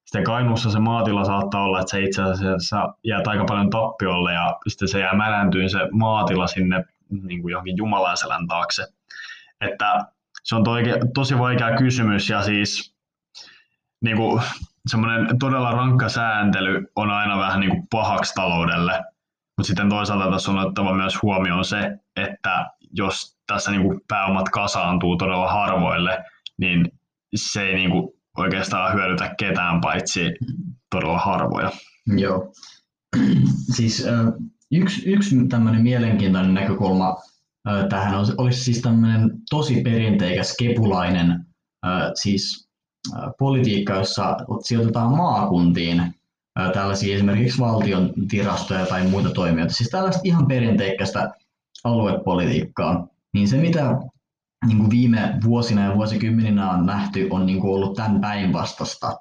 sitten 0.10 0.24
Kainuussa 0.24 0.72
se 0.72 0.80
maatila 0.80 1.26
saattaa 1.26 1.64
olla, 1.64 1.80
että 1.80 1.92
se 1.92 2.02
itse 2.02 2.22
asiassa 2.22 2.94
jää 3.04 3.22
aika 3.26 3.46
paljon 3.46 3.70
tappiolle 3.70 4.34
ja 4.34 4.58
sitten 4.68 4.88
se 4.88 5.00
jää 5.00 5.14
märäntyyn 5.14 5.70
se 5.70 5.80
maatila 5.92 6.48
sinne 6.48 6.84
niin 7.24 7.42
kuin 7.42 7.52
johonkin 7.52 7.78
Jumalanselän 7.78 8.48
taakse. 8.48 8.86
Että 9.62 10.06
se 10.44 10.56
on 10.56 10.64
toike, 10.64 11.00
tosi 11.14 11.40
vaikea 11.40 11.78
kysymys 11.78 12.30
ja 12.30 12.42
siis 12.42 12.96
niin 14.02 14.18
kuin, 14.18 14.42
semmoinen 14.88 15.40
todella 15.40 15.72
rankka 15.72 16.10
sääntely 16.10 16.86
on 16.96 17.12
aina 17.12 17.38
vähän 17.38 17.60
niin 17.60 17.72
kuin 17.72 17.88
pahaksi 17.92 18.34
taloudelle, 18.34 19.04
mutta 19.58 19.68
sitten 19.68 19.90
toisaalta 19.90 20.32
tässä 20.32 20.52
on 20.52 20.60
otettava 20.60 20.94
myös 20.94 21.22
huomioon 21.22 21.66
se, 21.66 21.98
että 22.16 22.70
jos 22.94 23.38
tässä 23.48 23.72
niin 23.72 23.84
kuin 23.84 24.02
pääomat 24.08 24.50
kasaantuu 24.50 25.18
todella 25.18 25.52
harvoille, 25.52 26.26
niin 26.58 26.92
se 27.36 27.62
ei 27.62 27.76
niin 27.76 27.92
kuin 27.92 28.19
oikeastaan 28.38 28.94
hyödytä 28.94 29.36
ketään 29.40 29.82
paitsi 29.82 30.22
todella 30.92 31.18
harvoja. 31.18 31.72
Joo. 32.18 32.54
siis 33.76 34.06
yksi, 34.72 35.10
yksi 35.10 35.36
tämmöinen 35.50 35.82
mielenkiintoinen 35.82 36.54
näkökulma 36.54 37.18
tähän 37.90 38.14
olisi 38.38 38.64
siis 38.64 38.82
tämmöinen 38.82 39.32
tosi 39.50 39.82
perinteikäs 39.82 40.56
kepulainen 40.60 41.46
siis 42.14 42.70
politiikka, 43.40 43.94
jossa 43.94 44.38
sijoitetaan 44.64 45.18
maakuntiin 45.18 46.14
tällaisia 46.74 47.16
esimerkiksi 47.16 47.60
valtion 47.60 48.14
virastoja 48.32 48.86
tai 48.86 49.08
muita 49.08 49.30
toimijoita. 49.30 49.74
Siis 49.74 49.90
tällaista 49.90 50.22
ihan 50.24 50.48
perinteikästä 50.48 51.32
aluepolitiikkaa. 51.84 53.08
Niin 53.34 53.48
se, 53.48 53.58
mitä 53.58 53.98
niin 54.68 54.78
kuin 54.78 54.90
viime 54.90 55.34
vuosina 55.44 55.84
ja 55.84 55.96
vuosikymmeninä 55.96 56.72
on 56.72 56.86
nähty, 56.86 57.28
on 57.30 57.46
niin 57.46 57.60
kuin 57.62 57.74
ollut 57.74 57.96
tämän 57.96 58.22
päinvastasta, 58.22 59.18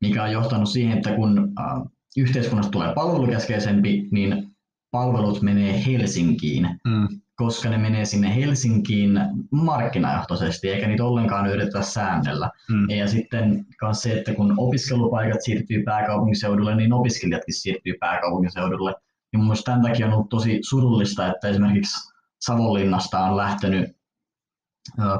mikä 0.00 0.22
on 0.22 0.32
johtanut 0.32 0.68
siihen, 0.68 0.96
että 0.96 1.12
kun 1.12 1.52
äh, 1.60 1.82
yhteiskunnasta 2.16 2.72
tulee 2.72 2.94
palvelukeskeisempi, 2.94 4.08
niin 4.12 4.56
palvelut 4.90 5.42
menee 5.42 5.84
Helsinkiin, 5.86 6.68
mm. 6.84 7.08
koska 7.36 7.68
ne 7.68 7.78
menee 7.78 8.04
sinne 8.04 8.34
Helsinkiin 8.34 9.20
markkinajohtoisesti, 9.50 10.68
eikä 10.68 10.86
niitä 10.86 11.04
ollenkaan 11.04 11.46
yritetä 11.46 11.82
säännellä. 11.82 12.50
Mm. 12.70 12.90
Ja 12.90 13.08
sitten 13.08 13.66
myös 13.82 14.02
se, 14.02 14.18
että 14.18 14.34
kun 14.34 14.54
opiskelupaikat 14.56 15.42
siirtyy 15.42 15.82
pääkaupunkiseudulle, 15.82 16.76
niin 16.76 16.92
opiskelijatkin 16.92 17.54
siirtyy 17.54 17.94
pääkaupunkiseudulle. 18.00 18.94
Ja 19.32 19.38
mun 19.38 19.56
tämän 19.64 19.82
takia 19.82 20.06
on 20.06 20.12
ollut 20.12 20.28
tosi 20.28 20.58
surullista, 20.62 21.26
että 21.26 21.48
esimerkiksi 21.48 22.12
Savonlinnasta 22.40 23.18
on 23.18 23.36
lähtenyt 23.36 23.95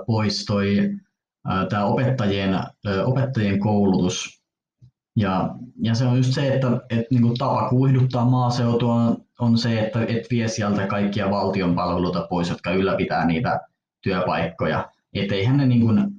pois 0.07 0.45
toi 0.45 0.91
tämä 1.69 1.85
opettajien, 1.85 2.59
opettajien 3.05 3.61
koulutus. 3.61 4.43
Ja, 5.17 5.55
ja 5.83 5.95
se 5.95 6.05
on 6.05 6.17
just 6.17 6.33
se, 6.33 6.55
että, 6.55 6.69
että 6.91 7.07
niin 7.11 7.23
kuin 7.23 7.39
tapa 7.39 7.69
kuihduttaa 7.69 8.25
maaseutua 8.25 8.95
on, 8.95 9.17
on 9.39 9.59
se, 9.59 9.81
että 9.81 10.01
et 10.03 10.27
vie 10.31 10.49
sieltä 10.49 10.87
kaikkia 10.87 11.31
valtion 11.31 11.75
palveluita 11.75 12.27
pois, 12.31 12.49
jotka 12.49 12.71
ylläpitää 12.71 13.27
niitä 13.27 13.61
työpaikkoja. 14.03 14.91
Että 15.15 15.35
eihän 15.35 15.57
ne 15.57 15.67
niin 15.67 15.81
kuin 15.81 16.11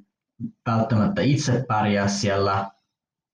välttämättä 0.66 1.22
itse 1.22 1.66
pärjää 1.68 2.08
siellä, 2.08 2.72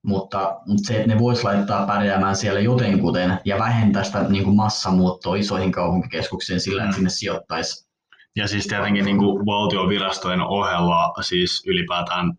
mutta, 0.05 0.61
mutta 0.65 0.87
se, 0.87 0.95
että 0.95 1.07
ne 1.07 1.19
vois 1.19 1.43
laittaa 1.43 1.87
pärjäämään 1.87 2.35
siellä 2.35 2.59
jotenkuten 2.59 3.39
ja 3.45 3.59
vähentää 3.59 4.03
sitä 4.03 4.23
niin 4.23 4.43
kuin 4.43 4.55
massamuuttoa 4.55 5.35
isoihin 5.35 5.71
kaupunkikeskuksiin 5.71 6.59
sillä, 6.59 6.83
että 6.83 6.91
mm. 6.91 6.95
sinne 6.95 7.09
sijoittaisi. 7.09 7.92
Ja 8.35 8.47
siis 8.47 8.67
tietenkin 8.67 9.05
niin 9.05 9.17
kuin 9.17 9.45
valtiovirastojen 9.45 10.41
ohella 10.41 11.13
siis 11.21 11.63
ylipäätään 11.67 12.33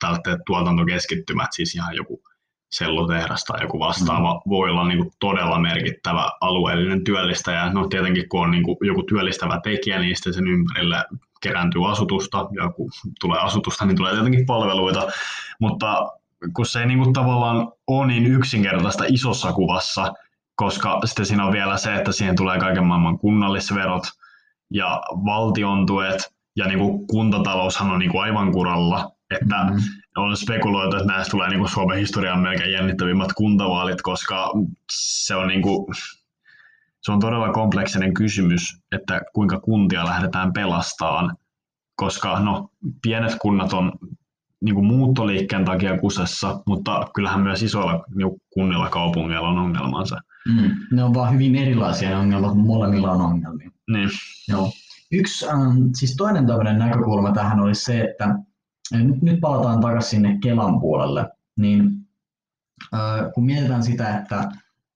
tällaiset 0.00 0.40
tuotantokeskittymät, 0.46 1.48
siis 1.52 1.74
ihan 1.74 1.96
joku 1.96 2.22
sellutehdas 2.70 3.44
tai 3.44 3.62
joku 3.62 3.78
vastaava 3.78 4.34
mm. 4.34 4.50
voi 4.50 4.70
olla 4.70 4.88
niin 4.88 4.98
kuin 4.98 5.10
todella 5.20 5.60
merkittävä 5.60 6.30
alueellinen 6.40 7.04
työllistäjä. 7.04 7.72
No 7.72 7.88
tietenkin 7.88 8.28
kun 8.28 8.40
on 8.40 8.50
niin 8.50 8.64
kuin 8.64 8.76
joku 8.80 9.02
työllistävä 9.02 9.60
tekijä, 9.62 9.98
niin 9.98 10.16
sitten 10.16 10.34
sen 10.34 10.48
ympärille 10.48 11.04
kerääntyy 11.42 11.90
asutusta, 11.90 12.38
ja 12.38 12.72
kun 12.72 12.90
tulee 13.20 13.40
asutusta, 13.40 13.86
niin 13.86 13.96
tulee 13.96 14.12
tietenkin 14.12 14.46
palveluita, 14.46 15.06
mutta 15.60 16.12
kun 16.56 16.66
se 16.66 16.80
ei 16.80 16.86
niin 16.86 16.98
kuin 16.98 17.12
tavallaan 17.12 17.72
ole 17.86 18.06
niin 18.06 18.26
yksinkertaista 18.26 19.04
isossa 19.08 19.52
kuvassa, 19.52 20.12
koska 20.56 21.00
sitten 21.04 21.26
siinä 21.26 21.46
on 21.46 21.52
vielä 21.52 21.76
se, 21.76 21.94
että 21.94 22.12
siihen 22.12 22.36
tulee 22.36 22.58
kaiken 22.58 22.86
maailman 22.86 23.18
kunnallisverot 23.18 24.02
ja 24.70 25.02
valtion 25.10 25.86
tuet, 25.86 26.34
ja 26.56 26.66
niin 26.66 26.78
kuin 26.78 27.06
kuntataloushan 27.06 27.90
on 27.90 27.98
niin 27.98 28.10
kuin 28.10 28.22
aivan 28.22 28.52
kuralla, 28.52 29.10
että 29.30 29.56
mm-hmm. 29.64 29.80
on 30.16 30.36
spekuloitu, 30.36 30.96
että 30.96 31.12
näistä 31.12 31.30
tulee 31.30 31.48
niin 31.48 31.58
kuin 31.58 31.70
Suomen 31.70 31.98
historian 31.98 32.40
melkein 32.40 32.72
jännittävimmät 32.72 33.32
kuntavaalit, 33.32 34.02
koska 34.02 34.52
se 34.92 35.34
on, 35.34 35.48
niin 35.48 35.62
kuin, 35.62 35.86
se 37.02 37.12
on 37.12 37.20
todella 37.20 37.52
kompleksinen 37.52 38.14
kysymys, 38.14 38.80
että 38.92 39.20
kuinka 39.34 39.60
kuntia 39.60 40.04
lähdetään 40.04 40.52
pelastamaan, 40.52 41.36
koska 41.96 42.40
no, 42.40 42.68
pienet 43.02 43.36
kunnat 43.42 43.72
on 43.72 43.92
niin 44.60 44.74
kuin 44.74 44.86
muuttoliikkeen 44.86 45.64
takia 45.64 45.98
kusessa, 45.98 46.62
mutta 46.66 47.08
kyllähän 47.14 47.40
myös 47.40 47.62
isoilla 47.62 48.04
niin 48.14 48.40
kunnilla 48.50 48.88
kaupungeilla 48.88 49.48
on 49.48 49.58
ongelmansa. 49.58 50.16
Mm. 50.48 50.70
Ne 50.92 51.04
on 51.04 51.14
vaan 51.14 51.34
hyvin 51.34 51.54
erilaisia 51.56 52.08
ne 52.08 52.16
ongelmat, 52.16 52.56
molemmilla 52.56 53.10
on 53.10 53.20
ongelmia. 53.20 53.70
Niin. 53.90 54.08
Joo. 54.48 54.70
Yksi, 55.12 55.46
ähm, 55.48 55.78
siis 55.94 56.16
toinen 56.16 56.46
tämmöinen 56.46 56.78
näkökulma 56.78 57.32
tähän 57.32 57.60
olisi 57.60 57.84
se, 57.84 58.00
että 58.00 58.34
nyt, 58.92 59.22
nyt 59.22 59.40
palataan 59.40 59.80
takaisin 59.80 60.10
sinne 60.10 60.38
Kelan 60.42 60.80
puolelle, 60.80 61.28
niin 61.56 61.90
äh, 62.94 63.32
kun 63.34 63.46
mietitään 63.46 63.82
sitä, 63.82 64.18
että, 64.18 64.48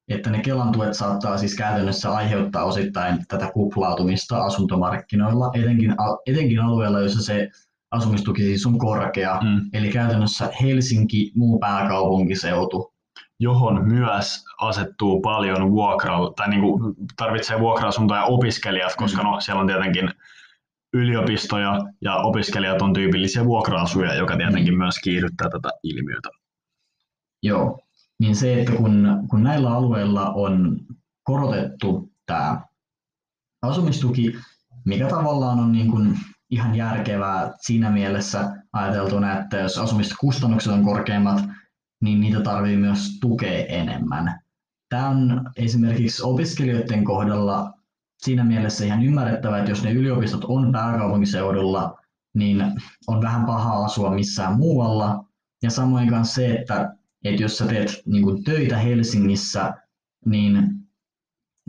että 0.08 0.30
ne 0.30 0.40
Kelan 0.40 0.72
tuet 0.72 0.94
saattaa 0.94 1.38
siis 1.38 1.56
käytännössä 1.56 2.12
aiheuttaa 2.12 2.64
osittain 2.64 3.24
tätä 3.28 3.50
kuplautumista 3.54 4.44
asuntomarkkinoilla, 4.44 5.50
etenkin, 5.54 5.94
etenkin 6.26 6.60
alueella, 6.60 7.00
jossa 7.00 7.22
se 7.22 7.48
asumistuki 7.90 8.42
siis 8.42 8.66
on 8.66 8.78
korkea, 8.78 9.40
mm. 9.42 9.70
eli 9.72 9.90
käytännössä 9.90 10.50
Helsinki, 10.62 11.32
muu 11.34 11.58
pääkaupunkiseutu. 11.58 12.92
Johon 13.40 13.88
myös 13.88 14.44
asettuu 14.60 15.20
paljon 15.20 15.70
vuokra, 15.70 16.18
tai 16.36 16.48
niin 16.48 16.60
kuin 16.60 16.94
tarvitsee 17.16 17.60
vuokra-asuntoja 17.60 18.24
opiskelijat, 18.24 18.96
koska 18.96 19.22
mm. 19.22 19.28
no, 19.28 19.40
siellä 19.40 19.60
on 19.60 19.66
tietenkin 19.66 20.10
yliopistoja 20.94 21.78
ja 22.00 22.16
opiskelijat 22.16 22.82
on 22.82 22.92
tyypillisiä 22.92 23.44
vuokra-asuja, 23.44 24.14
joka 24.14 24.36
tietenkin 24.36 24.74
mm. 24.74 24.78
myös 24.78 24.98
kiihdyttää 25.04 25.48
tätä 25.50 25.68
ilmiötä. 25.82 26.28
Joo, 27.42 27.80
niin 28.18 28.36
se, 28.36 28.60
että 28.60 28.72
kun, 28.72 29.08
kun 29.30 29.42
näillä 29.42 29.70
alueilla 29.70 30.30
on 30.30 30.80
korotettu 31.22 32.12
tämä 32.26 32.60
asumistuki, 33.62 34.34
mikä 34.84 35.08
tavallaan 35.08 35.58
on 35.58 35.72
niin 35.72 35.90
kuin 35.90 36.18
ihan 36.50 36.74
järkevää 36.74 37.52
siinä 37.60 37.90
mielessä 37.90 38.50
ajateltuna, 38.72 39.40
että 39.40 39.56
jos 39.56 39.78
asumiskustannukset 39.78 40.72
on 40.72 40.84
korkeammat, 40.84 41.44
niin 42.02 42.20
niitä 42.20 42.40
tarvii 42.40 42.76
myös 42.76 43.18
tukea 43.20 43.66
enemmän. 43.66 44.40
Tämä 44.88 45.08
on 45.08 45.50
esimerkiksi 45.56 46.22
opiskelijoiden 46.22 47.04
kohdalla 47.04 47.72
siinä 48.18 48.44
mielessä 48.44 48.84
ihan 48.84 49.02
ymmärrettävää, 49.02 49.58
että 49.58 49.70
jos 49.70 49.84
ne 49.84 49.92
yliopistot 49.92 50.44
on 50.44 50.72
pääkaupunkiseudulla, 50.72 51.98
niin 52.34 52.64
on 53.06 53.22
vähän 53.22 53.46
paha 53.46 53.84
asua 53.84 54.10
missään 54.10 54.56
muualla. 54.56 55.24
Ja 55.62 55.70
samoin 55.70 56.08
kanssa 56.08 56.34
se, 56.34 56.54
että, 56.54 56.94
että 57.24 57.42
jos 57.42 57.58
sä 57.58 57.66
teet 57.66 58.02
niin 58.06 58.22
kuin 58.22 58.44
töitä 58.44 58.78
Helsingissä, 58.78 59.74
niin 60.26 60.79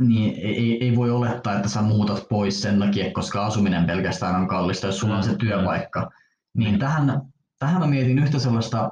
niin 0.08 0.36
ei, 0.38 0.84
ei 0.84 0.95
voi 0.95 1.12
olettaa, 1.12 1.56
että 1.56 1.70
sä 1.70 1.82
muutat 1.82 2.30
pois 2.30 2.62
sen 2.62 2.80
takia, 2.80 3.12
koska 3.12 3.45
asuminen 3.45 3.86
pelkästään 3.86 4.36
on 4.36 4.47
kallista, 4.47 4.88
jos 4.88 4.99
sulla 4.99 5.18
on 5.18 5.24
se 5.24 5.32
mm. 5.32 5.38
työpaikka. 5.38 6.10
Niin 6.58 6.80
tähän, 6.80 7.22
tähän 7.60 7.82
mä 7.82 7.88
mietin 7.88 8.20
yhtä 8.20 8.39
sellaista 8.39 8.91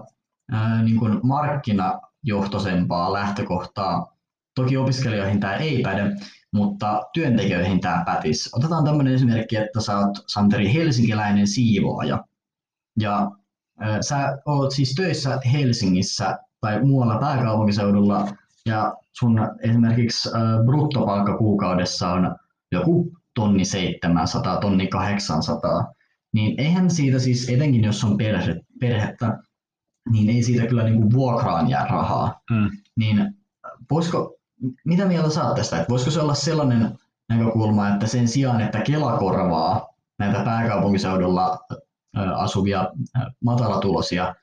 ää, 0.52 0.84
niin 0.84 0.98
kuin 0.98 1.20
markkinajohtoisempaa 1.24 3.14
lähtökohtaa. 3.14 4.14
Toki 4.56 4.78
opiskelijoihin 4.78 5.40
tämä 5.40 5.54
ei 5.56 5.82
päde, 5.82 6.16
mutta 6.54 7.02
työntekijöihin 7.14 7.80
tämä 7.80 8.04
pätisi. 8.06 8.50
Otetaan 8.54 8.86
tämmöinen 8.86 9.14
esimerkki, 9.14 9.56
että 9.56 9.82
sä 9.82 9.98
oot 9.98 10.24
Santeri 10.28 10.74
helsinkiläinen 10.74 11.48
siivoaja. 11.48 12.24
Ja 13.00 13.32
ää, 13.80 14.02
sä 14.02 14.38
oot 14.46 14.72
siis 14.72 14.96
töissä 14.96 15.40
Helsingissä 15.54 16.38
tai 16.62 16.82
muualla 16.86 17.18
pääkaupunkiseudulla 17.18 18.28
ja 18.66 18.96
sun 19.20 19.40
esimerkiksi 19.62 20.30
bruttopalkka 20.66 21.38
kuukaudessa 21.38 22.10
on 22.10 22.36
joku 22.72 23.12
tonni 23.36 23.66
700, 23.66 24.58
tonni 24.58 24.88
800, 24.88 25.94
niin 26.34 26.60
eihän 26.60 26.92
siitä 26.92 27.20
siis, 27.20 27.50
etenkin 27.50 27.84
jos 27.84 28.04
on 28.04 28.18
perhe, 28.18 28.56
perhettä, 28.80 29.38
niin 30.12 30.30
ei 30.30 30.44
siitä 30.44 30.68
kyllä 30.68 30.84
niin 30.84 31.02
kuin 31.02 31.14
vuokraan 31.14 31.70
jää 31.70 31.86
rahaa. 31.86 32.42
Mm. 32.50 32.70
Niin 32.96 33.34
voisiko, 33.92 34.36
mitä 34.86 35.06
mieltä 35.06 35.30
saat 35.30 35.56
tästä, 35.56 35.78
että 35.78 35.90
voisiko 35.90 36.12
se 36.12 36.22
olla 36.22 36.34
sellainen 36.34 36.98
näkökulma, 37.30 37.90
että 37.90 38.08
sen 38.08 38.28
sijaan, 38.28 38.62
että 38.62 38.82
Kela 38.82 39.18
korvaa 39.18 39.88
näitä 40.20 40.44
pääkaupunkiseudulla 40.44 41.60
asuvia 42.36 42.88
matalatulosia 43.44 44.36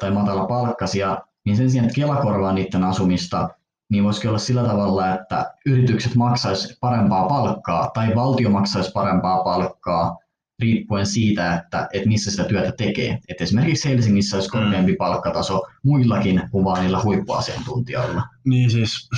tai 0.00 0.10
matalapalkkasia, 0.10 1.18
niin 1.44 1.56
sen 1.56 1.70
sijaan, 1.70 1.86
että 1.86 1.96
Kela 2.00 2.16
korvaa 2.16 2.52
niiden 2.52 2.84
asumista, 2.84 3.48
niin 3.90 4.04
voisikin 4.04 4.30
olla 4.30 4.38
sillä 4.38 4.64
tavalla, 4.64 5.14
että 5.14 5.54
yritykset 5.66 6.14
maksaisi 6.14 6.76
parempaa 6.80 7.28
palkkaa 7.28 7.90
tai 7.94 8.14
valtio 8.14 8.50
maksaisi 8.50 8.92
parempaa 8.92 9.44
palkkaa 9.44 10.16
riippuen 10.58 11.06
siitä, 11.06 11.54
että, 11.54 11.88
että 11.92 12.08
missä 12.08 12.30
sitä 12.30 12.44
työtä 12.44 12.72
tekee. 12.72 13.18
Et 13.28 13.40
esimerkiksi 13.40 13.88
Helsingissä 13.88 14.36
olisi 14.36 14.50
korkeampi 14.50 14.92
mm. 14.92 14.96
palkkataso 14.96 15.62
muillakin 15.84 16.42
kuin 16.50 16.64
vain 16.64 16.82
niillä 16.82 17.02
huippuasiantuntijoilla. 17.02 18.22
Niin 18.44 18.70
siis, 18.70 19.08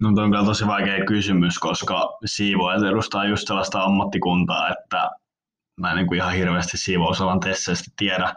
no 0.00 0.08
on 0.08 0.14
kyllä 0.14 0.44
tosi 0.44 0.66
vaikea 0.66 1.04
kysymys, 1.04 1.58
koska 1.58 2.18
siivoajat 2.24 2.82
edustaa 2.82 3.26
just 3.26 3.46
sellaista 3.48 3.82
ammattikuntaa, 3.82 4.68
että 4.68 5.10
mä 5.80 5.90
en 5.90 5.96
niin 5.96 6.06
kuin 6.06 6.16
ihan 6.16 6.32
hirveästi 6.32 6.78
siivousalan 6.78 7.40
tesseistä 7.40 7.90
tiedä. 7.96 8.34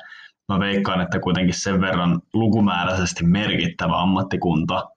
Mä 0.49 0.59
veikkaan, 0.59 1.01
että 1.01 1.19
kuitenkin 1.19 1.53
sen 1.53 1.81
verran 1.81 2.21
lukumääräisesti 2.33 3.25
merkittävä 3.25 4.01
ammattikunta, 4.01 4.89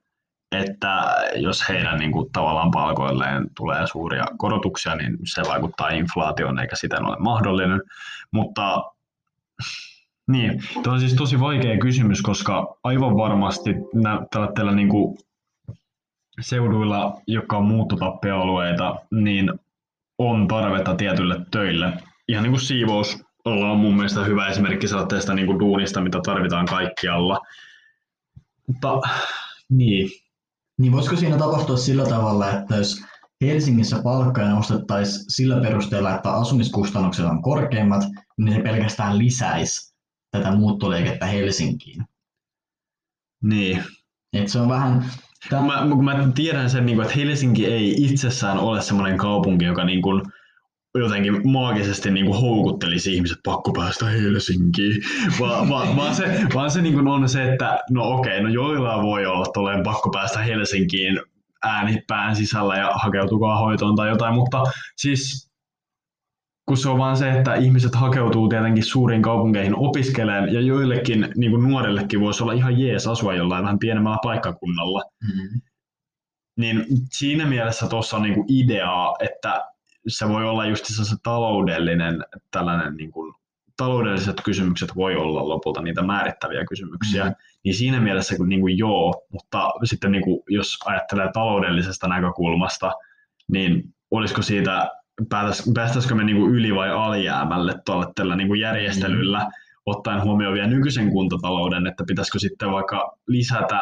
että 0.58 1.14
jos 1.34 1.68
heidän 1.68 1.98
niin 1.98 2.12
kuin, 2.12 2.32
tavallaan 2.32 2.70
palkoilleen 2.70 3.46
tulee 3.56 3.86
suuria 3.86 4.24
korotuksia, 4.38 4.94
niin 4.94 5.18
se 5.24 5.42
vaikuttaa 5.48 5.88
inflaatioon 5.88 6.58
eikä 6.58 6.76
siten 6.76 7.06
ole 7.06 7.16
mahdollinen. 7.18 7.82
Mutta 8.30 8.84
niin, 10.28 10.62
tämä 10.82 10.94
on 10.94 11.00
siis 11.00 11.14
tosi 11.14 11.40
vaikea 11.40 11.78
kysymys, 11.78 12.22
koska 12.22 12.76
aivan 12.84 13.16
varmasti 13.16 13.74
tällä 14.54 14.72
niin 14.72 14.88
kuin 14.88 15.18
seuduilla, 16.40 17.20
jotka 17.26 17.56
on 17.56 17.64
muuttotappioalueita, 17.64 18.96
niin 19.10 19.52
on 20.18 20.48
tarvetta 20.48 20.94
tietylle 20.94 21.36
töille. 21.50 21.92
Ihan 22.28 22.42
niin 22.42 22.52
kuin 22.52 22.60
siivous 22.60 23.24
on 23.44 23.78
mun 23.78 23.94
mielestä 23.96 24.24
hyvä 24.24 24.48
esimerkki 24.48 24.88
sellaisesta 24.88 25.34
niin 25.34 25.46
kuin 25.46 25.58
duunista, 25.58 26.00
mitä 26.00 26.20
tarvitaan 26.24 26.66
kaikkialla. 26.66 27.40
Mutta 28.66 29.00
niin, 29.68 30.10
niin 30.78 30.92
voisiko 30.92 31.16
siinä 31.16 31.38
tapahtua 31.38 31.76
sillä 31.76 32.04
tavalla, 32.04 32.50
että 32.50 32.76
jos 32.76 32.96
Helsingissä 33.40 34.02
palkkoja 34.02 34.48
nostettaisiin 34.48 35.24
sillä 35.28 35.60
perusteella, 35.60 36.14
että 36.14 36.32
asumiskustannukset 36.32 37.26
on 37.26 37.42
korkeimmat, 37.42 38.02
niin 38.38 38.56
se 38.56 38.62
pelkästään 38.62 39.18
lisäisi 39.18 39.94
tätä 40.30 40.50
muuttoliikettä 40.56 41.26
Helsinkiin. 41.26 42.04
Niin. 43.42 43.84
Et 44.32 44.48
se 44.48 44.60
on 44.60 44.68
vähän... 44.68 45.10
Tämä... 45.50 45.66
Mä, 45.66 45.94
kun 45.94 46.04
mä 46.04 46.28
tiedän 46.34 46.70
sen, 46.70 46.86
niin 46.86 47.02
että 47.02 47.14
Helsinki 47.14 47.66
ei 47.66 48.04
itsessään 48.04 48.58
ole 48.58 48.82
sellainen 48.82 49.18
kaupunki, 49.18 49.64
joka 49.64 49.84
niin 49.84 50.02
kuin 50.02 50.22
jotenkin 50.98 51.50
maagisesti 51.50 52.10
niin 52.10 52.26
kuin 52.26 52.40
houkuttelisi 52.40 53.14
ihmiset 53.14 53.38
pakko 53.44 53.72
päästä 53.72 54.06
Helsinkiin, 54.06 55.02
vaan, 55.40 55.68
vaan, 55.68 55.96
vaan 55.96 56.14
se, 56.14 56.46
vaan 56.54 56.70
se 56.70 56.82
niin 56.82 56.94
kuin 56.94 57.08
on 57.08 57.28
se, 57.28 57.52
että 57.52 57.78
no 57.90 58.02
okei, 58.08 58.42
no 58.42 58.48
joilla 58.48 59.02
voi 59.02 59.26
olla 59.26 59.46
tolleen 59.54 59.82
pakko 59.82 60.10
päästä 60.10 60.38
Helsinkiin 60.38 61.20
ääni 61.64 62.02
pään 62.08 62.36
sisällä 62.36 62.76
ja 62.76 62.90
hakeutukaa 62.94 63.58
hoitoon 63.58 63.96
tai 63.96 64.08
jotain, 64.08 64.34
mutta 64.34 64.62
siis 64.96 65.50
kun 66.68 66.76
se 66.76 66.88
on 66.88 66.98
vaan 66.98 67.16
se, 67.16 67.30
että 67.30 67.54
ihmiset 67.54 67.94
hakeutuu 67.94 68.48
tietenkin 68.48 68.84
suuriin 68.84 69.22
kaupunkeihin 69.22 69.76
opiskeleen, 69.76 70.54
ja 70.54 70.60
joillekin 70.60 71.28
niin 71.36 71.50
kuin 71.50 71.68
nuorillekin 71.68 72.20
voisi 72.20 72.42
olla 72.42 72.52
ihan 72.52 72.80
jees 72.80 73.06
asua 73.06 73.34
jollain 73.34 73.64
vähän 73.64 73.78
pienemmällä 73.78 74.18
paikkakunnalla. 74.22 75.02
Mm. 75.22 75.60
Niin 76.58 76.84
siinä 77.10 77.46
mielessä 77.46 77.86
tuossa 77.86 78.16
on 78.16 78.22
niin 78.22 78.34
kuin 78.34 78.46
ideaa, 78.48 79.14
että 79.20 79.73
se 80.08 80.28
voi 80.28 80.44
olla 80.44 80.66
just 80.66 80.84
se 80.84 81.16
taloudellinen 81.22 82.24
tällainen 82.50 82.96
niin 82.96 83.12
kuin, 83.12 83.34
taloudelliset 83.76 84.40
kysymykset 84.44 84.96
voi 84.96 85.16
olla 85.16 85.48
lopulta 85.48 85.82
niitä 85.82 86.02
määrittäviä 86.02 86.64
kysymyksiä, 86.64 87.24
mm. 87.24 87.34
niin 87.64 87.74
siinä 87.74 88.00
mielessä 88.00 88.34
niin 88.46 88.60
kuin 88.60 88.78
joo, 88.78 89.26
mutta 89.32 89.70
sitten 89.84 90.12
niin 90.12 90.24
kuin, 90.24 90.42
jos 90.48 90.78
ajattelee 90.84 91.30
taloudellisesta 91.32 92.08
näkökulmasta, 92.08 92.92
niin 93.52 93.94
olisiko 94.10 94.42
siitä, 94.42 94.90
päästäisikö 95.74 96.14
me 96.14 96.24
niin 96.24 96.36
kuin 96.36 96.54
yli 96.54 96.74
vai 96.74 96.90
alijäämälle 96.90 97.74
tuolla 97.86 98.12
tällä 98.14 98.36
niin 98.36 98.48
kuin 98.48 98.60
järjestelyllä, 98.60 99.38
mm. 99.38 99.50
ottaen 99.86 100.22
huomioon 100.22 100.54
vielä 100.54 100.68
nykyisen 100.68 101.10
kuntatalouden, 101.10 101.86
että 101.86 102.04
pitäisikö 102.06 102.38
sitten 102.38 102.70
vaikka 102.70 103.18
lisätä 103.26 103.80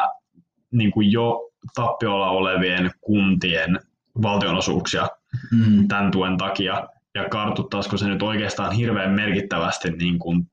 niin 0.71 0.91
kuin 0.91 1.11
jo 1.11 1.49
tappiolla 1.75 2.29
olevien 2.29 2.91
kuntien 3.01 3.79
valtionosuuksia 4.21 5.07
mm. 5.51 5.87
tämän 5.87 6.11
tuen 6.11 6.37
takia, 6.37 6.87
ja 7.15 7.29
kartuttaisiko 7.29 7.97
se 7.97 8.07
nyt 8.07 8.21
oikeastaan 8.21 8.71
hirveän 8.71 9.11
merkittävästi 9.11 9.91
niin 9.91 10.19
kuin 10.19 10.43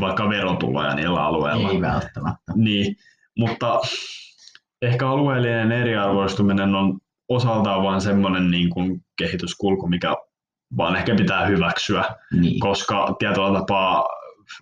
vaikka 0.00 0.28
verotuloja 0.28 0.94
niillä 0.94 1.24
alueilla. 1.24 1.70
Ei 1.70 1.80
välttämättä. 1.80 2.52
Niin, 2.54 2.96
mutta 3.38 3.80
ehkä 4.82 5.08
alueellinen 5.08 5.72
eriarvoistuminen 5.72 6.74
on 6.74 6.98
osaltaan 7.28 7.82
vain 7.82 8.00
semmoinen 8.00 8.50
niin 8.50 8.70
kuin 8.70 9.00
kehityskulku, 9.18 9.88
mikä 9.88 10.14
vaan 10.76 10.96
ehkä 10.96 11.14
pitää 11.14 11.46
hyväksyä, 11.46 12.04
Niin. 12.32 12.60
koska 12.60 13.16
tietyllä 13.18 13.52
tapaa 13.52 14.04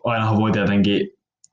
ainahan 0.05 0.37
voi 0.37 0.53
tietenkin 0.53 1.09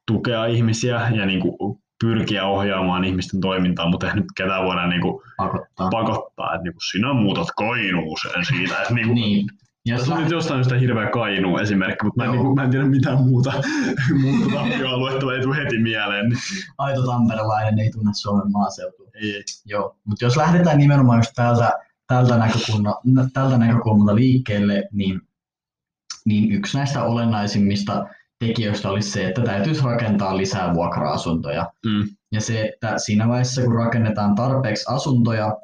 tukea 0.07 0.45
ihmisiä 0.45 1.09
ja 1.15 1.25
niin 1.25 1.39
kuin 1.39 1.77
pyrkiä 2.01 2.45
ohjaamaan 2.45 3.03
ihmisten 3.03 3.41
toimintaa, 3.41 3.89
mutta 3.89 4.07
ei 4.07 4.15
nyt 4.15 4.25
ketään 4.37 4.63
voida 4.63 4.87
niin 4.87 5.01
kuin 5.01 5.21
Pakottaa. 5.37 5.89
pakottaa, 5.89 6.53
että 6.55 6.63
niin 6.63 6.73
kuin 6.73 6.91
sinä 6.91 7.13
muutat 7.13 7.47
kainuuseen 7.57 8.45
siitä. 8.45 8.81
Että 8.81 8.93
niin 8.93 9.07
kuin, 9.07 9.15
Niin. 9.15 9.47
Ja 9.85 9.97
Tässä 9.97 10.13
on 10.13 10.21
nyt 10.21 10.31
jostain 10.31 10.63
sitä 10.63 10.77
hirveä 10.77 11.09
kainuu 11.09 11.57
esimerkki, 11.57 12.05
mutta 12.05 12.23
mä 12.23 12.31
en, 12.31 12.39
niin 12.39 12.55
mä 12.55 12.63
en 12.63 12.71
tiedä 12.71 12.85
mitään 12.85 13.17
muuta, 13.17 13.53
muuta 14.21 14.55
tappioaluetta 14.55 15.33
ei 15.35 15.41
tule 15.41 15.57
heti 15.57 15.79
mieleen. 15.79 16.31
aito 16.77 17.05
tamperelainen 17.05 17.79
ei 17.79 17.91
tunne 17.91 18.11
Suomen 18.13 18.51
maaseutua. 18.51 19.07
Ei, 19.13 19.35
ei. 19.35 19.43
Joo, 19.65 19.95
mutta 20.03 20.25
jos 20.25 20.37
lähdetään 20.37 20.77
nimenomaan 20.77 21.19
just 21.19 21.31
tältä, 21.35 21.71
tältä, 22.07 22.37
näkökulma, 22.37 23.01
tältä 23.33 23.57
näkökulmalta 23.57 24.15
liikkeelle, 24.15 24.87
niin, 24.91 25.21
niin 26.25 26.51
yksi 26.51 26.77
näistä 26.77 27.03
olennaisimmista 27.03 28.05
tekijöistä 28.47 28.89
olisi 28.89 29.11
se, 29.11 29.27
että 29.27 29.41
täytyisi 29.41 29.83
rakentaa 29.83 30.37
lisää 30.37 30.73
vuokra-asuntoja. 30.73 31.71
Mm. 31.85 32.03
Ja 32.31 32.41
se, 32.41 32.61
että 32.61 32.97
siinä 32.97 33.27
vaiheessa 33.27 33.61
kun 33.61 33.75
rakennetaan 33.75 34.35
tarpeeksi 34.35 34.85
asuntoja, 34.87 35.57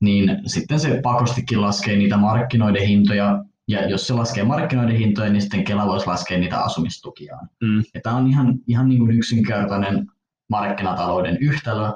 niin 0.00 0.38
sitten 0.46 0.80
se 0.80 1.00
pakostikin 1.02 1.60
laskee 1.60 1.96
niitä 1.96 2.16
markkinoiden 2.16 2.86
hintoja, 2.86 3.44
ja 3.68 3.88
jos 3.88 4.06
se 4.06 4.14
laskee 4.14 4.44
markkinoiden 4.44 4.96
hintoja, 4.96 5.30
niin 5.30 5.42
sitten 5.42 5.64
Kela 5.64 5.86
voisi 5.86 6.06
laskea 6.06 6.38
niitä 6.38 6.58
asumistukiaan. 6.58 7.48
Mm. 7.62 7.82
Ja 7.94 8.00
tämä 8.02 8.16
on 8.16 8.26
ihan, 8.26 8.54
ihan 8.66 8.88
niin 8.88 8.98
kuin 8.98 9.10
yksinkertainen 9.10 10.06
markkinatalouden 10.50 11.36
yhtälö. 11.40 11.92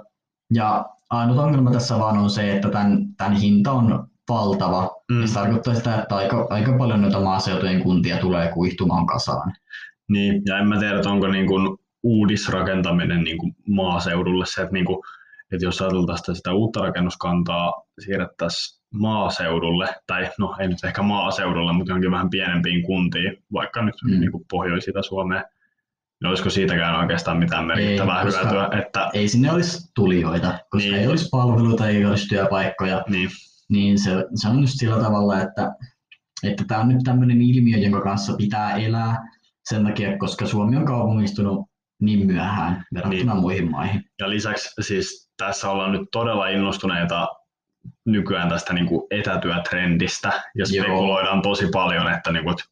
Ja 0.54 0.86
ainut 1.10 1.38
ongelma 1.38 1.70
tässä 1.70 1.98
vaan 1.98 2.18
on 2.18 2.30
se, 2.30 2.56
että 2.56 2.68
tämän, 2.70 3.14
tämän 3.16 3.32
hinta 3.32 3.72
on 3.72 4.08
valtava. 4.28 4.90
Mm. 5.10 5.20
Ja 5.20 5.26
se 5.26 5.34
tarkoittaa 5.34 5.74
sitä, 5.74 6.02
että 6.02 6.16
aika, 6.16 6.46
aika 6.50 6.72
paljon 6.78 7.02
noita 7.02 7.20
maaseutujen 7.20 7.82
kuntia 7.82 8.16
tulee 8.16 8.52
kuihtumaan 8.52 9.06
kasaan. 9.06 9.52
Niin, 10.10 10.42
ja 10.46 10.58
en 10.58 10.68
mä 10.68 10.78
tiedä, 10.78 10.96
että 10.96 11.10
onko 11.10 11.28
niin 11.28 11.46
kuin 11.46 11.78
uudisrakentaminen 12.02 13.24
niin 13.24 13.38
kuin 13.38 13.56
maaseudulle 13.68 14.46
se, 14.46 14.62
että, 14.62 14.72
niin 14.72 14.84
kuin, 14.84 14.98
että 15.52 15.64
jos 15.66 15.82
ajateltaisiin 15.82 16.36
sitä 16.36 16.52
uutta 16.52 16.80
rakennuskantaa 16.80 17.82
siirrettäisiin 18.04 18.80
maaseudulle, 18.94 19.86
tai 20.06 20.30
no 20.38 20.56
ei 20.60 20.68
nyt 20.68 20.84
ehkä 20.84 21.02
maaseudulle, 21.02 21.72
mutta 21.72 21.90
johonkin 21.90 22.10
vähän 22.10 22.30
pienempiin 22.30 22.82
kuntiin, 22.82 23.44
vaikka 23.52 23.82
nyt 23.82 23.94
mm. 24.04 24.20
Niin 24.20 24.32
kuin 24.32 24.44
pohjoisita 24.50 25.02
Suomea, 25.02 25.44
niin 26.20 26.28
olisiko 26.28 26.50
siitäkään 26.50 27.00
oikeastaan 27.00 27.38
mitään 27.38 27.66
merkittävää 27.66 28.22
Ei, 28.22 28.26
hyötyä, 28.26 28.68
että 28.78 29.10
Ei 29.12 29.28
sinne 29.28 29.52
olisi 29.52 29.90
tulijoita, 29.94 30.58
koska 30.70 30.90
Niin. 30.90 31.00
ei 31.00 31.06
olisi 31.08 31.28
palveluita, 31.32 31.88
ei 31.88 32.04
olisi 32.04 32.28
työpaikkoja. 32.28 33.04
niin, 33.08 33.28
Niin 33.68 33.98
se, 33.98 34.10
se 34.34 34.48
on 34.48 34.60
just 34.60 34.74
sillä 34.76 35.02
tavalla, 35.02 35.40
että 35.40 35.74
että 36.42 36.64
tämä 36.68 36.80
on 36.80 36.88
nyt 36.88 37.04
tämmöinen 37.04 37.40
ilmiö, 37.42 37.78
jonka 37.78 38.00
kanssa 38.00 38.32
pitää 38.36 38.76
elää 38.76 39.16
sen 39.68 39.84
takia, 39.84 40.18
koska 40.18 40.46
Suomi 40.46 40.76
on 40.76 40.84
kaupungistunut 40.84 41.66
niin 42.00 42.26
myöhään 42.26 42.84
verrattuna 42.94 43.32
Niin. 43.32 43.40
muihin 43.42 43.70
maihin. 43.70 44.04
Ja 44.20 44.30
lisäksi 44.30 44.82
siis 44.82 45.30
tässä 45.36 45.70
ollaan 45.70 45.92
nyt 45.92 46.08
todella 46.12 46.48
innostuneita 46.48 47.28
nykyään 48.06 48.48
tästä 48.48 48.72
niin 48.74 48.86
kuin 48.86 49.06
etätyötrendistä 49.10 50.28
ja 50.28 50.42
Joo. 50.54 50.84
spekuloidaan 50.84 51.42
tosi 51.42 51.66
paljon, 51.72 52.12
että, 52.12 52.32
niin 52.32 52.44
kuin, 52.44 52.52
että, 52.52 52.64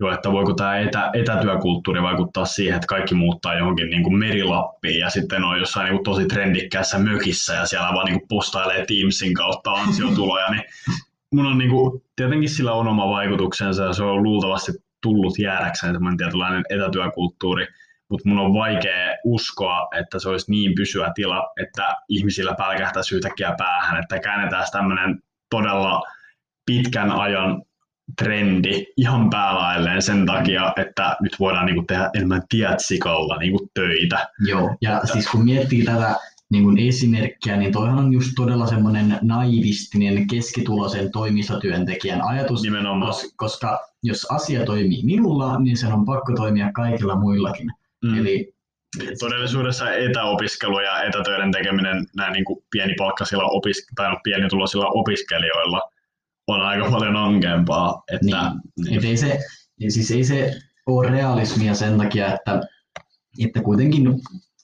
joo, 0.00 0.12
että 0.12 0.32
voiko 0.32 0.54
tämä 0.54 0.78
etä, 0.78 1.10
etätyökulttuuri 1.14 2.02
vaikuttaa 2.02 2.44
siihen, 2.44 2.74
että 2.74 2.86
kaikki 2.86 3.14
muuttaa 3.14 3.54
johonkin 3.54 3.90
niin 3.90 4.02
kuin 4.02 4.18
merilappiin 4.18 4.98
ja 5.00 5.10
sitten 5.10 5.44
on 5.44 5.58
jossain 5.58 5.84
niin 5.84 5.94
kuin 5.96 6.04
tosi 6.04 6.26
trendikkäässä 6.26 6.98
mökissä 6.98 7.54
ja 7.54 7.66
siellä 7.66 7.94
vaan 7.94 8.06
niin 8.06 8.18
kuin 8.18 8.28
postailee 8.28 8.86
Teamsin 8.86 9.34
kautta 9.34 9.70
ansiotuloja, 9.82 10.50
niin 10.50 10.64
mun 11.34 11.46
on 11.46 11.58
niin 11.58 11.70
kuin, 11.70 12.02
tietenkin 12.16 12.50
sillä 12.50 12.72
on 12.72 12.88
oma 12.88 13.08
vaikutuksensa 13.10 13.84
ja 13.84 13.92
se 13.92 14.02
on 14.02 14.22
luultavasti 14.22 14.72
tullut 15.02 15.38
jäädäkseen 15.38 15.92
semmoinen 15.92 16.18
tietynlainen 16.18 16.64
etätyökulttuuri, 16.70 17.66
mutta 18.10 18.28
mun 18.28 18.38
on 18.38 18.54
vaikea 18.54 19.16
uskoa, 19.24 19.88
että 20.00 20.18
se 20.18 20.28
olisi 20.28 20.50
niin 20.50 20.74
pysyvä 20.74 21.12
tila, 21.14 21.50
että 21.62 21.94
ihmisillä 22.08 22.54
pälkähtäisi 22.54 23.14
yhtäkkiä 23.14 23.54
päähän, 23.58 24.02
että 24.02 24.18
käännetään 24.18 24.66
tämmöinen 24.72 25.18
todella 25.50 26.02
pitkän 26.66 27.12
ajan 27.12 27.62
trendi 28.18 28.86
ihan 28.96 29.30
päälailleen 29.30 30.02
sen 30.02 30.26
takia, 30.26 30.72
että 30.76 31.16
nyt 31.20 31.32
voidaan 31.40 31.66
niinku 31.66 31.84
tehdä 31.88 32.10
enemmän 32.14 32.42
tietsikalla 32.48 33.36
niinku 33.36 33.70
töitä. 33.74 34.28
Joo, 34.46 34.76
ja 34.80 35.00
siis 35.12 35.30
kun 35.30 35.44
miettii 35.44 35.84
tätä 35.84 36.14
niin 36.52 36.64
kuin 36.64 36.78
esimerkkiä, 36.78 37.56
niin 37.56 37.72
toihan 37.72 37.98
on 37.98 38.12
just 38.12 38.32
todella 38.36 38.66
semmoinen 38.66 39.18
naivistinen 39.22 40.26
keskituloisen 40.26 41.12
toimistotyöntekijän 41.12 42.22
ajatus, 42.22 42.62
Nimenomaan. 42.62 43.12
kos- 43.12 43.32
koska 43.36 43.80
jos 44.02 44.26
asia 44.30 44.64
toimii 44.64 45.02
minulla, 45.04 45.60
niin 45.60 45.76
sen 45.76 45.92
on 45.92 46.04
pakko 46.04 46.32
toimia 46.36 46.72
kaikilla 46.72 47.16
muillakin. 47.16 47.70
Mm. 48.04 48.18
Eli 48.18 48.52
Todellisuudessa 49.20 49.92
etäopiskelu 49.92 50.80
ja 50.80 51.02
etätöiden 51.02 51.52
tekeminen 51.52 52.06
näin 52.16 52.32
niin 52.32 52.44
kuin 52.44 52.64
pienipalkkaisilla 52.70 53.44
opis- 53.44 53.86
tai 53.94 54.10
no, 54.10 54.20
pienituloisilla 54.24 54.86
opiskelijoilla 54.86 55.80
on 56.46 56.60
aika 56.60 56.90
paljon 56.90 57.16
ankempaa. 57.16 58.02
Että, 58.12 58.52
Niin. 58.84 58.98
Et 58.98 59.04
ei 59.04 59.16
se, 59.16 59.38
siis 59.88 60.10
ei 60.10 60.24
se 60.24 60.50
ole 60.86 61.10
realismia 61.10 61.74
sen 61.74 61.98
takia, 61.98 62.34
että, 62.34 62.60
että 63.44 63.62
kuitenkin 63.62 64.08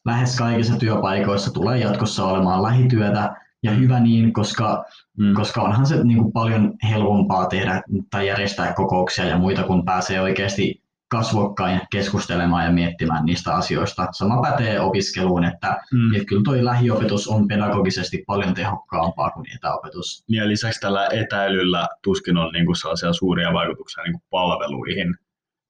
lähes 0.04 0.36
kaikissa 0.36 0.76
työpaikoissa 0.76 1.52
tulee 1.52 1.78
jatkossa 1.78 2.24
olemaan 2.24 2.62
lähityötä, 2.62 3.36
ja 3.62 3.70
hyvä 3.70 4.00
niin, 4.00 4.32
koska, 4.32 4.84
mm. 5.16 5.34
koska 5.34 5.62
onhan 5.62 5.86
se 5.86 6.04
niin 6.04 6.18
kuin 6.18 6.32
paljon 6.32 6.74
helpompaa 6.90 7.46
tehdä 7.46 7.82
tai 8.10 8.26
järjestää 8.26 8.72
kokouksia 8.72 9.24
ja 9.24 9.38
muita, 9.38 9.62
kun 9.62 9.84
pääsee 9.84 10.20
oikeasti 10.20 10.82
kasvokkain 11.08 11.80
keskustelemaan 11.90 12.64
ja 12.64 12.72
miettimään 12.72 13.24
niistä 13.24 13.54
asioista. 13.54 14.06
Sama 14.12 14.42
pätee 14.42 14.80
opiskeluun, 14.80 15.44
että, 15.44 15.78
Mm. 15.92 16.14
että 16.14 16.26
kyllä 16.26 16.42
toi 16.44 16.64
lähiopetus 16.64 17.28
on 17.28 17.48
pedagogisesti 17.48 18.24
paljon 18.26 18.54
tehokkaampaa 18.54 19.30
kuin 19.30 19.46
etäopetus. 19.56 20.24
Ja 20.28 20.48
lisäksi 20.48 20.80
tällä 20.80 21.08
etäilyllä 21.12 21.88
tuskin 22.02 22.36
on 22.36 22.52
niin 22.52 22.66
kuin 22.66 22.76
sellaisia 22.76 23.12
suuria 23.12 23.52
vaikutuksia 23.52 24.02
niin 24.02 24.12
kuin 24.12 24.22
palveluihin. 24.30 25.16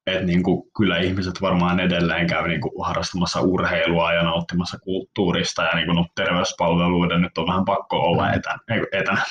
Et 0.08 0.26
niin 0.26 0.42
kuin, 0.42 0.62
kyllä 0.76 0.98
ihmiset 0.98 1.34
varmaan 1.40 1.80
edelleen 1.80 2.26
käy 2.26 2.48
niin 2.48 2.60
kuin 2.60 2.72
harrastamassa 2.84 3.40
urheilua 3.40 4.12
ja 4.12 4.22
nauttimassa 4.22 4.78
kulttuurista 4.78 5.62
ja 5.62 5.74
niin 5.74 5.86
kuin, 5.86 5.96
no, 5.96 6.06
terveyspalveluiden 6.14 7.20
nyt 7.20 7.38
on 7.38 7.46
vähän 7.46 7.64
pakko 7.64 7.96
olla 7.96 8.32
etänä. 8.32 8.58
Etänä. 9.00 9.22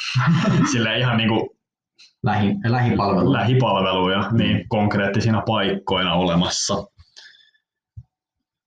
Sillä 0.72 0.96
ihan 0.96 1.18
niin 1.18 1.30
kuin 1.30 1.50
Lähi, 2.24 2.56
lähipalvelu. 2.66 3.34
lähipalveluja 3.34 4.30
niin 4.32 4.70
konkreettisina 4.70 5.42
paikkoina 5.48 6.14
olemassa. 6.14 6.84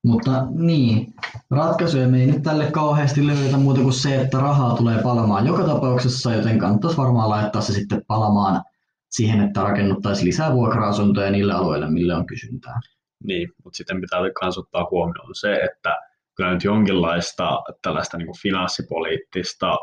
Mutta 0.05 0.47
niin, 0.51 1.15
ratkaisuja 1.51 2.09
me 2.09 2.21
ei 2.21 2.27
nyt 2.27 2.43
tälle 2.43 2.71
kauheasti 2.71 3.27
löydetä 3.27 3.57
muuta 3.57 3.81
kuin 3.81 3.93
se, 3.93 4.21
että 4.21 4.39
rahaa 4.39 4.77
tulee 4.77 5.03
palamaan 5.03 5.47
joka 5.47 5.65
tapauksessa, 5.65 6.35
joten 6.35 6.59
kannattaisi 6.59 6.97
varmaan 6.97 7.31
laittaa 7.31 7.63
se 7.63 7.73
sitten 7.73 8.03
palamaan 8.07 8.63
siihen, 9.11 9.41
että 9.41 9.63
rakennuttaisiin 9.63 10.27
lisää 10.27 10.53
vuokra-asuntoja 10.53 11.31
niille 11.31 11.53
alueille, 11.53 11.91
mille 11.91 12.15
on 12.15 12.27
kysyntää. 12.27 12.81
Niin, 13.25 13.49
mutta 13.65 13.77
sitten 13.77 14.01
pitää 14.01 14.21
myös 14.43 14.59
ottaa 14.59 14.89
huomioon 14.91 15.35
se, 15.35 15.55
että 15.55 15.97
kyllä 16.37 16.53
nyt 16.53 16.65
jonkinlaista 16.65 17.61
tällaista 17.83 18.17
niin 18.17 18.27
kuin 18.27 18.41
finanssipoliittista 18.43 19.79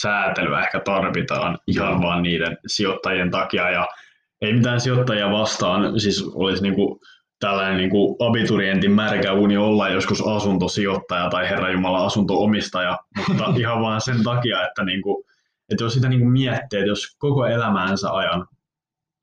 säätelyä 0.00 0.60
ehkä 0.60 0.80
tarvitaan 0.80 1.58
ihan 1.66 2.02
vaan 2.02 2.22
niiden 2.22 2.58
sijoittajien 2.66 3.30
takia. 3.30 3.70
Ja 3.70 3.86
ei 4.40 4.52
mitään 4.52 4.80
sijoittajia 4.80 5.30
vastaan, 5.30 6.00
siis 6.00 6.24
olisi 6.34 6.62
niinku 6.62 7.00
tällainen 7.40 7.76
niin 7.76 7.90
kuin 7.90 8.16
abiturientin 8.18 8.92
märkä 8.92 9.32
uni 9.32 9.56
olla 9.56 9.88
joskus 9.88 10.26
asuntosijoittaja 10.26 11.30
tai 11.30 11.48
Herra 11.48 11.70
Jumala 11.70 12.04
asuntoomistaja, 12.04 12.98
mutta 13.28 13.44
ihan 13.60 13.82
vaan 13.82 14.00
sen 14.00 14.22
takia, 14.22 14.66
että, 14.66 14.84
niin 14.84 15.02
kuin, 15.02 15.24
että 15.70 15.84
jos 15.84 15.94
sitä 15.94 16.08
niin 16.08 16.20
kuin 16.20 16.32
miettii, 16.32 16.78
että 16.78 16.90
jos 16.90 17.16
koko 17.18 17.46
elämäänsä 17.46 18.12
ajan 18.12 18.46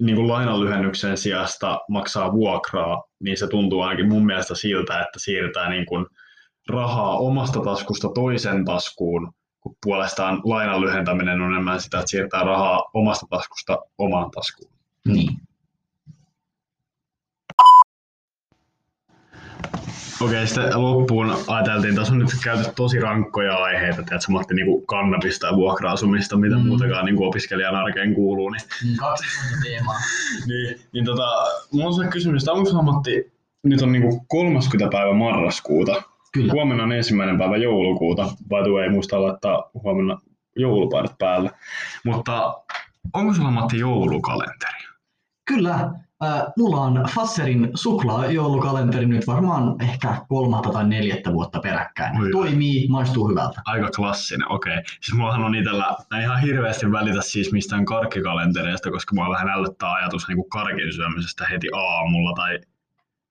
niin 0.02 0.16
kuin 0.16 0.28
lainanlyhennyksen 0.28 1.18
sijasta 1.18 1.80
maksaa 1.90 2.32
vuokraa, 2.32 3.04
niin 3.20 3.38
se 3.38 3.48
tuntuu 3.48 3.82
ainakin 3.82 4.10
mun 4.10 4.26
mielestä 4.26 4.56
siltä, 4.56 5.02
että 5.02 5.20
siirtää 5.20 5.70
niin 5.70 5.86
kuin 5.86 6.06
rahaa 6.70 7.18
omasta 7.18 7.60
taskusta 7.60 8.10
toisen 8.16 8.66
taskuun, 8.66 9.34
kun 9.60 9.76
puolestaan 9.86 10.42
lainan 10.44 10.82
lyhentäminen 10.82 11.42
on 11.42 11.52
enemmän 11.52 11.82
sitä, 11.82 12.00
että 12.00 12.10
siirtää 12.10 12.44
rahaa 12.44 12.84
omasta 12.94 13.26
taskusta 13.30 13.78
omaan 13.98 14.32
taskuun. 14.32 14.74
Niin. 15.08 15.30
Okei, 20.24 20.48
sitten 20.48 20.82
loppuun 20.82 21.36
ajateltiin, 21.48 21.96
tässä 21.96 22.14
on 22.14 22.20
nyt 22.20 22.30
käyty 22.44 22.64
tosi 22.76 23.00
rankkoja 23.00 23.56
aiheita, 23.56 24.02
että 24.02 24.18
Matti, 24.30 24.54
niin 24.54 24.66
kuin 24.66 24.86
kannabista 24.88 25.48
ja 25.48 25.56
vuokra-asumista, 25.56 26.38
mitä 26.38 26.56
mm. 26.56 26.68
muutakaan 26.68 27.06
niin 27.06 27.16
kuin 27.16 27.28
opiskelijan 27.28 27.76
arkeen 27.76 28.16
kuuluu. 28.16 28.50
Niin, 28.50 28.62
Mm, 28.86 28.96
Kaksi 28.96 29.26
teemaa. 29.64 29.96
niin, 30.48 30.80
niin 30.94 31.06
tota, 31.06 31.28
mulla 31.72 31.88
on 31.88 31.94
se 31.94 32.08
kysymys, 32.08 32.44
että 32.44 32.52
onko 32.52 32.82
Matti, 32.82 33.34
nyt 33.64 33.82
on 33.82 33.92
niin 33.92 34.02
kuin 34.02 34.22
30. 34.28 34.90
päivä 34.98 35.14
marraskuuta, 35.14 36.04
Kyllä. 36.34 36.54
huomenna 36.54 36.84
on 36.84 36.92
ensimmäinen 36.92 37.38
päivä 37.38 37.58
joulukuuta, 37.58 38.24
by 38.24 38.64
the 38.64 38.72
way, 38.72 38.90
muista 38.90 39.24
laittaa 39.24 39.70
huomenna 39.74 40.22
joulupaidat 40.56 41.16
päälle, 41.20 41.52
mutta 42.06 42.54
onko 43.14 43.34
sulla 43.34 43.52
Matti 43.52 43.80
joulukalenteri? 43.80 44.84
Kyllä. 45.46 45.90
Äh, 46.24 46.44
mulla 46.58 46.78
on 46.78 47.06
Fasserin 47.16 47.72
suklaajoulukalenteri 47.76 49.06
nyt 49.06 49.28
varmaan 49.28 49.76
ehkä 49.82 50.16
kolmatta 50.30 50.70
tai 50.70 50.88
neljättä 50.88 51.34
vuotta 51.34 51.60
peräkkäin. 51.60 52.22
Oi. 52.22 52.32
Toimii, 52.32 52.88
maistuu 52.88 53.28
hyvältä. 53.30 53.62
Aika 53.66 53.90
klassinen, 53.96 54.52
okei. 54.52 54.78
Siis 55.02 55.18
mullahan 55.18 55.44
on 55.44 55.56
itellä, 55.56 55.96
mä 56.12 56.22
ihan 56.22 56.42
hirveästi 56.42 56.92
välitä 56.92 57.22
siis 57.22 57.52
mistään 57.52 57.86
karkkikalentereista, 57.86 58.92
koska 58.92 59.16
mua 59.16 59.30
vähän 59.30 59.50
ällöttää 59.50 59.94
ajatus 59.94 60.28
niin 60.28 60.50
karkin 60.50 60.94
syömisestä 60.94 61.48
heti 61.52 61.68
aamulla. 61.74 62.34
Tai 62.36 62.60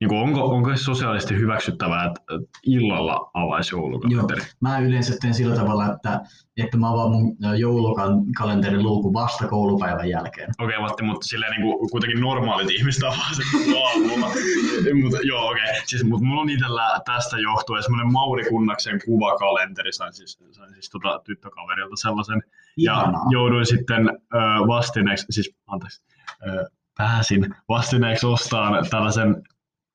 niin 0.02 0.08
kuin, 0.08 0.20
onko, 0.20 0.44
onko 0.44 0.76
se 0.76 0.82
sosiaalisesti 0.82 1.34
hyväksyttävää, 1.34 2.04
että 2.06 2.22
illalla 2.66 3.30
avaisi 3.34 3.74
joulukalenteri? 3.74 4.40
Mä 4.60 4.78
yleensä 4.78 5.14
teen 5.20 5.34
sillä 5.34 5.56
tavalla, 5.56 5.94
että, 5.94 6.20
että 6.56 6.76
mä 6.76 6.90
avaan 6.92 7.10
mun 7.10 7.36
joulukalenterin 7.58 8.82
luukun 8.82 9.12
vasta 9.12 9.48
koulupäivän 9.48 10.08
jälkeen. 10.08 10.50
Okei, 10.58 10.80
Matti, 10.80 11.02
mutta 11.02 11.26
silleen 11.26 11.52
niin 11.52 11.62
kuin, 11.62 11.90
kuitenkin 11.90 12.20
normaalit 12.20 12.70
ihmiset 12.70 13.02
avaa 13.02 13.32
sen 13.32 13.46
aamulla. 13.84 14.26
mutta 15.02 15.18
joo, 15.22 15.50
okei. 15.50 15.80
Siis, 15.84 16.04
mutta 16.04 16.26
mulla 16.26 16.40
on 16.40 16.50
itsellä 16.50 17.00
tästä 17.04 17.38
johtuen 17.38 17.82
semmoinen 17.82 18.12
Mauri 18.12 18.44
Kunnaksen 18.48 19.00
kuvakalenteri, 19.04 19.92
sain 19.92 20.12
siis, 20.12 20.38
sain 20.50 20.72
siis 20.72 20.90
tota 20.90 21.20
tyttökaverilta 21.24 21.96
sellaisen. 21.96 22.42
Ja 22.76 22.92
Ihanaa. 22.92 23.26
jouduin 23.30 23.66
sitten 23.66 24.10
vastineeksi, 24.66 25.26
siis 25.30 25.54
anteeksi, 25.66 26.02
pääsin 26.98 27.54
vastineeksi 27.68 28.26
ostamaan 28.26 28.86
tällaisen 28.90 29.42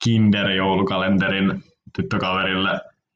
Kinder-joulukalenterin 0.03 1.63
tyttökaverille, 1.95 2.69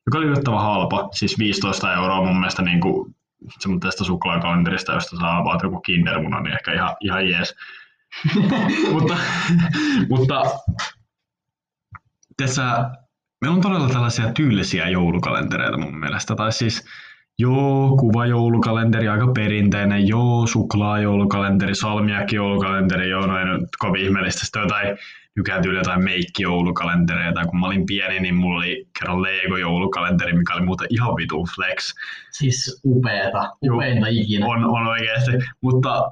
joka 0.06 0.18
oli 0.18 0.26
yllättävän 0.26 0.62
halpa, 0.62 1.10
siis 1.12 1.40
15 1.40 1.94
euroa 1.94 2.26
mun 2.26 2.40
mielestä 2.40 2.62
niin 2.62 2.82
kuin 2.82 3.16
semmoisesta 3.60 4.04
suklaakalenterista, 4.04 4.94
josta 4.94 5.18
saa 5.18 5.44
vaan 5.44 5.60
joku 5.64 5.80
Kindermuna, 5.80 6.42
niin 6.42 6.54
ehkä 6.54 6.74
ihan, 6.74 6.96
ihan 7.02 7.30
jees. 7.30 7.56
mutta, 8.94 9.18
mutta 10.10 10.44
tässä, 12.38 12.90
meillä 13.42 13.56
on 13.56 13.62
todella 13.62 13.90
tällaisia 13.90 14.34
tyylisiä 14.34 14.90
joulukalentereita 14.90 15.78
mun 15.78 16.00
mielestä, 16.00 16.36
tai 16.36 16.52
siis 16.52 16.86
Joo, 17.42 17.98
kuvajoulukalenteri, 18.00 19.08
aika 19.08 19.28
perinteinen. 19.36 20.08
Joo, 20.08 20.48
suklaajoulukalenteri, 20.48 21.76
salmiakki 21.76 22.36
joulukalenteri, 22.36 23.10
joo, 23.10 23.26
noin 23.26 23.68
kovin 23.80 24.06
ihmeellistä. 24.06 24.46
Sitten 24.46 24.62
jotain 24.62 24.98
nykyään 25.36 25.64
tyyli 25.64 25.78
jotain 25.78 26.04
meikki-joulukalentereita. 26.04 27.46
Kun 27.46 27.60
mä 27.60 27.68
olin 27.68 27.86
pieni, 27.86 28.20
niin 28.20 28.36
mulla 28.36 28.58
oli 28.58 28.88
kerran 29.00 29.22
Lego-joulukalenteri, 29.22 30.38
mikä 30.38 30.54
oli 30.54 30.66
muuten 30.66 30.88
ihan 30.90 31.16
vitun 31.16 31.48
flex. 31.56 31.94
Siis 32.32 32.82
upeeta, 32.86 33.50
upeinta 33.64 34.08
ikinä. 34.10 34.46
On, 34.46 34.66
on 34.66 34.88
oikeasti. 34.88 35.32
Mutta 35.62 36.12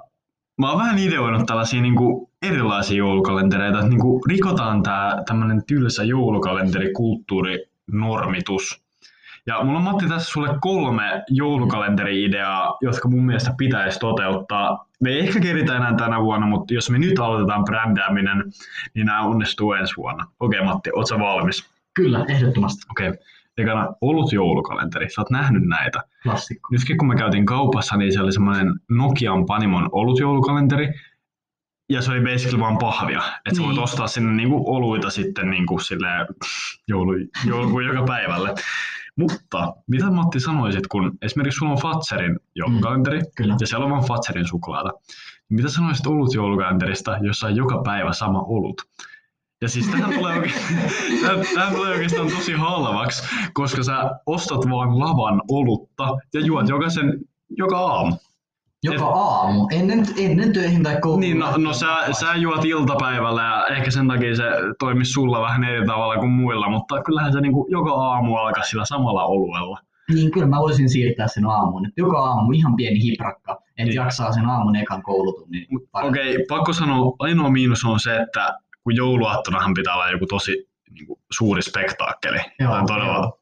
mä 0.58 0.70
oon 0.70 0.80
vähän 0.80 1.00
ideoinut 1.00 1.46
tällaisia 1.46 1.82
niin 1.82 1.96
kuin 1.96 2.30
erilaisia 2.42 2.98
joulukalentereita, 2.98 3.78
että 3.78 3.90
niin 3.90 4.02
kuin 4.02 4.22
rikotaan 4.30 4.84
tämä 4.84 5.24
tämmöinen 5.28 5.64
tylsä 5.68 6.04
joulukalenterikulttuurinormitus. 6.04 8.89
Ja 9.50 9.64
mulla 9.64 9.78
on 9.80 9.84
Matti 9.84 10.08
tässä 10.08 10.32
sulle 10.32 10.50
kolme 10.62 11.24
joulukalenteri-ideaa, 11.28 12.78
jotka 12.82 13.10
mun 13.10 13.26
mielestä 13.26 13.54
pitäisi 13.58 14.00
toteuttaa. 14.00 14.86
Me 15.02 15.10
ei 15.10 15.20
ehkä 15.20 15.40
keritä 15.40 15.76
enää 15.76 15.96
tänä 15.96 16.22
vuonna, 16.22 16.48
mutta 16.48 16.74
jos 16.74 16.90
me 16.90 16.98
nyt 17.00 17.20
aloitetaan 17.20 17.64
brändääminen, 17.64 18.44
niin 18.94 19.06
nämä 19.06 19.22
onnistuu 19.22 19.74
ensi 19.74 19.94
vuonna. 19.98 20.26
Okei 20.40 20.64
Matti, 20.64 20.90
oot 20.96 21.08
sä 21.08 21.20
valmis? 21.20 21.70
Kyllä, 21.94 22.26
ehdottomasti 22.28 22.82
Okei. 22.92 23.14
Ekana 23.58 23.88
olut 24.02 24.34
joulukalenteri. 24.34 25.10
Sä 25.10 25.22
oot 25.22 25.30
nähnyt 25.30 25.64
näitä 25.64 26.04
klassikko. 26.24 26.70
nytkin 26.72 26.98
kun 26.98 27.08
mä 27.08 27.16
käytin 27.16 27.46
kaupassa, 27.46 27.98
niin 27.98 28.14
se 28.14 28.22
oli 28.22 28.32
semmoinen 28.32 28.74
Nokian 28.90 29.46
Panimon 29.46 29.90
olutjoulukalenteri. 29.92 30.94
Ja 31.90 32.02
se 32.02 32.12
oli 32.12 32.22
basically 32.22 32.60
vaan 32.60 32.78
pahvia. 32.78 33.22
Että 33.46 33.56
sä 33.56 33.62
voit 33.62 33.76
Niin. 33.76 33.84
ostaa 33.84 34.08
sinne 34.08 34.34
niinku 34.34 34.76
oluita 34.76 35.10
sitten 35.10 35.50
niinku 35.50 35.80
silleen 35.80 36.28
joulu, 36.88 37.12
joulukuun 37.46 37.86
joka 37.86 38.04
päivälle. 38.04 38.54
Mutta 39.16 39.74
mitä 39.88 40.12
Matti 40.12 40.40
sanoisit, 40.40 40.88
kun 40.88 41.18
esimerkiksi 41.22 41.58
sulla 41.58 41.72
on 41.72 41.82
Fatserin 41.82 42.40
joulukalenteri 42.56 43.22
Kyllä. 43.36 43.56
ja 43.60 43.68
siellä 43.68 43.86
on 43.86 43.92
vaan 43.92 44.08
Fatserin 44.08 44.48
suklaata. 44.48 44.90
Niin 44.90 45.56
mitä 45.56 45.70
sanoisit 45.70 46.08
olut 46.08 46.34
joulukalenterista, 46.34 47.18
jossa 47.22 47.48
on 47.48 47.56
joka 47.56 47.82
päivä 47.86 48.14
sama 48.14 48.42
olut? 48.42 48.82
Ja 49.62 49.70
siis 49.70 49.88
tähän 49.88 50.14
tulee, 50.14 50.38
oikeastaan, 50.38 51.46
tähän 51.56 51.76
tulee 51.76 51.92
oikeastaan 51.92 52.30
tosi 52.30 52.54
halvaksi, 52.54 53.24
koska 53.54 53.84
sä 53.84 54.12
ostat 54.26 54.70
vaan 54.70 55.00
lavan 55.00 55.42
olutta 55.52 56.18
ja 56.34 56.40
juot 56.40 56.70
jokaisen 56.70 57.14
joka 57.50 57.80
aamu. 57.80 58.16
Joka 58.84 58.96
Et- 59.06 59.12
aamu, 59.16 59.68
ennen, 59.72 60.06
ennen 60.18 60.54
töihin 60.54 60.84
tai 60.84 60.98
kouluun. 61.02 61.20
Niin, 61.22 61.40
no, 61.40 61.58
no 61.58 61.74
sä, 61.74 61.88
sä 62.20 62.36
juot 62.36 62.66
iltapäivällä 62.66 63.42
ja 63.42 63.76
ehkä 63.76 63.92
sen 63.92 64.08
takia 64.08 64.36
se 64.36 64.44
toimisi 64.80 65.12
sulla 65.12 65.42
vähän 65.42 65.64
eri 65.64 65.86
tavalla 65.86 66.18
kuin 66.18 66.32
muilla, 66.32 66.70
mutta 66.70 67.04
kyllähän 67.04 67.34
se 67.34 67.42
niinku 67.42 67.68
joka 67.70 67.92
aamu 67.94 68.36
alkaa 68.36 68.64
sillä 68.64 68.86
samalla 68.86 69.24
oluella. 69.26 69.80
Niin 70.14 70.32
kyllä 70.32 70.48
mä 70.48 70.58
voisin 70.60 70.90
siirtää 70.90 71.28
sen 71.28 71.46
aamuun. 71.46 71.86
Et 71.86 71.94
joka 71.98 72.18
aamu 72.20 72.52
ihan 72.52 72.76
pieni 72.76 73.02
hiprakka, 73.04 73.52
että 73.52 73.84
Niin. 73.84 73.94
jaksaa 73.96 74.32
sen 74.32 74.46
aamun 74.46 74.76
ekan 74.76 75.02
koulutunnin. 75.04 75.68
paremmin. 75.92 76.20
Okei, 76.22 76.34
okay, 76.36 76.46
pakko 76.50 76.74
sanoa, 76.74 77.16
ainoa 77.20 77.50
miinus 77.50 77.86
on 77.86 78.00
se, 78.00 78.16
että 78.18 78.58
kun 78.84 78.96
jouluaattonahan 78.96 79.74
pitää 79.74 79.94
olla 79.94 80.10
joku 80.12 80.26
tosi 80.26 80.70
niin 80.92 81.08
kuin, 81.08 81.20
suuri 81.32 81.62
spektaakkeli, 81.62 82.38
Joo, 82.60 82.72
tai 82.72 82.84
todella 82.88 83.14
joo. 83.14 83.40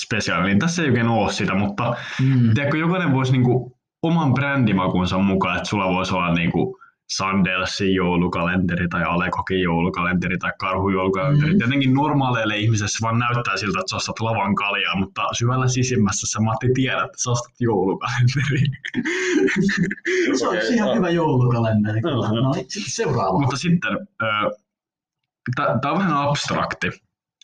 spesiaali, 0.00 0.46
niin 0.46 0.58
tässä 0.58 0.82
ei 0.82 0.88
oikein 0.88 1.08
ole 1.08 1.32
sitä, 1.32 1.54
mutta 1.54 1.96
Mm. 2.20 2.54
tiedätkö, 2.54 2.76
jokainen 2.78 3.12
voisi 3.12 3.32
niin 3.32 3.44
kuin, 3.44 3.72
oman 4.02 4.34
brändimakunsa 4.34 5.18
mukaan, 5.18 5.56
että 5.56 5.68
sulla 5.68 5.94
voisi 5.94 6.14
olla 6.14 6.34
niin 6.34 6.52
kuin, 6.52 6.74
Sandelsin 7.08 7.94
joulukalenteri 7.94 8.88
tai 8.88 9.02
Alekokin 9.02 9.62
joulukalenteri 9.62 10.38
tai 10.38 10.52
Karhun 10.58 10.92
joulukalenteri. 10.92 11.52
Mm. 11.52 11.58
Tietenkin 11.58 11.94
normaaleille 11.94 12.56
ihmisille 12.56 12.88
se 12.88 12.98
vaan 13.02 13.18
näyttää 13.18 13.56
siltä, 13.56 13.80
että 13.80 13.90
sä 13.90 13.96
ostat 13.96 14.20
lavan 14.20 14.54
kaljaa, 14.54 14.96
mutta 14.96 15.22
syvällä 15.38 15.68
sisimmässä 15.68 16.26
sä 16.32 16.40
Matti 16.40 16.68
tiedät, 16.74 17.04
että 17.04 17.22
sä 17.22 17.30
ostat 17.30 17.54
joulukalenteri. 17.60 18.60
Se 20.38 20.48
olisi 20.48 20.66
Okei, 20.66 20.74
ihan 20.74 20.88
no. 20.88 20.94
hyvä 20.94 21.10
joulukalenteri. 21.10 22.00
Kyllä. 22.00 22.26
joo. 22.26 22.44
No 22.44 22.52
sitten 22.52 22.82
seuraava. 22.86 23.38
Mutta 23.40 23.56
sitten, 23.56 24.08
tämä 25.56 25.92
on 25.92 25.98
vähän 25.98 26.16
abstrakti, 26.16 26.90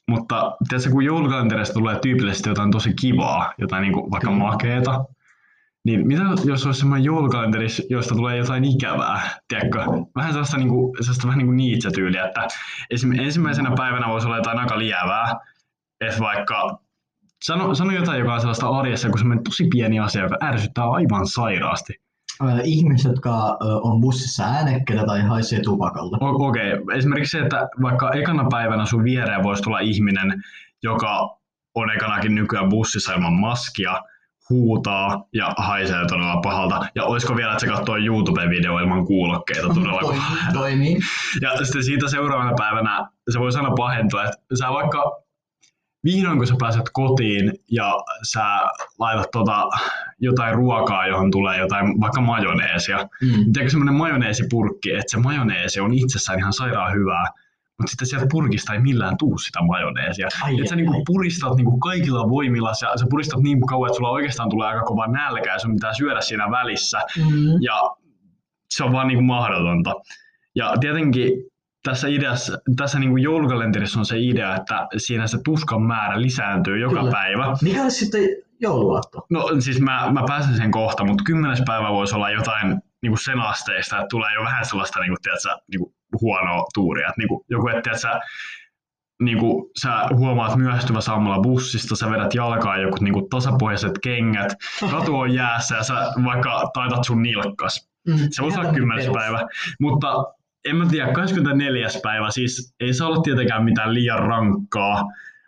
mutta 0.09 0.57
tiedätkö, 0.69 0.91
kun 0.91 1.05
joulukalenterista 1.05 1.75
tulee 1.75 1.99
tyypillisesti 2.03 2.49
jotain 2.49 2.71
tosi 2.71 2.95
kivaa, 3.01 3.55
jotain 3.59 3.83
niin 3.83 3.93
kuin 3.93 4.11
vaikka 4.11 4.31
makeeta, 4.31 5.05
niin 5.85 6.07
mitä 6.07 6.23
jos 6.45 6.67
olisi 6.67 6.81
semmoinen 6.81 7.05
joulukalenteri, 7.05 7.67
josta 7.91 8.15
tulee 8.15 8.37
jotain 8.37 8.65
ikävää, 8.65 9.21
tiedätkö? 9.49 9.79
Vähän 10.17 10.33
sellaista, 10.33 10.57
niin 10.57 10.69
kuin, 10.69 10.97
sellaista 11.01 11.27
vähän 11.27 11.39
niin 11.39 11.47
kuin 11.47 11.57
Nietzsche-tyyliä, 11.57 12.25
että 12.25 12.49
esim. 12.91 13.13
ensimmäisenä 13.13 13.71
päivänä 13.77 14.09
voisi 14.09 14.27
olla 14.27 14.37
jotain 14.37 14.59
aika 14.59 14.79
lievää, 14.79 15.35
että 16.01 16.21
vaikka 16.21 16.79
sano, 17.45 17.75
sano 17.75 17.93
jotain, 17.93 18.19
joka 18.19 18.35
on 18.35 18.41
sellaista 18.41 18.69
arjessa, 18.69 19.09
kun 19.09 19.19
semmoinen 19.19 19.45
tosi 19.45 19.69
pieni 19.71 20.01
asia, 20.01 20.23
joka 20.23 20.37
ärsyttää 20.43 20.91
aivan 20.91 21.27
sairaasti. 21.27 21.93
Ihmiset, 22.65 23.11
jotka 23.11 23.31
on 23.61 24.01
bussissa 24.01 24.45
äänekkäitä 24.45 25.07
tai 25.07 25.23
haisee 25.23 25.61
tupakalta. 25.61 26.17
O- 26.21 26.49
Okei, 26.49 26.73
okay. 26.73 26.99
esimerkiksi 26.99 27.31
se, 27.31 27.45
että 27.45 27.69
vaikka 27.83 28.11
ekana 28.13 28.45
päivänä 28.51 28.87
sun 28.87 29.05
viereen 29.05 29.43
voisi 29.43 29.63
tulla 29.63 29.79
ihminen, 29.79 30.43
joka 30.83 31.37
on 31.75 31.91
ekanakin 31.97 32.35
nykyään 32.35 32.69
bussissa 32.69 33.13
ilman 33.13 33.33
maskia, 33.33 34.03
huutaa 34.51 35.25
ja 35.33 35.55
haisee 35.57 36.07
todella 36.09 36.41
pahalta. 36.43 36.87
Ja 36.95 37.05
olisiko 37.05 37.37
vielä, 37.37 37.53
että 37.53 37.61
se 37.61 37.73
katsoo 37.73 37.97
YouTube-video 37.97 38.83
ilman 38.83 39.07
kuulokkeita 39.07 39.69
todella 39.69 40.01
pahalta. 40.01 40.53
toimii. 40.59 40.99
Ja 41.41 41.65
sitten 41.65 41.85
siitä 41.85 42.09
seuraavana 42.09 42.55
päivänä 42.59 43.09
se 43.31 43.39
voi 43.39 43.51
aina 43.57 43.71
pahentua, 43.77 44.25
että 44.25 44.39
sä 44.59 44.71
vaikka 44.71 45.25
vihdoin 46.05 46.39
kun 46.39 46.47
sä 46.47 46.55
pääset 46.61 46.85
kotiin 46.93 47.53
ja 47.71 47.93
sä 48.23 48.45
laitat 48.99 49.31
tota 49.31 49.69
jotain 50.19 50.55
ruokaa, 50.55 51.07
johon 51.07 51.31
tulee 51.31 51.59
jotain 51.59 52.01
vaikka 52.01 52.21
majoneesia. 52.21 52.99
Mm. 52.99 53.29
Tiedätkö 53.29 53.71
semmoinen 53.71 53.95
majoneesipurkki, 53.95 54.91
että 54.91 55.11
se 55.11 55.19
majoneesi 55.19 55.81
on 55.81 55.95
itsessään 55.95 56.39
ihan 56.39 56.53
sairaan 56.53 56.95
hyvää, 56.95 57.25
mutta 57.79 57.91
sitten 57.91 58.09
sieltä 58.09 58.27
purkista 58.31 58.75
ei 58.75 58.81
millään 58.81 59.19
tuu 59.19 59.39
sitä 59.39 59.63
majoneesia. 59.63 60.29
Ai, 60.43 60.55
että 60.55 60.69
sä 60.69 60.77
niinku 60.77 61.03
puristat 61.07 61.57
niinku 61.57 61.79
kaikilla 61.79 62.29
voimilla, 62.29 62.75
sä, 62.75 62.87
sä 62.97 63.07
puristat 63.11 63.41
niin 63.43 63.67
kauan, 63.67 63.89
että 63.89 63.97
sulla 63.97 64.11
oikeastaan 64.11 64.51
tulee 64.51 64.69
aika 64.69 64.83
kova 64.83 65.07
nälkä 65.07 65.53
ja 65.53 65.59
sun 65.59 65.75
pitää 65.75 65.95
syödä 65.95 66.21
siinä 66.21 66.51
välissä 66.51 67.01
Mm. 67.17 67.63
ja 67.63 67.91
se 68.71 68.85
on 68.85 68.93
vaan 68.93 69.09
niinku 69.09 69.23
mahdotonta. 69.25 69.95
Ja 70.55 70.75
tietenkin 70.81 71.31
tässä 71.83 72.09
ideassa, 72.09 72.59
tässä 72.77 72.99
niinku 72.99 73.17
joulukalenterissa 73.17 73.99
on 73.99 74.07
se 74.07 74.19
idea, 74.19 74.57
että 74.57 74.89
siinä 74.97 75.27
se 75.27 75.39
tuskan 75.45 75.83
määrä 75.83 76.23
lisääntyy 76.23 76.79
joka 76.79 76.99
Kyllä. 76.99 77.11
päivä. 77.13 77.57
Mikä 77.63 77.83
olisi 77.83 78.05
sitten 78.05 78.23
jouluaatto? 78.61 79.27
No 79.31 79.61
siis 79.61 79.81
mä, 79.81 80.11
mä 80.13 80.25
pääsen 80.29 80.57
sen 80.57 80.71
kohta, 80.71 81.05
mutta 81.05 81.25
kymmenes 81.25 81.63
päivä 81.67 81.91
voisi 81.93 82.15
olla 82.15 82.31
jotain 82.31 82.83
niinku 83.03 83.17
sen 83.17 83.41
asteista, 83.41 83.97
että 83.97 84.09
tulee 84.11 84.35
jo 84.35 84.43
vähän 84.43 84.65
sellaista 84.65 85.01
niinku, 85.01 85.17
tiedätkö, 85.23 85.49
niinku 85.71 85.95
huonoa 86.21 86.65
tuuria. 86.75 87.09
Et 87.09 87.17
niinku, 87.17 87.45
joku, 87.51 87.69
että 87.69 87.83
tiedätkö, 87.83 88.09
niinku, 89.23 89.71
sä 89.83 89.91
huomaat 90.17 90.57
myöhästyvä 90.57 91.01
saamalla 91.01 91.43
bussista, 91.43 91.97
sä 91.97 92.11
vedät 92.11 92.35
jalkaan 92.35 92.83
joku 92.83 92.97
niinku, 93.01 93.29
tasapohjaiset 93.31 93.99
kengät, 94.03 94.55
katu 94.91 95.17
on 95.17 95.35
jäässä 95.35 95.77
ja 95.77 95.83
sä 95.83 95.95
vaikka 96.25 96.71
taitat 96.75 97.05
sun 97.05 97.23
nilkkas. 97.23 97.89
Mm. 98.09 98.17
Se 98.31 98.47
Ihan 98.47 98.61
olla 98.61 98.75
kymmenes 98.75 99.05
perus. 99.05 99.17
päivä. 99.17 99.41
Mutta 99.81 100.25
en 100.65 100.77
mä 100.77 100.87
tiedä, 100.91 101.13
24. 101.13 101.89
päivä, 102.03 102.31
siis 102.31 102.75
ei 102.81 102.95
saa 102.95 103.09
olla 103.09 103.23
tietenkään 103.23 103.65
mitään 103.65 103.95
liian 103.95 104.19
rankkaa, 104.19 105.05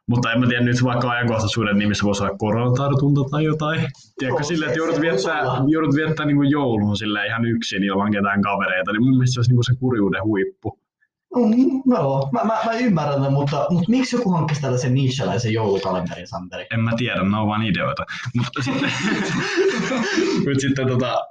mutta 0.09 0.33
en 0.33 0.41
mä 0.41 0.47
tiedä 0.47 0.65
nyt 0.65 0.85
vaikka 0.85 1.11
ajankohtaisuuden 1.11 1.79
nimissä 1.79 2.05
voisi 2.05 2.23
olla 2.23 2.37
koronatartunta 2.39 3.21
tai 3.31 3.45
jotain. 3.45 3.81
Tiedätkö 4.19 4.43
silleen, 4.43 4.69
että 4.69 4.79
joudut 4.79 5.01
viettää, 5.01 5.43
joudut 5.69 5.95
viettää 5.95 6.27
niin 6.27 6.51
joulun 6.51 6.97
sille 6.97 7.27
ihan 7.27 7.45
yksin 7.45 7.85
ilman 7.85 8.13
ketään 8.13 8.43
kavereita, 8.43 8.93
niin 8.93 9.03
mun 9.03 9.17
mielestä 9.17 9.35
se 9.35 9.41
olisi 9.41 9.53
niin 9.53 9.65
se 9.65 9.75
kurjuuden 9.81 10.25
huippu. 10.25 10.79
Mm, 11.37 11.83
no, 11.87 12.29
mä, 12.33 12.45
mä, 12.45 12.59
mä 12.65 12.73
ymmärrän 12.73 13.15
tämän, 13.15 13.33
mutta, 13.33 13.67
mutta 13.71 13.91
miksi 13.91 14.17
joku 14.17 14.31
hankkisi 14.31 14.61
tällaisen 14.61 14.95
nicheläisen 14.95 15.53
joulukalenterin, 15.53 16.29
Santeri? 16.29 16.67
En 16.75 16.81
mä 16.81 16.93
tiedä, 16.97 17.23
ne 17.23 17.39
on 17.39 17.47
vaan 17.47 17.63
ideoita. 17.63 18.05
Mutta 18.37 18.63
sitten, 18.63 18.91
mut 20.47 20.61
sitten 20.61 20.89
tota, 20.89 21.25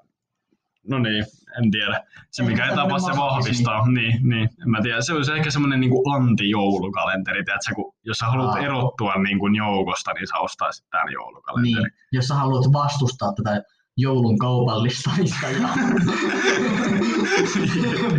no 0.87 0.99
niin, 0.99 1.25
en 1.63 1.71
tiedä. 1.71 2.03
Se 2.31 2.43
mikä 2.43 2.65
ei 2.65 2.75
tapa 2.75 2.99
se 2.99 3.11
vahvistaa, 3.17 3.87
niin, 3.91 4.29
niin, 4.29 4.49
en 4.61 4.69
mä 4.69 4.81
tiedä. 4.81 5.01
Se 5.01 5.13
olisi 5.13 5.33
ehkä 5.33 5.51
semmoinen 5.51 5.79
niin 5.79 5.91
anti-joulukalenteri, 6.15 7.43
tiedätkö, 7.43 7.75
kun 7.75 7.93
jos 8.03 8.17
sä 8.17 8.25
haluat 8.25 8.55
Aa. 8.55 8.59
erottua 8.59 9.13
niin 9.23 9.39
kuin 9.39 9.55
joukosta, 9.55 10.13
niin 10.13 10.27
sä 10.27 10.37
ostaisit 10.37 10.85
tämän 10.89 11.13
joulukalenterin. 11.13 11.83
Niin, 11.83 11.91
jos 12.11 12.27
sä 12.27 12.35
haluat 12.35 12.73
vastustaa 12.73 13.33
tätä 13.33 13.63
joulun 13.97 14.37
kaupallistamista 14.37 15.49
ja 15.49 15.67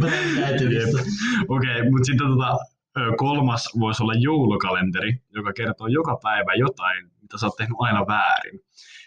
brändäytymistä. 0.01 0.99
Okei, 1.49 1.80
okay, 1.80 1.91
mutta 1.91 2.05
sitten 2.05 2.28
tota, 2.28 2.57
kolmas 3.16 3.68
voisi 3.80 4.03
olla 4.03 4.14
joulukalenteri, 4.14 5.22
joka 5.34 5.53
kertoo 5.53 5.87
joka 5.87 6.18
päivä 6.22 6.55
jotain, 6.55 7.11
mitä 7.22 7.39
sä 7.39 7.47
oot 7.47 7.57
tehnyt 7.57 7.76
aina 7.78 8.07
väärin. 8.07 8.61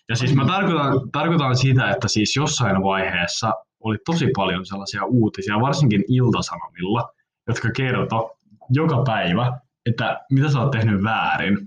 Ja 0.10 0.16
siis 0.16 0.36
mä 0.36 0.46
tarkoitan, 0.46 1.12
tarkoitan 1.12 1.58
sitä, 1.58 1.90
että 1.90 2.08
siis 2.08 2.36
jossain 2.36 2.84
vaiheessa 2.84 3.54
oli 3.84 3.98
tosi 4.06 4.28
paljon 4.36 4.66
sellaisia 4.66 5.06
uutisia, 5.06 5.62
varsinkin 5.62 6.04
iltasanomilla, 6.08 7.10
jotka 7.48 7.72
kertoo 7.76 8.38
joka 8.70 9.04
päivä, 9.06 9.60
että 9.86 10.22
mitä 10.32 10.50
sä 10.50 10.60
oot 10.60 10.72
tehnyt 10.72 11.04
väärin. 11.04 11.58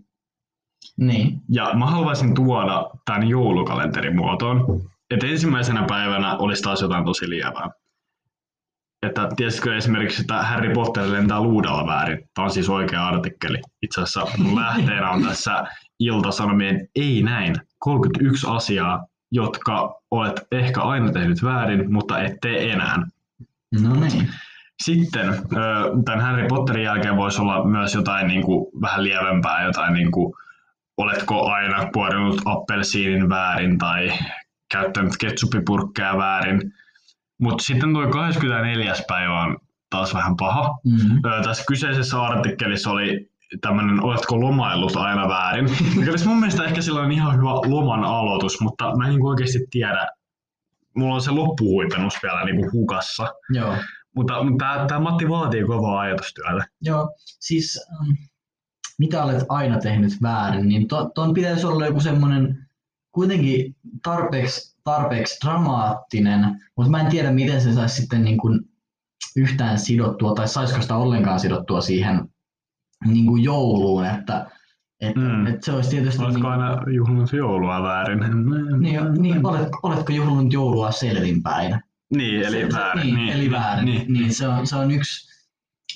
Niin. 0.97 1.41
Ja 1.49 1.71
mä 1.75 1.87
haluaisin 1.87 2.35
tuoda 2.35 2.91
tämän 3.05 3.29
joulukalenterin 3.29 4.17
muotoon, 4.17 4.83
että 5.11 5.27
ensimmäisenä 5.27 5.85
päivänä 5.89 6.37
olisi 6.37 6.63
taas 6.63 6.83
jotain 6.83 7.05
tosi 7.05 7.31
lievää. 7.31 7.71
Että 9.07 9.29
tiesitkö 9.37 9.77
esimerkiksi, 9.77 10.21
että 10.21 10.43
Harry 10.43 10.73
Potter 10.73 11.13
lentää 11.13 11.41
luudalla 11.41 11.87
väärin? 11.87 12.29
Tämä 12.35 12.45
on 12.45 12.51
siis 12.51 12.69
oikea 12.69 13.07
artikkeli. 13.07 13.59
Itse 13.83 14.01
asiassa 14.01 14.27
mun 14.39 14.57
lähteenä 14.63 15.11
on 15.11 15.23
tässä 15.23 15.65
Ilta-Sanomien 16.01 16.89
Ei 16.97 17.23
näin 17.23 17.57
31 17.79 18.47
asiaa, 18.51 19.07
jotka 19.33 19.95
olet 20.11 20.47
ehkä 20.53 20.81
aina 20.81 21.13
tehnyt 21.13 21.43
väärin, 21.43 21.93
mutta 21.93 22.23
et 22.23 22.33
tee 22.41 22.73
enää. 22.73 23.07
No 23.83 23.95
niin. 23.95 24.29
Sitten 24.83 25.35
tämän 26.05 26.21
Harry 26.21 26.47
Potterin 26.49 26.85
jälkeen 26.85 27.17
voisi 27.17 27.43
olla 27.43 27.65
myös 27.65 27.95
jotain 27.95 28.27
niin 28.27 28.43
kuin, 28.43 28.67
vähän 28.81 29.05
lievempää, 29.05 29.65
jotain 29.65 29.95
niin 29.95 30.13
kuin, 30.13 30.35
oletko 30.97 31.51
aina 31.51 31.91
kuorinut 31.95 32.43
appelsiinin 32.45 33.29
väärin 33.29 33.79
tai 33.79 34.13
käyttänyt 34.73 35.13
ketsuppipurkkeja 35.21 36.19
väärin. 36.19 36.73
Mutta 37.41 37.65
sitten 37.65 37.93
tuo 37.93 38.09
24. 38.09 38.95
päivä 39.09 39.43
on 39.43 39.59
taas 39.91 40.15
vähän 40.15 40.37
paha. 40.37 40.79
Mm. 40.85 41.25
Ö, 41.25 41.43
tässä 41.43 41.65
kyseisessä 41.69 42.23
artikkelissa 42.23 42.91
oli 42.91 43.32
tämmöinen, 43.61 44.05
oletko 44.05 44.41
lomaillut 44.41 44.97
aina 44.97 45.29
väärin, 45.29 45.71
mikä 45.97 46.11
olisi 46.11 46.29
mun 46.29 46.41
mielestä 46.41 46.65
ehkä 46.65 46.83
sellainen 46.83 47.13
ihan 47.13 47.37
hyvä 47.37 47.51
loman 47.51 48.05
aloitus, 48.05 48.61
mutta 48.61 48.97
mä 48.97 49.05
en 49.05 49.11
niin 49.11 49.27
oikeasti 49.27 49.67
tiedä, 49.71 50.09
mulla 50.97 51.15
on 51.15 51.23
se 51.23 51.31
loppuhuipennus 51.31 52.15
vielä 52.23 52.45
niin 52.45 52.57
kuin 52.57 52.73
hukassa. 52.73 53.35
Joo. 53.51 53.77
Mutta, 54.17 54.35
tämä, 54.59 54.85
tämä 54.89 55.01
Matti 55.01 55.29
vaatii 55.29 55.65
kovaa 55.65 56.01
ajatustyötä. 56.01 56.67
Joo, 56.81 57.15
siis 57.19 57.81
ähm, 57.93 58.11
mitä 58.99 59.25
olet 59.25 59.45
aina 59.49 59.79
tehnyt 59.79 60.13
väärin, 60.23 60.69
niin 60.69 60.89
to, 60.89 61.11
ton 61.15 61.35
pitäisi 61.35 61.67
olla 61.67 61.87
joku 61.87 62.01
semmoinen 62.01 62.67
kuitenkin 63.13 63.77
tarpeeksi, 64.03 64.77
tarpeeksi 64.85 65.39
dramaattinen, 65.45 66.61
mutta 66.77 66.91
mä 66.91 67.01
en 67.01 67.11
tiedä 67.11 67.33
miten 67.33 67.61
se 67.61 67.73
saisi 67.73 67.97
sitten 67.97 68.25
niin 68.25 68.39
kuin 68.39 68.61
yhtään 69.37 69.79
sidottua 69.79 70.35
tai 70.35 70.49
saisiko 70.49 70.83
sitä 70.83 70.97
ollenkaan 70.97 71.41
sidottua 71.41 71.81
siihen 71.81 72.32
niin 73.07 73.27
kuin 73.27 73.45
jouluun, 73.45 74.05
että, 74.07 74.47
että, 75.01 75.21
Mm. 75.21 75.47
että 75.47 75.65
se 75.65 75.73
olisi 75.73 75.91
tietysti... 75.91 76.23
Oletko 76.23 76.39
niin, 76.39 76.47
aina 76.63 76.83
juhlinut 76.95 77.33
joulua 77.33 77.83
väärin? 77.83 78.19
niin, 78.81 79.01
niin 79.19 79.47
oletko, 79.47 79.81
oletko 79.83 80.13
juhlunut 80.13 80.53
joulua 80.53 80.91
selvinpäin? 80.91 81.77
Niin, 82.17 82.43
eli 82.43 82.61
Se- 82.61 82.69
väärin. 82.79 83.15
Niin, 83.15 83.29
eli 83.29 83.51
väärin. 83.51 83.85
Niin, 83.85 83.99
Niin, 83.99 84.13
niin 84.13 84.35
se, 84.35 84.49
on, 84.49 84.67
se 84.67 84.77
on 84.77 84.91
yksi, 84.91 85.32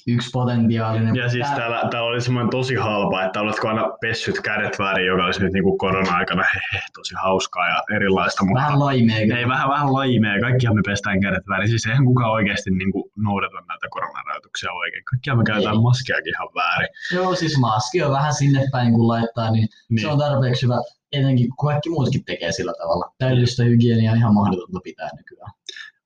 yksi 0.07 0.31
potentiaalinen. 0.33 1.17
Ja 1.17 1.29
siis 1.29 1.47
Tää- 1.47 1.57
täällä, 1.57 1.89
täällä 1.91 2.09
oli 2.09 2.21
semmoinen 2.21 2.51
tosi 2.51 2.75
halpa, 2.75 3.25
että 3.25 3.41
oletko 3.41 3.69
aina 3.69 3.89
pessyt 4.01 4.41
kädet 4.41 4.79
väärin, 4.79 5.07
joka 5.07 5.25
olisi 5.25 5.43
nyt 5.43 5.53
niinku 5.53 5.79
korona-aikana 5.79 6.43
hehe, 6.55 6.83
tosi 6.95 7.15
hauskaa 7.23 7.69
ja 7.69 7.83
erilaista. 7.97 8.45
Mutta 8.45 8.63
Vähän 8.63 8.79
laimea. 8.79 9.17
ei 9.17 9.49
vähän, 9.49 9.69
vähän 9.69 9.93
laimea, 9.93 10.41
kaikkihan 10.41 10.77
me 10.77 10.83
pestään 10.87 11.21
kädet 11.21 11.43
väärin. 11.49 11.69
Siis 11.69 11.87
eihän 11.87 12.05
kukaan 12.05 12.31
oikeasti 12.33 12.71
niinku 12.71 13.11
noudata 13.17 13.55
näitä 13.69 13.87
koronarajoituksia 13.91 14.73
oikein. 14.73 15.05
Kaikkihan 15.11 15.39
me 15.39 15.45
käytetään 15.45 15.77
Ei. 15.77 15.83
maskiakin 15.83 16.35
ihan 16.35 16.49
väärin. 16.55 16.89
Joo, 17.15 17.35
siis 17.35 17.59
maski 17.59 18.03
on 18.03 18.13
vähän 18.13 18.35
sinne 18.35 18.61
päin 18.73 18.93
kun 18.93 19.09
laittaa, 19.09 19.51
niin, 19.51 19.61
Niin. 19.61 19.69
niin. 19.91 20.01
se 20.01 20.09
on 20.09 20.19
tarpeeksi 20.19 20.63
hyvä, 20.67 20.77
etenkin 21.13 21.49
kun 21.57 21.69
kaikki 21.69 21.89
muutkin 21.91 22.25
tekee 22.25 22.53
sillä 22.53 22.73
tavalla. 22.83 23.13
Täydellistä 23.19 23.65
hygieniaa 23.65 24.13
on 24.13 24.19
ihan 24.19 24.35
mahdotonta 24.35 24.81
pitää 24.85 25.09
nykyään. 25.17 25.53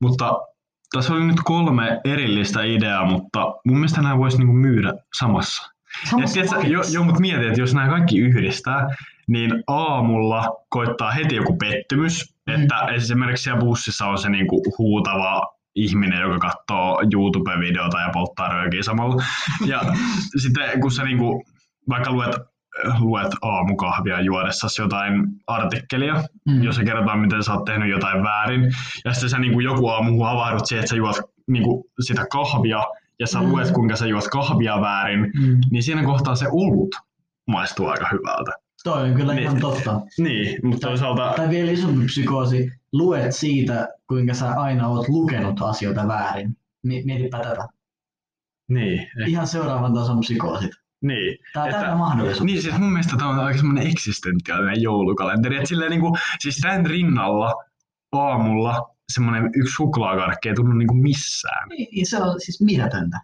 Mutta 0.03 0.41
tässä 0.93 1.13
oli 1.15 1.25
nyt 1.25 1.41
kolme 1.45 2.01
erillistä 2.05 2.63
ideaa, 2.63 3.05
mutta 3.05 3.41
mun 3.65 3.77
mielestä 3.77 4.03
nämä 4.03 4.19
voisi 4.19 4.39
niinku 4.39 4.53
myydä 4.53 4.93
samassa. 5.19 5.63
Ja 6.03 6.11
Samassa 6.11 6.35
tiedätkö, 6.35 6.67
jo, 6.67 6.83
jo, 6.93 7.03
mutta 7.05 7.21
mietin, 7.21 7.49
että 7.49 7.61
jos 7.61 7.75
nämä 7.75 7.89
kaikki 7.89 8.19
yhdistää, 8.19 8.89
niin 9.29 9.65
aamulla 9.67 10.57
koittaa 10.69 11.11
heti 11.11 11.35
joku 11.35 11.57
pettymys, 11.57 12.35
Mm. 12.47 12.63
että 12.63 12.77
esimerkiksi 12.95 13.45
siellä 13.45 13.61
bussissa 13.61 14.07
on 14.07 14.19
se 14.19 14.31
niinku 14.31 14.63
huutava 14.79 15.43
ihminen, 15.75 16.21
joka 16.21 16.39
katsoo 16.39 17.01
YouTube-videota 17.13 18.01
ja 18.01 18.11
polttaa 18.13 18.49
röökiä 18.49 18.83
samalla. 18.83 19.23
Ja 19.67 19.81
sitten 20.43 20.81
kun 20.81 20.93
sä 20.93 21.05
niinku, 21.05 21.45
vaikka 21.89 22.13
luet, 22.13 22.37
luet 23.01 23.29
aamukahvia 23.43 24.21
juodessasi 24.21 24.83
jotain 24.83 25.27
artikkelia, 25.47 26.25
Mm. 26.49 26.63
jossa 26.63 26.85
kerrotaan, 26.85 27.19
miten 27.19 27.43
sä 27.45 27.55
oot 27.55 27.65
tehnyt 27.65 27.91
jotain 27.91 28.23
väärin, 28.23 28.73
ja 29.05 29.13
sitten 29.13 29.31
sä 29.31 29.39
niinku 29.39 29.61
joku 29.61 29.89
aamu 29.89 30.23
havahdut 30.23 30.67
siihen, 30.67 30.81
että 30.83 30.91
sä 30.91 30.97
juot 30.97 31.17
niinku 31.49 31.87
sitä 32.01 32.25
kahvia, 32.33 32.83
ja 33.19 33.27
sä 33.27 33.41
Mm. 33.41 33.49
luet, 33.51 33.71
kuinka 33.71 33.97
sä 33.97 34.07
juot 34.07 34.29
kahvia 34.29 34.81
väärin, 34.81 35.21
Mm. 35.21 35.59
niin 35.71 35.83
siinä 35.83 36.05
kohtaa 36.05 36.35
se 36.35 36.47
olut 36.53 36.95
maistuu 37.47 37.87
aika 37.87 38.09
hyvältä. 38.13 38.51
Toi 38.85 39.03
on 39.11 39.15
kyllä 39.15 39.35
Niin. 39.35 39.43
ihan 39.43 39.61
totta. 39.61 40.01
Niin, 40.19 40.59
mutta 40.67 40.87
toisaalta, 40.89 41.33
Tai 41.37 41.49
vielä 41.49 41.71
isompi 41.71 42.05
psykoosi, 42.07 42.71
luet 42.93 43.35
siitä, 43.35 43.89
kuinka 44.09 44.35
sä 44.35 44.51
aina 44.51 44.89
oot 44.89 45.09
lukenut 45.09 45.63
asioita 45.63 46.09
väärin. 46.09 46.57
Mi- 46.83 47.03
Mietipä 47.05 47.39
tätä. 47.39 47.69
niin, 48.69 49.01
eh, 49.01 49.29
Ihan 49.29 49.47
seuraavan 49.47 49.95
tason 49.95 50.21
psykoosit. 50.21 50.71
Niin. 51.03 51.39
Tää 51.55 51.63
on 51.63 51.71
täynnä 51.71 51.97
mahdollisuus. 51.97 52.45
Niin, 52.45 52.63
siis 52.63 52.79
mun 52.79 52.93
mielestä 52.93 53.17
tämä 53.17 53.31
on 53.31 53.39
aika 53.39 53.59
semmoinen 53.59 53.87
eksistentiaalinen 53.87 54.83
joulukalenteri. 54.83 55.57
Että 55.57 55.69
silleen 55.69 55.91
niinku, 55.91 56.17
siis 56.39 56.59
tämän 56.63 56.87
rinnalla 56.87 57.55
aamulla 58.13 58.95
semmoinen 59.13 59.51
yksi 59.55 59.75
suklaakarkki 59.75 60.49
ei 60.49 60.55
tunnu 60.55 60.73
niinku 60.73 60.95
missään. 60.95 61.69
Niin, 61.69 62.07
se 62.07 62.23
on 62.23 62.41
siis 62.41 62.63
mitätöntä. 62.63 63.21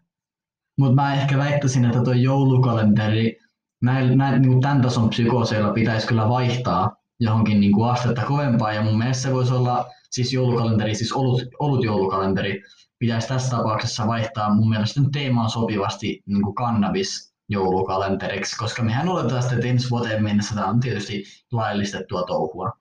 Mutta 0.79 0.95
mä 0.95 1.15
ehkä 1.15 1.39
väittäisin, 1.39 1.85
että 1.85 2.03
tuo 2.05 2.13
joulukalenteri, 2.13 3.39
näin, 3.83 4.19
näin, 4.19 4.43
niin 4.43 4.61
tämän 4.61 4.83
tason 4.83 5.09
psykooseilla 5.09 5.73
pitäisi 5.73 6.07
kyllä 6.07 6.29
vaihtaa 6.29 6.97
johonkin 7.21 7.61
niin 7.61 7.73
kuin 7.73 7.91
astetta 7.91 8.23
kovempaa. 8.23 8.73
Ja 8.73 8.83
mun 8.83 8.99
mielestä 8.99 9.23
se 9.23 9.35
voisi 9.35 9.53
olla, 9.53 9.87
siis 10.11 10.33
joulukalenteri, 10.33 10.95
siis 10.95 11.13
olut, 11.13 11.43
olut 11.59 11.85
joulukalenteri, 11.85 12.63
pitäisi 12.99 13.29
tässä 13.29 13.57
tapauksessa 13.57 14.07
vaihtaa 14.07 14.55
mun 14.55 14.69
mielestä 14.69 15.01
nyt 15.01 15.11
teemaan 15.13 15.51
sopivasti 15.51 16.23
niin 16.27 16.43
kuin 16.43 16.55
cannabis 16.55 17.36
joulukalenteriksi, 17.49 18.57
koska 18.57 18.83
mehän 18.83 19.09
oletetaan 19.09 19.43
sitten, 19.43 19.59
että 19.59 19.69
ensi 19.69 19.91
vuoteen 19.91 20.23
mennessä 20.23 20.55
tämä 20.55 20.67
on 20.67 20.81
tietysti 20.81 21.25
laillistettua 21.53 22.23
touhua. 22.23 22.73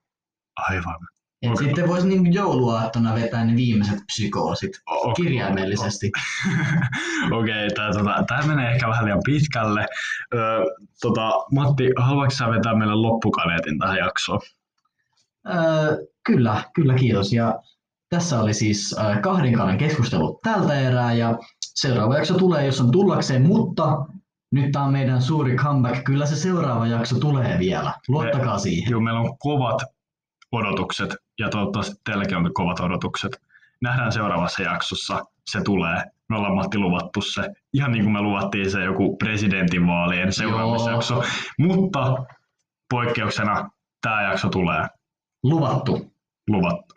Aivan. 0.56 1.08
Et 1.42 1.52
Okei. 1.52 1.66
sitten 1.66 1.88
voisi 1.88 2.08
niin 2.08 2.34
jouluaattona 2.34 3.16
vetää 3.16 3.46
ne 3.46 3.56
viimeiset 3.56 4.00
psykoosit 4.06 4.72
O- 4.90 5.14
kirjaimellisesti. 5.14 6.12
Okei, 7.40 7.68
okay, 7.68 7.94
tota, 7.94 8.24
tämä 8.28 8.48
menee 8.48 8.72
ehkä 8.72 8.88
vähän 8.88 9.06
liian 9.06 9.22
pitkälle. 9.26 9.86
Öö, 10.34 10.64
tota, 11.02 11.32
Matti, 11.52 11.90
haluatko 11.98 12.36
sä 12.36 12.50
vetää 12.50 12.76
meille 12.76 12.96
loppukaneetin 12.96 13.80
tähän 13.80 13.98
jaksoon? 13.98 14.40
Öö, 15.48 15.98
kyllä, 16.24 16.64
kyllä 16.74 16.94
kiitos. 16.94 17.34
Ja 17.34 17.60
tässä 18.10 18.40
oli 18.42 18.54
siis 18.54 18.96
kahden 19.22 19.54
kannan 19.54 19.78
keskustelu 19.78 20.40
tältä 20.44 20.80
erää 20.80 21.14
ja 21.14 21.38
seuraava 21.62 22.16
jakso 22.16 22.38
tulee, 22.38 22.66
jos 22.66 22.82
on 22.82 22.92
tullakseen, 22.92 23.48
mutta 23.48 23.98
nyt 24.56 24.72
tämä 24.72 24.86
on 24.86 24.92
meidän 24.92 25.22
suuri 25.22 25.56
comeback. 25.56 26.04
Kyllä 26.04 26.26
se 26.26 26.36
seuraava 26.36 26.88
jakso 26.88 27.20
tulee 27.20 27.60
vielä. 27.60 27.94
Luottakaa 28.08 28.58
siihen. 28.58 28.92
Joo, 28.92 29.02
meillä 29.02 29.20
on 29.20 29.38
kovat 29.38 29.82
odotukset 30.52 31.16
ja 31.40 31.50
toivottavasti 31.50 31.96
teilläkin 32.06 32.38
on 32.38 32.54
kovat 32.54 32.80
odotukset. 32.80 33.42
Nähdään 33.82 34.12
seuraavassa 34.12 34.64
jaksossa. 34.64 35.26
Se 35.46 35.62
tulee. 35.62 36.04
Me 36.30 36.38
ollaan 36.38 36.56
Matti 36.56 36.78
luvattu 36.78 37.22
se. 37.22 37.50
Ihan 37.74 37.92
niin 37.92 38.04
kuin 38.04 38.14
me 38.14 38.22
luvattiin 38.22 38.72
se 38.72 38.84
joku 38.84 39.18
presidentinvaalien 39.18 40.34
seuraamisjakso. 40.34 41.24
Mutta 41.60 42.26
poikkeuksena 42.90 43.70
tämä 44.02 44.24
jakso 44.24 44.50
tulee 44.50 44.88
Luvattu. 45.44 46.12
luvattu. 46.48 46.95